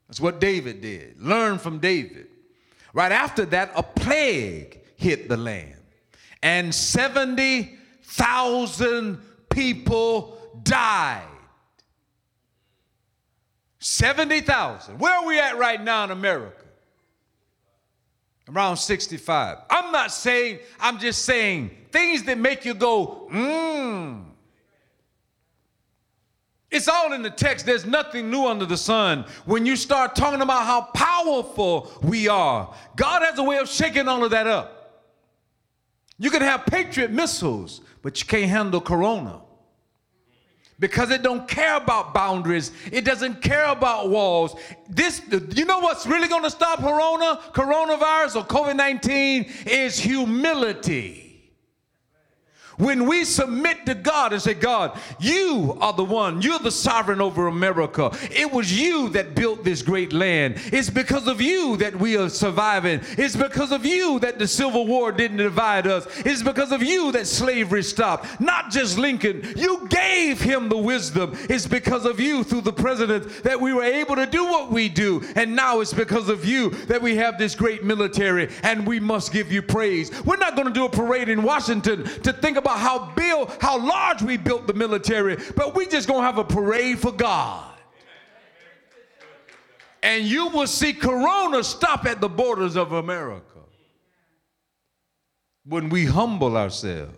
That's 0.08 0.20
what 0.20 0.40
David 0.40 0.82
did. 0.82 1.22
Learn 1.22 1.58
from 1.58 1.80
David. 1.80 2.28
Right 2.94 3.12
after 3.12 3.46
that, 3.46 3.72
a 3.76 3.84
plague 3.84 4.82
hit 4.98 5.30
the 5.30 5.38
land, 5.38 5.76
and 6.44 6.74
70,000 6.74 9.22
people 9.50 10.38
died. 10.64 11.28
70,000. 13.80 15.00
Where 15.00 15.14
are 15.14 15.26
we 15.26 15.40
at 15.40 15.58
right 15.58 15.84
now 15.84 16.04
in 16.04 16.12
America? 16.12 16.58
Around 18.50 18.78
65. 18.78 19.58
I'm 19.70 19.92
not 19.92 20.12
saying, 20.12 20.60
I'm 20.80 21.00
just 21.00 21.26
saying 21.26 21.72
things 21.92 22.24
that 22.24 22.38
make 22.38 22.66
you 22.66 22.74
go, 22.74 23.28
mmm. 23.32 24.26
It's 26.70 26.88
all 26.88 27.12
in 27.12 27.22
the 27.22 27.30
text. 27.30 27.66
There's 27.66 27.86
nothing 27.86 28.32
new 28.32 28.46
under 28.46 28.66
the 28.66 28.78
sun. 28.78 29.26
When 29.46 29.66
you 29.66 29.76
start 29.76 30.16
talking 30.16 30.42
about 30.42 30.66
how 30.66 30.84
powerful 30.94 31.92
we 32.02 32.30
are, 32.30 32.74
God 32.96 33.24
has 33.24 33.38
a 33.38 33.44
way 33.44 33.58
of 33.58 33.68
shaking 33.68 34.08
all 34.08 34.24
of 34.24 34.32
that 34.32 34.48
up. 34.48 34.81
You 36.22 36.30
can 36.30 36.44
have 36.44 36.68
Patriot 36.68 37.10
missiles, 37.10 37.82
but 38.04 38.22
you 38.22 38.28
can't 38.28 38.48
handle 38.48 38.80
Corona. 38.80 39.42
Because 40.78 41.10
it 41.10 41.24
don't 41.24 41.48
care 41.48 41.78
about 41.78 42.14
boundaries. 42.14 42.72
It 42.92 43.06
doesn't 43.06 43.42
care 43.42 43.66
about 43.66 44.12
walls. 44.12 44.56
This 44.88 45.20
you 45.56 45.66
know 45.66 45.80
what's 45.80 46.06
really 46.06 46.28
going 46.28 46.44
to 46.44 46.52
stop 46.52 46.80
corona? 46.80 47.40
Coronavirus 47.54 48.36
or 48.36 48.44
covid-19 48.46 49.68
is 49.68 50.00
humility 50.00 51.31
When 52.82 53.06
we 53.06 53.26
submit 53.26 53.86
to 53.86 53.94
God 53.94 54.34
and 54.34 54.42
say, 54.42 54.56
God, 54.56 55.00
you 55.20 55.78
are 55.80 55.94
the 55.94 56.04
one, 56.04 56.42
you're 56.42 56.58
the 56.58 56.72
sovereign 56.72 57.22
over 57.22 57.46
America. 57.46 58.10
It 58.32 58.52
was 58.52 58.74
you 58.74 59.10
that 59.10 59.36
built 59.36 59.64
this 59.64 59.84
great 59.84 60.14
land. 60.14 60.56
It's 60.74 60.90
because 60.90 61.28
of 61.28 61.40
you 61.40 61.78
that 61.78 61.96
we 61.96 62.18
are 62.18 62.28
surviving. 62.28 63.02
It's 63.20 63.36
because 63.36 63.72
of 63.72 63.86
you 63.86 64.18
that 64.22 64.40
the 64.40 64.48
Civil 64.48 64.88
War 64.88 65.12
didn't 65.12 65.38
divide 65.38 65.86
us. 65.86 66.08
It's 66.26 66.42
because 66.42 66.72
of 66.72 66.82
you 66.82 67.12
that 67.12 67.28
slavery 67.28 67.84
stopped. 67.84 68.42
Not 68.42 68.72
just 68.72 68.98
Lincoln, 68.98 69.54
you 69.56 69.88
gave 69.88 70.42
him 70.42 70.68
the 70.68 70.78
wisdom. 70.78 71.38
It's 71.52 71.68
because 71.68 72.06
of 72.06 72.20
you 72.20 72.44
through 72.44 72.62
the 72.62 72.74
president 72.74 73.44
that 73.44 73.62
we 73.62 73.74
were 73.74 73.84
able 73.84 74.16
to 74.16 74.26
do 74.26 74.44
what 74.46 74.72
we 74.72 74.90
do. 74.90 75.22
And 75.36 75.56
now 75.56 75.82
it's 75.82 75.94
because 75.94 76.30
of 76.30 76.46
you 76.46 76.72
that 76.88 77.00
we 77.00 77.16
have 77.18 77.38
this 77.38 77.54
great 77.54 77.84
military 77.84 78.50
and 78.64 78.88
we 78.88 79.00
must 79.00 79.32
give 79.32 79.52
you 79.52 79.62
praise. 79.62 80.10
We're 80.24 80.38
not 80.38 80.56
going 80.56 80.68
to 80.68 80.74
do 80.74 80.86
a 80.86 80.90
parade 80.90 81.30
in 81.30 81.44
Washington 81.44 82.06
to 82.24 82.34
think 82.34 82.58
about 82.58 82.71
how 82.78 83.12
build, 83.16 83.56
how 83.60 83.78
large 83.78 84.22
we 84.22 84.38
built 84.38 84.68
the 84.68 84.74
military, 84.74 85.38
but 85.56 85.76
we 85.76 85.88
just 85.88 86.08
to 86.20 86.26
have 86.26 86.38
a 86.38 86.44
parade 86.44 87.00
for 87.00 87.12
God. 87.12 87.68
And 90.04 90.26
you 90.26 90.48
will 90.48 90.68
see 90.68 90.94
Corona 90.94 91.64
stop 91.64 92.06
at 92.06 92.22
the 92.22 92.30
borders 92.30 92.76
of 92.76 92.92
America 92.92 93.60
when 95.66 95.90
we 95.90 96.06
humble 96.06 96.58
ourselves. 96.58 97.12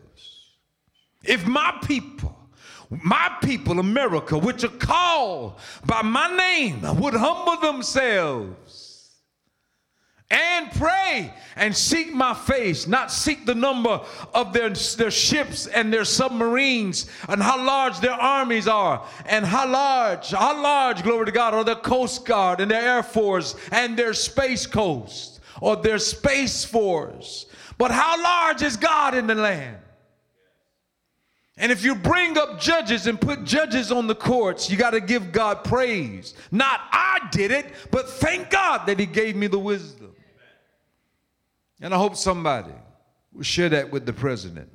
If 1.23 1.47
my 1.47 1.79
people, 1.85 2.37
my 2.89 3.37
people, 3.41 3.79
America, 3.79 4.37
which 4.37 4.65
are 4.65 4.67
called 4.67 5.59
by 5.85 6.01
my 6.01 6.35
name, 6.35 6.81
would 6.99 7.13
humble 7.13 7.57
themselves 7.57 8.82
and 10.29 10.71
pray 10.71 11.33
and 11.55 11.75
seek 11.75 12.13
my 12.13 12.33
face, 12.33 12.87
not 12.87 13.11
seek 13.11 13.45
the 13.45 13.55
number 13.55 14.01
of 14.33 14.53
their, 14.53 14.69
their 14.69 15.11
ships 15.11 15.67
and 15.67 15.93
their 15.93 16.05
submarines 16.05 17.07
and 17.29 17.41
how 17.41 17.63
large 17.63 17.99
their 17.99 18.13
armies 18.13 18.67
are 18.67 19.05
and 19.25 19.45
how 19.45 19.69
large, 19.69 20.31
how 20.31 20.61
large, 20.61 21.03
glory 21.03 21.25
to 21.25 21.31
God, 21.31 21.53
are 21.53 21.63
their 21.63 21.75
Coast 21.75 22.25
Guard 22.25 22.61
and 22.61 22.71
their 22.71 22.81
Air 22.81 23.03
Force 23.03 23.55
and 23.71 23.97
their 23.97 24.13
Space 24.13 24.65
Coast 24.65 25.41
or 25.61 25.75
their 25.75 25.99
Space 25.99 26.65
Force. 26.65 27.45
But 27.77 27.91
how 27.91 28.21
large 28.21 28.61
is 28.61 28.77
God 28.77 29.15
in 29.15 29.27
the 29.27 29.35
land? 29.35 29.77
And 31.57 31.71
if 31.71 31.83
you 31.83 31.93
bring 31.93 32.37
up 32.37 32.59
judges 32.59 33.05
and 33.05 33.21
put 33.21 33.43
judges 33.43 33.91
on 33.91 34.07
the 34.07 34.15
courts, 34.15 34.69
you 34.71 34.77
got 34.77 34.91
to 34.91 34.99
give 34.99 35.31
God 35.31 35.63
praise. 35.63 36.33
Not 36.51 36.81
I 36.91 37.29
did 37.31 37.51
it, 37.51 37.67
but 37.91 38.09
thank 38.09 38.49
God 38.49 38.87
that 38.87 38.99
He 38.99 39.05
gave 39.05 39.35
me 39.35 39.45
the 39.47 39.59
wisdom. 39.59 40.12
And 41.83 41.93
I 41.93 41.97
hope 41.97 42.15
somebody 42.15 42.71
will 43.33 43.43
share 43.43 43.67
that 43.69 43.91
with 43.91 44.05
the 44.05 44.13
president. 44.13 44.69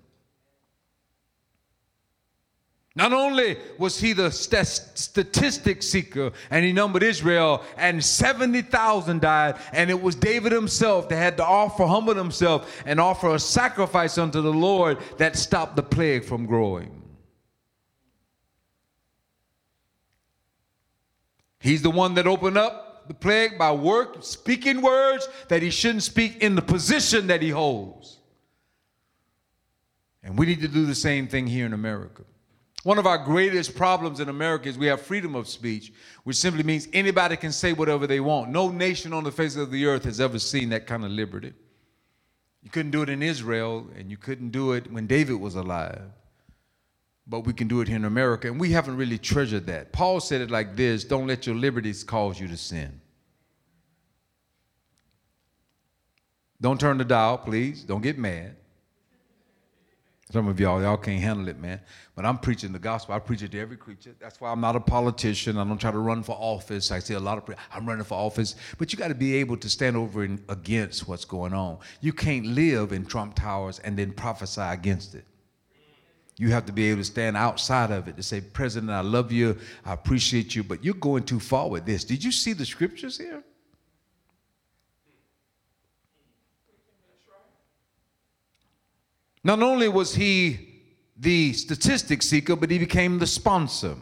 Not 2.94 3.14
only 3.14 3.56
was 3.78 3.98
he 3.98 4.12
the 4.12 4.30
st- 4.30 4.66
statistic 4.66 5.82
seeker 5.82 6.32
and 6.50 6.64
he 6.66 6.72
numbered 6.72 7.02
Israel, 7.02 7.64
and 7.78 8.04
70,000 8.04 9.22
died, 9.22 9.56
and 9.72 9.88
it 9.88 10.02
was 10.02 10.16
David 10.16 10.52
himself 10.52 11.08
that 11.08 11.16
had 11.16 11.36
to 11.38 11.44
offer, 11.46 11.86
humble 11.86 12.14
himself, 12.14 12.82
and 12.84 13.00
offer 13.00 13.34
a 13.34 13.38
sacrifice 13.38 14.18
unto 14.18 14.42
the 14.42 14.52
Lord 14.52 14.98
that 15.16 15.34
stopped 15.34 15.76
the 15.76 15.82
plague 15.82 16.24
from 16.24 16.44
growing. 16.44 17.02
He's 21.60 21.80
the 21.80 21.90
one 21.90 22.14
that 22.14 22.26
opened 22.26 22.58
up 22.58 22.87
the 23.08 23.14
plague 23.14 23.58
by 23.58 23.72
work, 23.72 24.18
speaking 24.20 24.80
words 24.82 25.28
that 25.48 25.62
he 25.62 25.70
shouldn't 25.70 26.02
speak 26.02 26.42
in 26.42 26.54
the 26.54 26.62
position 26.62 27.26
that 27.26 27.42
he 27.42 27.48
holds. 27.48 28.18
And 30.22 30.38
we 30.38 30.46
need 30.46 30.60
to 30.60 30.68
do 30.68 30.86
the 30.86 30.94
same 30.94 31.26
thing 31.26 31.46
here 31.46 31.66
in 31.66 31.72
America. 31.72 32.22
One 32.84 32.98
of 32.98 33.06
our 33.06 33.18
greatest 33.18 33.74
problems 33.74 34.20
in 34.20 34.28
America 34.28 34.68
is 34.68 34.78
we 34.78 34.86
have 34.86 35.00
freedom 35.00 35.34
of 35.34 35.48
speech, 35.48 35.92
which 36.24 36.36
simply 36.36 36.62
means 36.62 36.86
anybody 36.92 37.36
can 37.36 37.50
say 37.50 37.72
whatever 37.72 38.06
they 38.06 38.20
want. 38.20 38.50
No 38.50 38.70
nation 38.70 39.12
on 39.12 39.24
the 39.24 39.32
face 39.32 39.56
of 39.56 39.70
the 39.70 39.86
earth 39.86 40.04
has 40.04 40.20
ever 40.20 40.38
seen 40.38 40.68
that 40.68 40.86
kind 40.86 41.04
of 41.04 41.10
liberty. 41.10 41.52
You 42.62 42.70
couldn't 42.70 42.92
do 42.92 43.02
it 43.02 43.08
in 43.08 43.22
Israel, 43.22 43.86
and 43.96 44.10
you 44.10 44.16
couldn't 44.16 44.50
do 44.50 44.72
it 44.72 44.92
when 44.92 45.06
David 45.06 45.40
was 45.40 45.54
alive 45.54 46.10
but 47.28 47.40
we 47.40 47.52
can 47.52 47.68
do 47.68 47.80
it 47.80 47.88
here 47.88 47.96
in 47.96 48.06
America, 48.06 48.48
and 48.48 48.58
we 48.58 48.70
haven't 48.72 48.96
really 48.96 49.18
treasured 49.18 49.66
that. 49.66 49.92
Paul 49.92 50.20
said 50.20 50.40
it 50.40 50.50
like 50.50 50.76
this 50.76 51.04
Don't 51.04 51.26
let 51.26 51.46
your 51.46 51.56
liberties 51.56 52.02
cause 52.02 52.40
you 52.40 52.48
to 52.48 52.56
sin. 52.56 53.00
Don't 56.60 56.80
turn 56.80 56.98
the 56.98 57.04
dial, 57.04 57.38
please. 57.38 57.84
Don't 57.84 58.00
get 58.00 58.18
mad. 58.18 58.56
Some 60.30 60.46
of 60.46 60.60
y'all, 60.60 60.82
y'all 60.82 60.98
can't 60.98 61.22
handle 61.22 61.48
it, 61.48 61.58
man. 61.58 61.80
But 62.14 62.26
I'm 62.26 62.36
preaching 62.36 62.72
the 62.72 62.78
gospel. 62.78 63.14
I 63.14 63.18
preach 63.18 63.42
it 63.42 63.52
to 63.52 63.60
every 63.60 63.78
creature. 63.78 64.14
That's 64.20 64.40
why 64.40 64.50
I'm 64.50 64.60
not 64.60 64.76
a 64.76 64.80
politician. 64.80 65.56
I 65.56 65.64
don't 65.64 65.78
try 65.78 65.90
to 65.90 65.98
run 65.98 66.22
for 66.22 66.32
office. 66.32 66.90
I 66.90 66.98
see 66.98 67.14
a 67.14 67.20
lot 67.20 67.38
of, 67.38 67.46
pre- 67.46 67.54
I'm 67.72 67.86
running 67.86 68.04
for 68.04 68.14
office. 68.14 68.54
But 68.76 68.92
you 68.92 68.98
got 68.98 69.08
to 69.08 69.14
be 69.14 69.36
able 69.36 69.56
to 69.56 69.70
stand 69.70 69.96
over 69.96 70.24
and 70.24 70.42
against 70.50 71.08
what's 71.08 71.24
going 71.24 71.54
on. 71.54 71.78
You 72.02 72.12
can't 72.12 72.44
live 72.44 72.92
in 72.92 73.06
Trump 73.06 73.36
Towers 73.36 73.78
and 73.78 73.96
then 73.96 74.12
prophesy 74.12 74.60
against 74.60 75.14
it. 75.14 75.24
You 76.40 76.50
have 76.50 76.66
to 76.66 76.72
be 76.72 76.88
able 76.88 77.00
to 77.00 77.04
stand 77.04 77.36
outside 77.36 77.90
of 77.90 78.06
it 78.06 78.16
to 78.16 78.22
say, 78.22 78.40
President, 78.40 78.92
I 78.92 79.00
love 79.00 79.32
you, 79.32 79.58
I 79.84 79.92
appreciate 79.92 80.54
you, 80.54 80.62
but 80.62 80.84
you're 80.84 80.94
going 80.94 81.24
too 81.24 81.40
far 81.40 81.68
with 81.68 81.84
this. 81.84 82.04
Did 82.04 82.22
you 82.22 82.30
see 82.30 82.52
the 82.52 82.64
scriptures 82.64 83.18
here? 83.18 83.42
Not 89.42 89.62
only 89.62 89.88
was 89.88 90.14
he 90.14 90.82
the 91.16 91.52
statistic 91.54 92.22
seeker, 92.22 92.54
but 92.54 92.70
he 92.70 92.78
became 92.78 93.18
the 93.18 93.26
sponsor. 93.26 93.96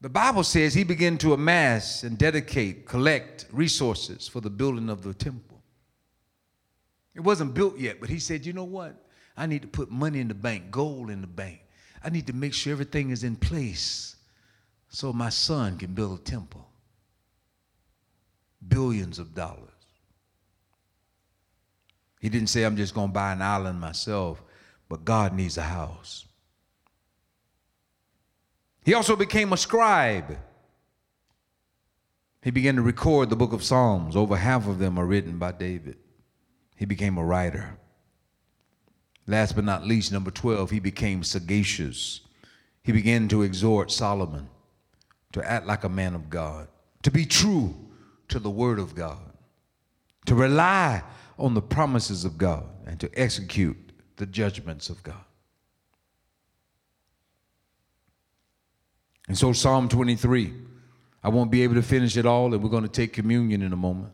The 0.00 0.08
Bible 0.08 0.44
says 0.44 0.72
he 0.72 0.84
began 0.84 1.18
to 1.18 1.34
amass 1.34 2.04
and 2.04 2.16
dedicate, 2.16 2.86
collect 2.86 3.46
resources 3.52 4.28
for 4.28 4.40
the 4.40 4.50
building 4.50 4.88
of 4.88 5.02
the 5.02 5.12
temple. 5.12 5.62
It 7.14 7.20
wasn't 7.20 7.52
built 7.52 7.78
yet, 7.78 8.00
but 8.00 8.08
he 8.08 8.18
said, 8.18 8.46
you 8.46 8.54
know 8.54 8.64
what? 8.64 9.03
I 9.36 9.46
need 9.46 9.62
to 9.62 9.68
put 9.68 9.90
money 9.90 10.20
in 10.20 10.28
the 10.28 10.34
bank, 10.34 10.70
gold 10.70 11.10
in 11.10 11.20
the 11.20 11.26
bank. 11.26 11.60
I 12.02 12.10
need 12.10 12.26
to 12.26 12.32
make 12.32 12.54
sure 12.54 12.72
everything 12.72 13.10
is 13.10 13.24
in 13.24 13.36
place 13.36 14.16
so 14.88 15.12
my 15.12 15.30
son 15.30 15.78
can 15.78 15.94
build 15.94 16.20
a 16.20 16.22
temple. 16.22 16.68
Billions 18.66 19.18
of 19.18 19.34
dollars. 19.34 19.70
He 22.20 22.28
didn't 22.28 22.48
say, 22.48 22.64
I'm 22.64 22.76
just 22.76 22.94
going 22.94 23.08
to 23.08 23.12
buy 23.12 23.32
an 23.32 23.42
island 23.42 23.80
myself, 23.80 24.42
but 24.88 25.04
God 25.04 25.34
needs 25.34 25.58
a 25.58 25.62
house. 25.62 26.26
He 28.84 28.94
also 28.94 29.16
became 29.16 29.52
a 29.52 29.56
scribe. 29.56 30.38
He 32.42 32.50
began 32.50 32.76
to 32.76 32.82
record 32.82 33.30
the 33.30 33.36
book 33.36 33.52
of 33.52 33.64
Psalms. 33.64 34.14
Over 34.14 34.36
half 34.36 34.68
of 34.68 34.78
them 34.78 34.98
are 34.98 35.06
written 35.06 35.38
by 35.38 35.52
David. 35.52 35.96
He 36.76 36.84
became 36.84 37.18
a 37.18 37.24
writer. 37.24 37.78
Last 39.26 39.54
but 39.54 39.64
not 39.64 39.86
least, 39.86 40.12
number 40.12 40.30
12, 40.30 40.70
he 40.70 40.80
became 40.80 41.24
sagacious. 41.24 42.20
He 42.82 42.92
began 42.92 43.28
to 43.28 43.42
exhort 43.42 43.90
Solomon 43.90 44.48
to 45.32 45.50
act 45.50 45.66
like 45.66 45.84
a 45.84 45.88
man 45.88 46.14
of 46.14 46.30
God, 46.30 46.68
to 47.02 47.10
be 47.10 47.24
true 47.24 47.74
to 48.28 48.38
the 48.38 48.50
word 48.50 48.78
of 48.78 48.94
God, 48.94 49.32
to 50.26 50.34
rely 50.34 51.02
on 51.38 51.54
the 51.54 51.62
promises 51.62 52.24
of 52.24 52.38
God, 52.38 52.64
and 52.86 53.00
to 53.00 53.10
execute 53.18 53.76
the 54.16 54.26
judgments 54.26 54.90
of 54.90 55.02
God. 55.02 55.24
And 59.26 59.36
so, 59.36 59.52
Psalm 59.52 59.88
23, 59.88 60.52
I 61.22 61.28
won't 61.30 61.50
be 61.50 61.62
able 61.62 61.74
to 61.74 61.82
finish 61.82 62.16
it 62.16 62.26
all, 62.26 62.52
and 62.52 62.62
we're 62.62 62.68
going 62.68 62.82
to 62.82 62.88
take 62.88 63.12
communion 63.12 63.62
in 63.62 63.72
a 63.72 63.76
moment. 63.76 64.12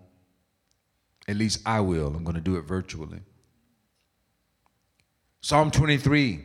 At 1.27 1.37
least 1.37 1.61
I 1.67 1.81
will. 1.81 2.15
I'm 2.15 2.25
going 2.25 2.37
to 2.37 2.41
do 2.41 2.57
it 2.57 2.63
virtually. 2.63 3.21
Psalm 5.41 5.71
23. 5.71 6.45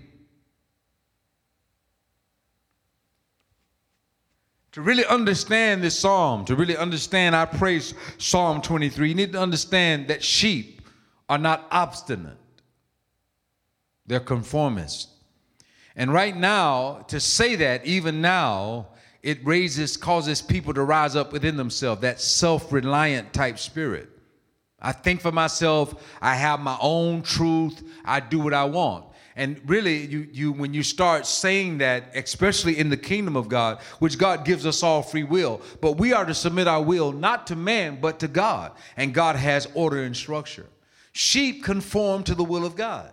To 4.74 4.82
really 4.82 5.06
understand 5.06 5.82
this 5.82 5.98
psalm, 5.98 6.44
to 6.46 6.56
really 6.56 6.76
understand 6.76 7.36
I 7.36 7.46
praise 7.46 7.94
Psalm 8.18 8.62
23, 8.62 9.08
you 9.08 9.16
need 9.16 9.32
to 9.32 9.42
understand 9.42 10.10
that 10.10 10.22
sheep 10.22 10.82
are 11.30 11.38
not 11.38 11.66
obstinate, 11.72 12.38
they're 14.06 14.20
conformist. 14.20 15.10
And 15.96 16.12
right 16.12 16.36
now, 16.36 17.06
to 17.08 17.22
say 17.22 17.56
that, 17.56 17.86
even 17.86 18.20
now, 18.20 18.88
it 19.24 19.46
raises, 19.46 19.96
causes 19.96 20.42
people 20.42 20.74
to 20.74 20.84
rise 20.84 21.16
up 21.16 21.32
within 21.32 21.56
themselves, 21.56 22.02
that 22.02 22.20
self 22.20 22.72
reliant 22.72 23.32
type 23.34 23.58
spirit. 23.58 24.10
I 24.82 24.92
think 24.92 25.22
for 25.22 25.32
myself, 25.32 25.94
I 26.22 26.36
have 26.36 26.60
my 26.60 26.78
own 26.80 27.22
truth, 27.22 27.82
I 28.04 28.20
do 28.20 28.40
what 28.40 28.54
I 28.54 28.66
want. 28.66 29.06
And 29.38 29.60
really, 29.66 30.06
you, 30.06 30.28
you 30.32 30.52
when 30.54 30.74
you 30.74 30.82
start 30.82 31.26
saying 31.26 31.80
that, 31.80 32.12
especially 32.16 32.78
in 32.78 32.90
the 32.90 32.98
kingdom 32.98 33.36
of 33.36 33.50
God, 33.50 33.80
which 34.00 34.18
God 34.18 34.46
gives 34.46 34.66
us 34.66 34.82
all 34.82 35.02
free 35.02 35.24
will, 35.24 35.62
but 35.82 35.94
we 35.94 36.14
are 36.14 36.26
to 36.26 36.34
submit 36.34 36.68
our 36.68 36.82
will 36.82 37.12
not 37.12 37.48
to 37.48 37.56
man, 37.56 38.00
but 38.00 38.20
to 38.20 38.30
God. 38.30 38.72
And 38.96 39.14
God 39.14 39.36
has 39.36 39.68
order 39.74 40.04
and 40.04 40.16
structure. 40.16 40.68
Sheep 41.12 41.64
conform 41.64 42.24
to 42.24 42.36
the 42.36 42.46
will 42.46 42.66
of 42.66 42.76
God. 42.76 43.12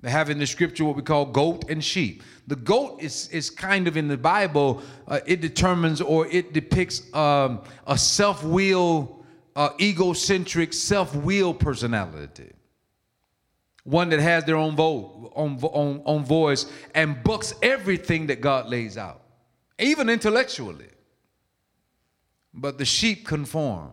They 0.00 0.10
have 0.10 0.30
in 0.30 0.38
the 0.38 0.46
scripture 0.46 0.84
what 0.84 0.96
we 0.96 1.02
call 1.02 1.26
goat 1.26 1.68
and 1.68 1.82
sheep. 1.82 2.22
The 2.46 2.56
goat 2.56 3.02
is, 3.02 3.28
is 3.30 3.50
kind 3.50 3.88
of 3.88 3.96
in 3.96 4.08
the 4.08 4.16
Bible, 4.16 4.82
uh, 5.08 5.20
it 5.26 5.40
determines 5.40 6.00
or 6.00 6.26
it 6.28 6.52
depicts 6.52 7.12
um, 7.14 7.62
a 7.86 7.98
self 7.98 8.44
will, 8.44 9.24
uh, 9.56 9.70
egocentric, 9.80 10.72
self 10.74 11.16
will 11.16 11.54
personality. 11.54 12.52
One 13.84 14.10
that 14.10 14.20
has 14.20 14.44
their 14.44 14.56
own 14.56 14.76
vote, 14.76 15.32
own, 15.34 15.58
own, 15.62 16.02
own 16.04 16.24
voice, 16.24 16.66
and 16.94 17.22
books 17.24 17.54
everything 17.62 18.26
that 18.26 18.40
God 18.40 18.68
lays 18.68 18.98
out, 18.98 19.22
even 19.78 20.10
intellectually. 20.10 20.88
But 22.52 22.78
the 22.78 22.84
sheep 22.84 23.26
conform. 23.26 23.92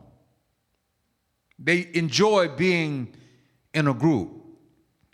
They 1.60 1.90
enjoy 1.94 2.50
being 2.50 3.16
in 3.74 3.88
a 3.88 3.94
group. 3.94 4.32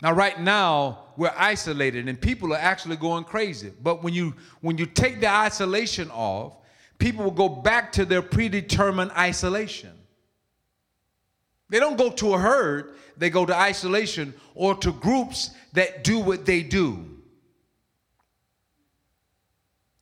Now, 0.02 0.12
right 0.12 0.40
now, 0.40 1.04
we're 1.16 1.34
isolated 1.36 2.08
and 2.08 2.18
people 2.18 2.54
are 2.54 2.58
actually 2.58 2.96
going 2.96 3.24
crazy. 3.24 3.72
But 3.82 4.02
when 4.02 4.14
you 4.14 4.34
when 4.62 4.78
you 4.78 4.86
take 4.86 5.20
the 5.20 5.28
isolation 5.28 6.10
off, 6.10 6.56
people 6.98 7.24
will 7.24 7.30
go 7.30 7.48
back 7.48 7.92
to 7.92 8.04
their 8.04 8.22
predetermined 8.22 9.10
isolation. 9.12 9.99
They 11.70 11.78
don't 11.78 11.96
go 11.96 12.10
to 12.10 12.34
a 12.34 12.38
herd, 12.38 12.94
they 13.16 13.30
go 13.30 13.46
to 13.46 13.56
isolation 13.56 14.34
or 14.54 14.74
to 14.76 14.92
groups 14.92 15.50
that 15.72 16.04
do 16.04 16.18
what 16.18 16.44
they 16.44 16.62
do. 16.62 17.06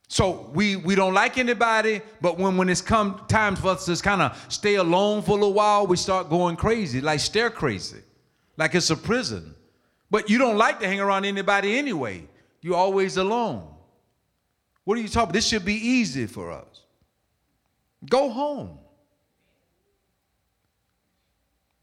So 0.07 0.49
we 0.55 0.75
we 0.75 0.95
don't 0.95 1.13
like 1.13 1.37
anybody, 1.37 2.01
but 2.19 2.39
when 2.39 2.57
when 2.57 2.67
it's 2.67 2.81
come 2.81 3.23
time 3.27 3.55
for 3.55 3.69
us 3.69 3.85
to 3.85 3.95
kind 3.97 4.23
of 4.23 4.45
stay 4.49 4.75
alone 4.75 5.21
for 5.21 5.31
a 5.31 5.35
little 5.35 5.53
while, 5.53 5.85
we 5.85 5.97
start 5.97 6.29
going 6.29 6.55
crazy, 6.55 6.99
like 6.99 7.19
stare 7.19 7.51
crazy, 7.51 8.01
like 8.57 8.73
it's 8.73 8.89
a 8.89 8.97
prison. 8.97 9.53
But 10.09 10.27
you 10.27 10.39
don't 10.39 10.57
like 10.57 10.79
to 10.79 10.87
hang 10.87 10.99
around 10.99 11.25
anybody 11.25 11.77
anyway. 11.77 12.27
You're 12.61 12.75
always 12.75 13.17
alone. 13.17 13.67
What 14.83 14.97
are 14.97 15.01
you 15.01 15.07
talking 15.07 15.25
about? 15.25 15.33
This 15.33 15.45
should 15.45 15.63
be 15.63 15.75
easy 15.75 16.25
for 16.25 16.51
us. 16.51 16.85
Go 18.09 18.31
home. 18.31 18.78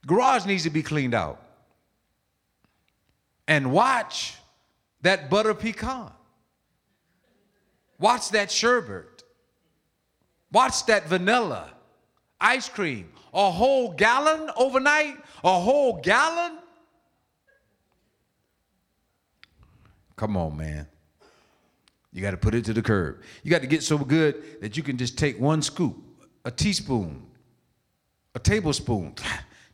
Garage 0.06 0.46
needs 0.46 0.62
to 0.62 0.70
be 0.70 0.82
cleaned 0.82 1.14
out. 1.14 1.42
And 3.48 3.72
watch 3.72 4.36
that 5.02 5.28
butter 5.28 5.54
pecan. 5.54 6.10
Watch 7.98 8.30
that 8.30 8.50
sherbet. 8.50 9.24
Watch 10.52 10.86
that 10.86 11.06
vanilla 11.08 11.72
ice 12.40 12.68
cream. 12.68 13.10
A 13.34 13.50
whole 13.50 13.92
gallon 13.92 14.50
overnight? 14.56 15.16
A 15.44 15.60
whole 15.60 16.00
gallon? 16.00 16.58
Come 20.14 20.36
on, 20.36 20.56
man. 20.56 20.86
You 22.12 22.22
got 22.22 22.30
to 22.30 22.38
put 22.38 22.54
it 22.54 22.64
to 22.64 22.72
the 22.72 22.80
curb. 22.80 23.20
You 23.42 23.50
got 23.50 23.60
to 23.60 23.66
get 23.66 23.82
so 23.82 23.98
good 23.98 24.62
that 24.62 24.76
you 24.76 24.82
can 24.82 24.96
just 24.96 25.18
take 25.18 25.38
one 25.38 25.60
scoop, 25.60 25.96
a 26.46 26.50
teaspoon, 26.50 27.26
a 28.34 28.38
tablespoon, 28.38 29.14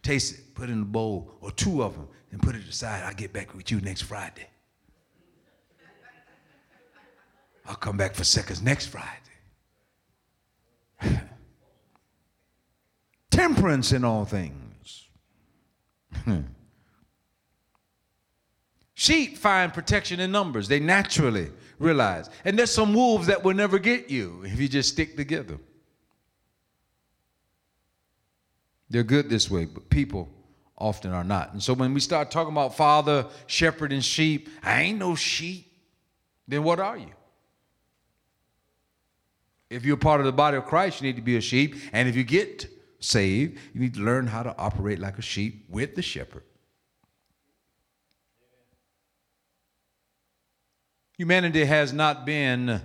taste 0.03 0.35
it, 0.35 0.55
put 0.55 0.69
it 0.69 0.73
in 0.73 0.83
a 0.83 0.85
bowl, 0.85 1.33
or 1.41 1.51
two 1.51 1.83
of 1.83 1.95
them, 1.95 2.09
and 2.31 2.43
put 2.43 2.55
it 2.55 2.69
aside. 2.69 3.03
I'll 3.05 3.15
get 3.15 3.33
back 3.33 3.55
with 3.55 3.71
you 3.71 3.81
next 3.81 4.03
Friday. 4.03 4.49
I'll 7.67 7.77
come 7.77 7.97
back 7.97 8.15
for 8.15 8.25
seconds 8.25 8.61
next 8.61 8.87
Friday. 8.87 9.09
Temperance 13.31 13.93
in 13.93 14.05
all 14.05 14.25
things. 14.25 15.09
Sheep 18.95 19.37
find 19.39 19.73
protection 19.73 20.21
in 20.21 20.31
numbers. 20.31 20.69
They 20.69 20.81
naturally 20.81 21.51
realize. 21.79 22.31
And 22.45 22.59
there's 22.59 22.71
some 22.71 22.95
wolves 22.95 23.27
that 23.29 23.43
will 23.43 23.55
never 23.55 23.79
get 23.79 24.11
you 24.11 24.43
if 24.45 24.61
you 24.61 24.69
just 24.69 24.91
stick 24.91 25.17
together. 25.17 25.59
They're 28.93 29.03
good 29.03 29.31
this 29.31 29.51
way, 29.51 29.65
but 29.65 29.89
people 29.89 30.29
often 30.77 31.13
are 31.13 31.25
not. 31.25 31.55
And 31.55 31.63
so 31.63 31.73
when 31.73 31.95
we 31.95 32.01
start 32.01 32.31
talking 32.31 32.53
about 32.53 32.77
father, 32.77 33.27
shepherd, 33.47 33.91
and 33.91 34.05
sheep, 34.05 34.51
I 34.63 34.83
ain't 34.83 34.99
no 34.99 35.15
sheep. 35.15 35.73
Then 36.47 36.63
what 36.63 36.79
are 36.79 36.99
you? 36.99 37.11
If 39.71 39.87
you're 39.87 39.97
part 39.97 40.21
of 40.21 40.27
the 40.27 40.33
body 40.33 40.59
of 40.59 40.67
Christ, 40.67 41.01
you 41.01 41.07
need 41.07 41.17
to 41.17 41.23
be 41.23 41.39
a 41.39 41.41
sheep. 41.41 41.77
And 41.95 42.07
if 42.07 42.15
you 42.15 42.23
get 42.23 42.67
saved, 43.01 43.59
you 43.73 43.81
need 43.81 43.95
to 43.95 44.03
learn 44.03 44.27
how 44.27 44.43
to 44.43 44.55
operate 44.59 44.99
like 44.99 45.17
a 45.17 45.23
sheep 45.23 45.65
with 45.71 45.95
the 45.95 46.03
shepherd. 46.03 46.45
Humanity 51.17 51.65
has 51.65 51.95
not 51.95 52.27
been 52.27 52.83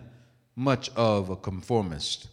much 0.56 0.90
of 0.92 1.30
a 1.30 1.36
conformist. 1.36 2.30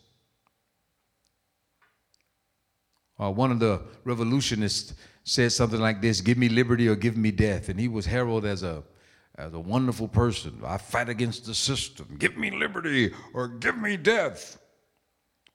Uh, 3.20 3.30
one 3.30 3.50
of 3.50 3.60
the 3.60 3.80
revolutionists 4.04 4.94
said 5.22 5.52
something 5.52 5.80
like 5.80 6.00
this 6.00 6.20
Give 6.20 6.38
me 6.38 6.48
liberty 6.48 6.88
or 6.88 6.96
give 6.96 7.16
me 7.16 7.30
death. 7.30 7.68
And 7.68 7.78
he 7.78 7.88
was 7.88 8.06
heralded 8.06 8.50
as 8.50 8.62
a, 8.62 8.82
as 9.36 9.52
a 9.52 9.60
wonderful 9.60 10.08
person. 10.08 10.60
I 10.64 10.78
fight 10.78 11.08
against 11.08 11.46
the 11.46 11.54
system. 11.54 12.16
Give 12.18 12.36
me 12.36 12.50
liberty 12.50 13.12
or 13.32 13.48
give 13.48 13.78
me 13.78 13.96
death. 13.96 14.58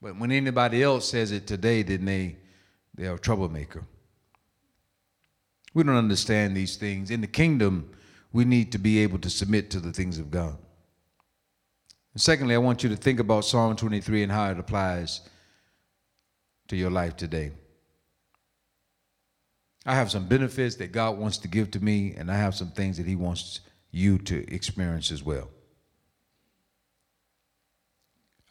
But 0.02 0.18
when 0.18 0.32
anybody 0.32 0.82
else 0.82 1.10
says 1.10 1.32
it 1.32 1.46
today, 1.46 1.84
then 1.84 2.06
they, 2.06 2.38
they 2.96 3.08
are 3.08 3.16
a 3.16 3.20
troublemaker. 3.20 3.84
We 5.74 5.84
don't 5.84 5.96
understand 5.96 6.56
these 6.56 6.78
things. 6.78 7.12
In 7.12 7.22
the 7.22 7.28
kingdom, 7.28 7.92
we 8.32 8.46
need 8.46 8.72
to 8.72 8.78
be 8.78 9.00
able 9.00 9.20
to 9.20 9.30
submit 9.30 9.70
to 9.72 9.80
the 9.80 9.92
things 9.92 10.18
of 10.18 10.32
God. 10.32 10.58
And 12.14 12.22
secondly, 12.22 12.56
I 12.56 12.60
want 12.60 12.82
you 12.82 12.90
to 12.90 12.96
think 12.96 13.20
about 13.20 13.46
Psalm 13.46 13.76
23 13.76 14.24
and 14.24 14.32
how 14.32 14.50
it 14.50 14.60
applies 14.60 15.22
to 16.70 16.76
your 16.76 16.90
life 16.90 17.16
today. 17.16 17.52
I 19.86 19.96
have 19.96 20.12
some 20.12 20.28
benefits 20.28 20.76
that 20.76 20.92
God 20.92 21.18
wants 21.18 21.38
to 21.40 21.48
give 21.48 21.72
to 21.72 21.84
me, 21.84 22.14
and 22.16 22.32
I 22.32 22.36
have 22.36 22.56
some 22.56 22.72
things 22.72 22.98
that 22.98 23.06
He 23.06 23.16
wants 23.16 23.62
you 23.92 24.18
to 24.20 24.54
experience 24.54 25.12
as 25.12 25.24
well. 25.24 25.50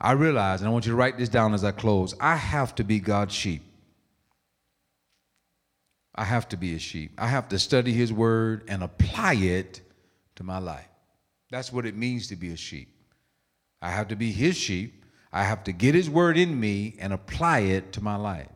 I 0.00 0.12
realize, 0.12 0.60
and 0.60 0.68
I 0.68 0.72
want 0.72 0.86
you 0.86 0.92
to 0.92 0.96
write 0.96 1.18
this 1.18 1.28
down 1.28 1.54
as 1.54 1.64
I 1.64 1.72
close, 1.72 2.14
I 2.20 2.36
have 2.36 2.74
to 2.76 2.84
be 2.84 3.00
God's 3.00 3.34
sheep. 3.34 3.62
I 6.14 6.24
have 6.24 6.48
to 6.48 6.56
be 6.56 6.74
a 6.74 6.78
sheep. 6.78 7.12
I 7.18 7.28
have 7.28 7.48
to 7.50 7.58
study 7.58 7.92
his 7.92 8.12
word 8.12 8.64
and 8.68 8.82
apply 8.82 9.34
it 9.34 9.80
to 10.36 10.44
my 10.44 10.58
life. 10.58 10.88
That's 11.50 11.72
what 11.72 11.86
it 11.86 11.96
means 11.96 12.28
to 12.28 12.36
be 12.36 12.52
a 12.52 12.56
sheep. 12.56 12.88
I 13.80 13.90
have 13.90 14.08
to 14.08 14.16
be 14.16 14.32
his 14.32 14.56
sheep. 14.56 15.04
I 15.32 15.44
have 15.44 15.64
to 15.64 15.72
get 15.72 15.94
his 15.94 16.08
word 16.08 16.36
in 16.36 16.58
me 16.58 16.96
and 16.98 17.12
apply 17.12 17.60
it 17.60 17.92
to 17.92 18.02
my 18.02 18.16
life. 18.16 18.48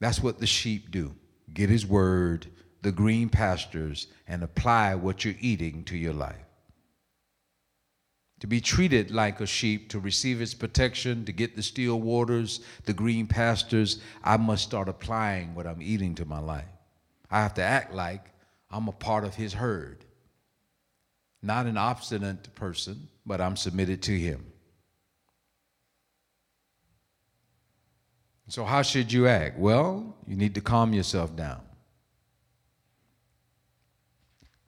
That's 0.00 0.22
what 0.22 0.38
the 0.38 0.46
sheep 0.46 0.90
do. 0.90 1.14
Get 1.52 1.70
his 1.70 1.86
word, 1.86 2.48
the 2.82 2.92
green 2.92 3.28
pastures, 3.28 4.08
and 4.26 4.42
apply 4.42 4.94
what 4.96 5.24
you're 5.24 5.34
eating 5.40 5.84
to 5.84 5.96
your 5.96 6.12
life 6.12 6.46
to 8.40 8.46
be 8.46 8.60
treated 8.60 9.10
like 9.10 9.40
a 9.40 9.46
sheep, 9.46 9.88
to 9.90 9.98
receive 9.98 10.40
its 10.40 10.54
protection, 10.54 11.24
to 11.24 11.32
get 11.32 11.56
the 11.56 11.62
still 11.62 12.00
waters, 12.00 12.60
the 12.84 12.92
green 12.92 13.26
pastures, 13.26 14.00
I 14.22 14.36
must 14.36 14.64
start 14.64 14.88
applying 14.88 15.54
what 15.54 15.66
I'm 15.66 15.80
eating 15.80 16.14
to 16.16 16.26
my 16.26 16.40
life. 16.40 16.68
I 17.30 17.42
have 17.42 17.54
to 17.54 17.62
act 17.62 17.94
like 17.94 18.26
I'm 18.70 18.88
a 18.88 18.92
part 18.92 19.24
of 19.24 19.34
his 19.34 19.54
herd. 19.54 20.04
Not 21.42 21.66
an 21.66 21.76
obstinate 21.76 22.54
person, 22.54 23.08
but 23.24 23.40
I'm 23.40 23.56
submitted 23.56 24.02
to 24.02 24.18
him. 24.18 24.44
So, 28.48 28.64
how 28.64 28.82
should 28.82 29.12
you 29.12 29.26
act? 29.26 29.58
Well, 29.58 30.16
you 30.26 30.36
need 30.36 30.54
to 30.54 30.60
calm 30.60 30.92
yourself 30.92 31.34
down. 31.34 31.60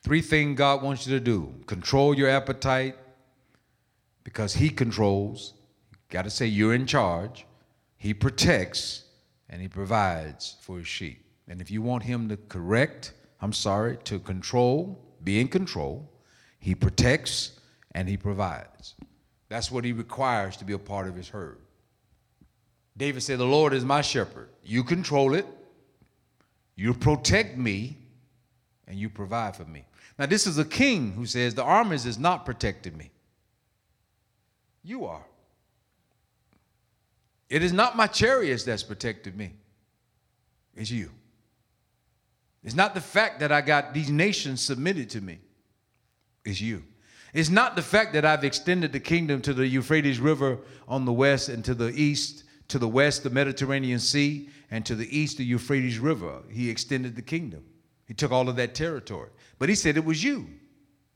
Three 0.02 0.22
things 0.22 0.56
God 0.56 0.82
wants 0.82 1.06
you 1.06 1.18
to 1.18 1.24
do 1.24 1.54
control 1.66 2.14
your 2.14 2.28
appetite, 2.28 2.96
because 4.28 4.52
he 4.52 4.68
controls. 4.68 5.54
Got 6.10 6.24
to 6.24 6.30
say, 6.30 6.46
you're 6.46 6.74
in 6.74 6.84
charge. 6.84 7.46
He 7.96 8.12
protects 8.12 9.04
and 9.48 9.62
he 9.62 9.68
provides 9.68 10.56
for 10.60 10.76
his 10.76 10.86
sheep. 10.86 11.24
And 11.48 11.62
if 11.62 11.70
you 11.70 11.80
want 11.80 12.02
him 12.02 12.28
to 12.28 12.36
correct, 12.36 13.14
I'm 13.40 13.54
sorry, 13.54 13.96
to 14.04 14.18
control, 14.18 15.02
be 15.24 15.40
in 15.40 15.48
control, 15.48 16.12
he 16.60 16.74
protects 16.74 17.58
and 17.92 18.06
he 18.06 18.18
provides. 18.18 18.96
That's 19.48 19.70
what 19.70 19.82
he 19.82 19.92
requires 19.92 20.58
to 20.58 20.66
be 20.66 20.74
a 20.74 20.78
part 20.78 21.08
of 21.08 21.14
his 21.14 21.30
herd. 21.30 21.60
David 22.98 23.22
said, 23.22 23.38
The 23.38 23.46
Lord 23.46 23.72
is 23.72 23.84
my 23.84 24.02
shepherd. 24.02 24.50
You 24.62 24.84
control 24.84 25.34
it, 25.34 25.46
you 26.76 26.92
protect 26.92 27.56
me, 27.56 27.96
and 28.86 28.98
you 28.98 29.08
provide 29.08 29.56
for 29.56 29.64
me. 29.64 29.84
Now, 30.18 30.26
this 30.26 30.46
is 30.46 30.58
a 30.58 30.64
king 30.64 31.12
who 31.12 31.24
says, 31.24 31.54
The 31.54 31.62
armies 31.62 32.04
is 32.04 32.18
not 32.18 32.44
protecting 32.44 32.98
me. 32.98 33.10
You 34.82 35.06
are. 35.06 35.24
It 37.48 37.62
is 37.62 37.72
not 37.72 37.96
my 37.96 38.06
chariots 38.06 38.64
that's 38.64 38.82
protected 38.82 39.36
me, 39.36 39.54
it's 40.74 40.90
you. 40.90 41.10
It's 42.64 42.74
not 42.74 42.94
the 42.94 43.00
fact 43.00 43.40
that 43.40 43.52
I 43.52 43.60
got 43.60 43.94
these 43.94 44.10
nations 44.10 44.60
submitted 44.60 45.08
to 45.10 45.20
me. 45.20 45.38
It's 46.44 46.60
you. 46.60 46.82
It's 47.32 47.48
not 47.48 47.76
the 47.76 47.82
fact 47.82 48.12
that 48.14 48.24
I've 48.24 48.42
extended 48.42 48.92
the 48.92 49.00
kingdom 49.00 49.40
to 49.42 49.54
the 49.54 49.66
Euphrates 49.66 50.18
River 50.18 50.58
on 50.88 51.04
the 51.04 51.12
west 51.12 51.48
and 51.48 51.64
to 51.64 51.74
the 51.74 51.90
east, 51.90 52.44
to 52.68 52.78
the 52.78 52.88
west, 52.88 53.22
the 53.22 53.30
Mediterranean 53.30 53.98
Sea, 53.98 54.48
and 54.70 54.84
to 54.86 54.94
the 54.94 55.16
east, 55.16 55.38
the 55.38 55.44
Euphrates 55.44 55.98
River. 55.98 56.42
He 56.50 56.70
extended 56.70 57.16
the 57.16 57.22
kingdom. 57.22 57.64
He 58.06 58.14
took 58.14 58.30
all 58.30 58.48
of 58.48 58.56
that 58.56 58.74
territory. 58.74 59.30
But 59.58 59.68
he 59.68 59.74
said 59.74 59.96
it 59.96 60.04
was 60.04 60.22
you. 60.22 60.48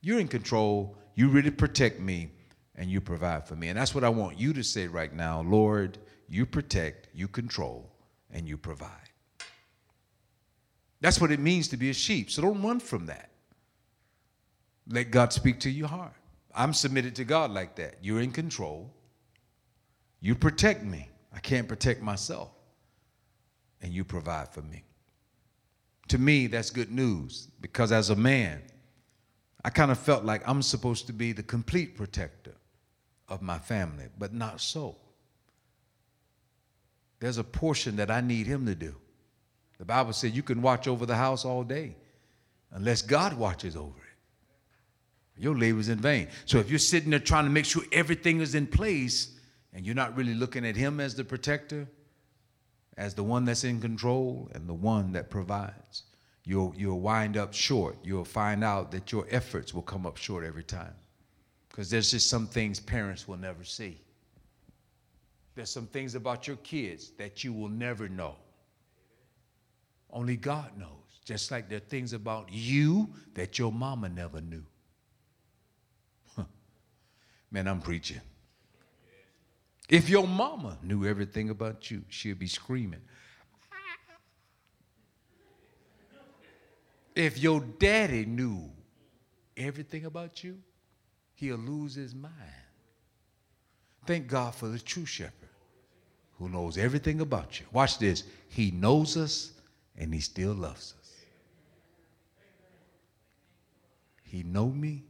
You're 0.00 0.18
in 0.20 0.28
control. 0.28 0.96
You 1.14 1.28
really 1.28 1.50
protect 1.50 2.00
me 2.00 2.30
and 2.74 2.90
you 2.90 3.00
provide 3.00 3.46
for 3.46 3.55
me. 3.55 3.68
And 3.68 3.78
that's 3.78 3.94
what 3.94 4.05
I 4.05 4.09
want 4.09 4.38
you 4.38 4.53
to 4.55 4.62
say 4.62 4.86
right 4.86 5.12
now 5.12 5.42
Lord, 5.42 5.98
you 6.28 6.46
protect, 6.46 7.09
you 7.14 7.28
control, 7.28 7.92
and 8.30 8.48
you 8.48 8.57
provide. 8.57 8.90
That's 11.00 11.20
what 11.20 11.32
it 11.32 11.40
means 11.40 11.68
to 11.68 11.76
be 11.76 11.90
a 11.90 11.94
sheep. 11.94 12.30
So 12.30 12.42
don't 12.42 12.62
run 12.62 12.80
from 12.80 13.07
that. 13.07 13.30
Let 14.88 15.11
God 15.11 15.32
speak 15.32 15.61
to 15.61 15.70
your 15.70 15.88
heart. 15.88 16.14
I'm 16.55 16.72
submitted 16.72 17.16
to 17.16 17.24
God 17.24 17.50
like 17.50 17.76
that. 17.76 17.96
You're 18.03 18.20
in 18.20 18.32
control. 18.32 18.92
You 20.20 20.34
protect 20.34 20.84
me. 20.84 21.09
I 21.35 21.39
can't 21.41 21.68
protect 21.68 22.03
myself. 22.03 22.51
And 23.80 23.93
you 23.93 24.05
provide 24.05 24.49
for 24.51 24.62
me. 24.62 24.85
To 26.09 26.18
me, 26.18 26.47
that's 26.47 26.70
good 26.70 26.93
news 26.93 27.49
because 27.61 27.91
as 27.91 28.11
a 28.11 28.16
man, 28.16 28.62
I 29.64 29.70
kind 29.70 29.91
of 29.91 29.99
felt 29.99 30.24
like 30.24 30.47
I'm 30.47 30.62
supposed 30.62 31.07
to 31.07 31.12
be 31.12 31.33
the 31.33 31.43
complete 31.43 31.97
protector 31.97 32.55
of 33.28 33.43
my 33.43 33.59
family, 33.59 34.07
but 34.18 34.33
not 34.33 34.61
so. 34.61 34.97
There's 37.20 37.39
a 37.39 37.45
portion 37.45 37.97
that 37.97 38.11
I 38.11 38.20
need 38.20 38.47
him 38.47 38.66
to 38.66 38.74
do. 38.74 38.95
The 39.78 39.85
Bible 39.85 40.12
said 40.12 40.33
you 40.33 40.43
can 40.43 40.61
watch 40.61 40.87
over 40.87 41.07
the 41.07 41.16
house 41.16 41.45
all 41.45 41.64
day 41.64 41.97
unless 42.72 43.03
God 43.03 43.35
watches 43.35 43.76
over 43.76 43.99
it. 43.99 45.41
Your 45.41 45.57
labor's 45.57 45.89
in 45.89 45.99
vain. 45.99 46.28
So 46.45 46.59
if 46.59 46.68
you're 46.68 46.78
sitting 46.78 47.11
there 47.11 47.18
trying 47.18 47.45
to 47.45 47.51
make 47.51 47.64
sure 47.64 47.83
everything 47.91 48.41
is 48.41 48.55
in 48.55 48.66
place 48.66 49.39
and 49.73 49.87
you're 49.87 49.95
not 49.95 50.16
really 50.16 50.35
looking 50.35 50.66
at 50.66 50.77
him 50.77 51.01
as 51.01 51.14
the 51.14 51.25
protector, 51.25 51.89
as 52.97 53.14
the 53.14 53.23
one 53.23 53.45
that's 53.45 53.64
in 53.64 53.81
control 53.81 54.51
and 54.55 54.68
the 54.68 54.75
one 54.75 55.12
that 55.12 55.31
provides, 55.31 56.05
you'll, 56.45 56.75
you'll 56.77 57.01
wind 57.01 57.37
up 57.37 57.55
short. 57.55 57.97
You'll 58.05 58.25
find 58.25 58.62
out 58.62 58.91
that 58.93 59.12
your 59.12 59.27
efforts 59.31 59.73
will 59.73 59.83
come 59.83 60.07
up 60.07 60.16
short 60.16 60.45
every 60.45 60.64
time. 60.64 60.95
Because 61.68 61.89
there's 61.89 62.11
just 62.11 62.29
some 62.29 62.47
things 62.47 62.81
parents 62.81 63.27
will 63.27 63.39
never 63.39 63.64
see. 63.64 63.99
There's 65.55 65.70
some 65.70 65.87
things 65.87 66.14
about 66.14 66.47
your 66.47 66.57
kids 66.57 67.11
that 67.18 67.45
you 67.45 67.53
will 67.53 67.68
never 67.68 68.09
know. 68.09 68.37
Only 70.11 70.37
God 70.37 70.70
knows. 70.79 70.89
Just 71.25 71.51
like 71.51 71.68
there 71.68 71.79
are 71.79 71.81
things 71.81 72.12
about 72.12 72.53
you 72.53 73.09
that 73.35 73.59
your 73.59 73.73
mama 73.73 74.09
never 74.09 74.41
knew. 74.41 74.64
Man, 77.51 77.68
I'm 77.68 77.81
preaching. 77.81 78.20
If 79.93 80.09
your 80.09 80.26
mama 80.26 80.78
knew 80.82 81.07
everything 81.07 81.51
about 81.51 81.90
you, 81.90 82.03
she'd 82.09 82.38
be 82.38 82.47
screaming. 82.47 83.03
If 87.14 87.38
your 87.38 87.61
daddy 87.78 88.24
knew 88.24 88.70
everything 89.55 90.07
about 90.07 90.43
you, 90.43 90.57
he'll 91.34 91.59
lose 91.59 91.95
his 91.95 92.14
mind. 92.14 92.32
Thank 94.07 94.28
God 94.28 94.55
for 94.55 94.68
the 94.68 94.78
true 94.78 95.05
shepherd 95.05 95.51
who 96.38 96.49
knows 96.49 96.78
everything 96.78 97.20
about 97.20 97.61
you. 97.61 97.66
Watch 97.70 97.99
this. 97.99 98.24
He 98.49 98.70
knows 98.70 99.18
us 99.18 99.53
and 99.99 100.14
he 100.14 100.20
still 100.20 100.55
loves 100.55 100.95
us. 100.99 101.12
He 104.22 104.43
know 104.43 104.70
me 104.70 105.05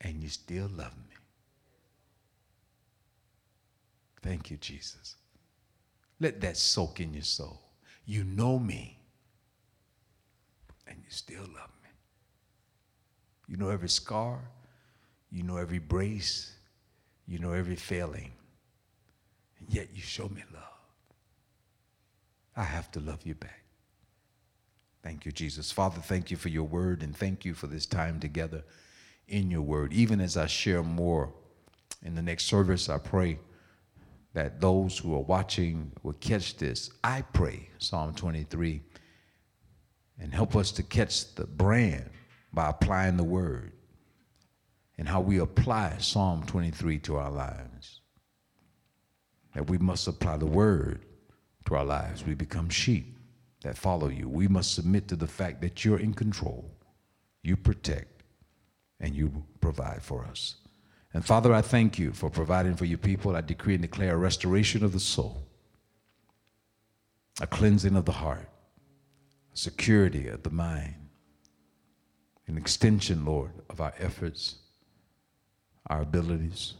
and 0.00 0.22
you 0.22 0.28
still 0.28 0.70
love 0.76 0.96
me. 1.08 1.11
Thank 4.22 4.50
you, 4.50 4.56
Jesus. 4.56 5.16
Let 6.20 6.40
that 6.42 6.56
soak 6.56 7.00
in 7.00 7.12
your 7.12 7.24
soul. 7.24 7.60
You 8.06 8.24
know 8.24 8.58
me 8.58 8.98
and 10.86 10.98
you 10.98 11.10
still 11.10 11.42
love 11.42 11.70
me. 11.82 11.90
You 13.48 13.56
know 13.56 13.70
every 13.70 13.88
scar, 13.88 14.38
you 15.30 15.42
know 15.42 15.56
every 15.56 15.78
brace, 15.78 16.54
you 17.26 17.38
know 17.38 17.52
every 17.52 17.76
failing, 17.76 18.32
and 19.58 19.74
yet 19.74 19.88
you 19.94 20.02
show 20.02 20.28
me 20.28 20.42
love. 20.52 20.62
I 22.56 22.64
have 22.64 22.90
to 22.92 23.00
love 23.00 23.20
you 23.24 23.34
back. 23.34 23.62
Thank 25.02 25.26
you, 25.26 25.32
Jesus. 25.32 25.72
Father, 25.72 26.00
thank 26.00 26.30
you 26.30 26.36
for 26.36 26.48
your 26.48 26.64
word 26.64 27.02
and 27.02 27.16
thank 27.16 27.44
you 27.44 27.54
for 27.54 27.66
this 27.66 27.86
time 27.86 28.20
together 28.20 28.62
in 29.26 29.50
your 29.50 29.62
word. 29.62 29.92
Even 29.92 30.20
as 30.20 30.36
I 30.36 30.46
share 30.46 30.82
more 30.82 31.32
in 32.04 32.14
the 32.14 32.22
next 32.22 32.44
service, 32.44 32.88
I 32.88 32.98
pray 32.98 33.38
that 34.34 34.60
those 34.60 34.98
who 34.98 35.14
are 35.14 35.22
watching 35.22 35.92
will 36.02 36.14
catch 36.14 36.56
this. 36.56 36.90
I 37.04 37.22
pray, 37.22 37.68
Psalm 37.78 38.14
23, 38.14 38.80
and 40.18 40.32
help 40.32 40.56
us 40.56 40.72
to 40.72 40.82
catch 40.82 41.34
the 41.34 41.46
brand 41.46 42.08
by 42.52 42.70
applying 42.70 43.16
the 43.16 43.24
word 43.24 43.72
and 44.98 45.08
how 45.08 45.20
we 45.20 45.38
apply 45.38 45.96
Psalm 45.98 46.44
23 46.46 46.98
to 47.00 47.16
our 47.16 47.30
lives. 47.30 48.00
That 49.54 49.68
we 49.68 49.78
must 49.78 50.08
apply 50.08 50.38
the 50.38 50.46
word 50.46 51.04
to 51.66 51.74
our 51.74 51.84
lives. 51.84 52.24
We 52.24 52.34
become 52.34 52.68
sheep 52.68 53.18
that 53.62 53.76
follow 53.76 54.08
you. 54.08 54.28
We 54.28 54.48
must 54.48 54.74
submit 54.74 55.08
to 55.08 55.16
the 55.16 55.26
fact 55.26 55.60
that 55.62 55.84
you're 55.84 55.98
in 55.98 56.14
control, 56.14 56.70
you 57.42 57.56
protect, 57.56 58.22
and 59.00 59.14
you 59.14 59.44
provide 59.60 60.02
for 60.02 60.24
us. 60.24 60.56
And 61.14 61.24
Father, 61.24 61.52
I 61.52 61.60
thank 61.60 61.98
you 61.98 62.12
for 62.12 62.30
providing 62.30 62.74
for 62.74 62.86
your 62.86 62.98
people. 62.98 63.36
I 63.36 63.42
decree 63.42 63.74
and 63.74 63.82
declare 63.82 64.14
a 64.14 64.18
restoration 64.18 64.82
of 64.82 64.92
the 64.92 65.00
soul, 65.00 65.42
a 67.40 67.46
cleansing 67.46 67.96
of 67.96 68.06
the 68.06 68.12
heart, 68.12 68.48
security 69.52 70.28
of 70.28 70.42
the 70.42 70.50
mind, 70.50 70.94
an 72.46 72.56
extension, 72.56 73.24
Lord, 73.24 73.52
of 73.68 73.80
our 73.80 73.92
efforts, 73.98 74.56
our 75.88 76.02
abilities. 76.02 76.74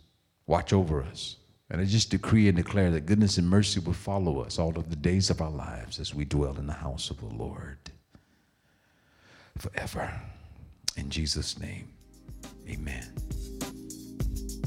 Watch 0.47 0.73
over 0.73 1.03
us. 1.03 1.37
And 1.71 1.81
I 1.81 1.85
just 1.85 2.11
decree 2.11 2.49
and 2.49 2.57
declare 2.57 2.91
that 2.91 3.07
goodness 3.07 3.39
and 3.39 3.49
mercy 3.49 3.81
will 3.81 3.95
follow 3.95 4.41
us 4.41 4.59
all 4.59 4.77
of 4.79 4.91
the 4.91 4.97
days 4.97 5.31
of 5.31 5.41
our 5.41 5.51
lives 5.51 5.99
as 5.99 6.15
we 6.15 6.25
dwell 6.25 6.57
in 6.59 6.67
the 6.67 6.73
house 6.73 7.11
of 7.11 7.19
the 7.21 7.35
Lord 7.35 7.79
forever. 9.57 10.11
In 10.97 11.09
Jesus' 11.09 11.59
name, 11.59 11.89
amen. 12.69 13.09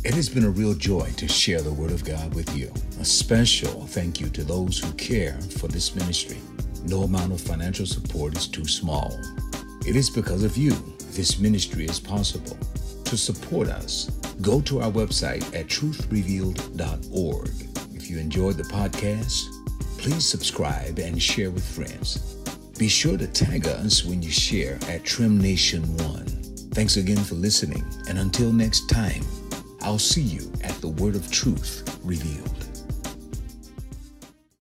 It 0.06 0.14
has 0.14 0.30
been 0.30 0.45
a 0.45 0.51
real 0.51 0.76
joy 0.76 1.10
to 1.18 1.28
share 1.28 1.64
the 1.64 1.74
Word 1.74 1.89
of 1.89 2.06
God 2.06 2.36
with 2.36 2.56
you. 2.56 2.72
A 3.01 3.03
special 3.03 3.88
thank 3.88 4.22
you 4.22 4.30
to 4.30 4.43
those 4.43 4.78
who 4.78 4.91
care 4.91 5.34
for 5.58 5.68
this 5.68 5.95
ministry. 5.95 6.38
No 6.84 7.01
amount 7.01 7.34
of 7.34 7.41
financial 7.41 7.88
support 7.88 8.38
is 8.38 8.47
too 8.47 8.68
small. 8.68 9.20
It 9.84 9.95
is 9.95 10.12
because 10.12 10.43
of 10.43 10.58
you 10.58 10.74
this 11.14 11.39
ministry 11.39 11.86
is 11.86 11.99
possible. 11.99 12.56
To 13.06 13.18
support 13.18 13.68
us, 13.68 14.12
go 14.41 14.62
to 14.62 14.82
our 14.82 14.91
website 14.91 15.43
at 15.56 15.70
truthrevealed.org. 15.70 17.95
If 17.95 18.08
you 18.08 18.20
enjoyed 18.20 18.58
the 18.58 18.64
podcast, 18.64 19.41
please 19.97 20.30
subscribe 20.30 20.99
and 20.99 21.20
share 21.20 21.49
with 21.49 21.66
friends. 21.66 22.36
Be 22.78 22.89
sure 22.89 23.18
to 23.18 23.26
tag 23.26 23.66
us 23.66 24.06
when 24.06 24.22
you 24.22 24.30
share 24.30 24.78
at 24.88 25.03
Trim 25.03 25.41
Nation 25.41 25.82
One. 25.97 26.28
Thanks 26.76 26.97
again 26.97 27.24
for 27.24 27.34
listening, 27.34 27.84
and 28.08 28.20
until 28.20 28.51
next 28.51 28.88
time, 28.88 29.24
I'll 29.86 29.99
see 29.99 30.23
you 30.23 30.51
at 30.63 30.73
the 30.81 30.88
Word 30.88 31.15
of 31.15 31.29
Truth 31.29 31.99
revealed. 32.03 32.64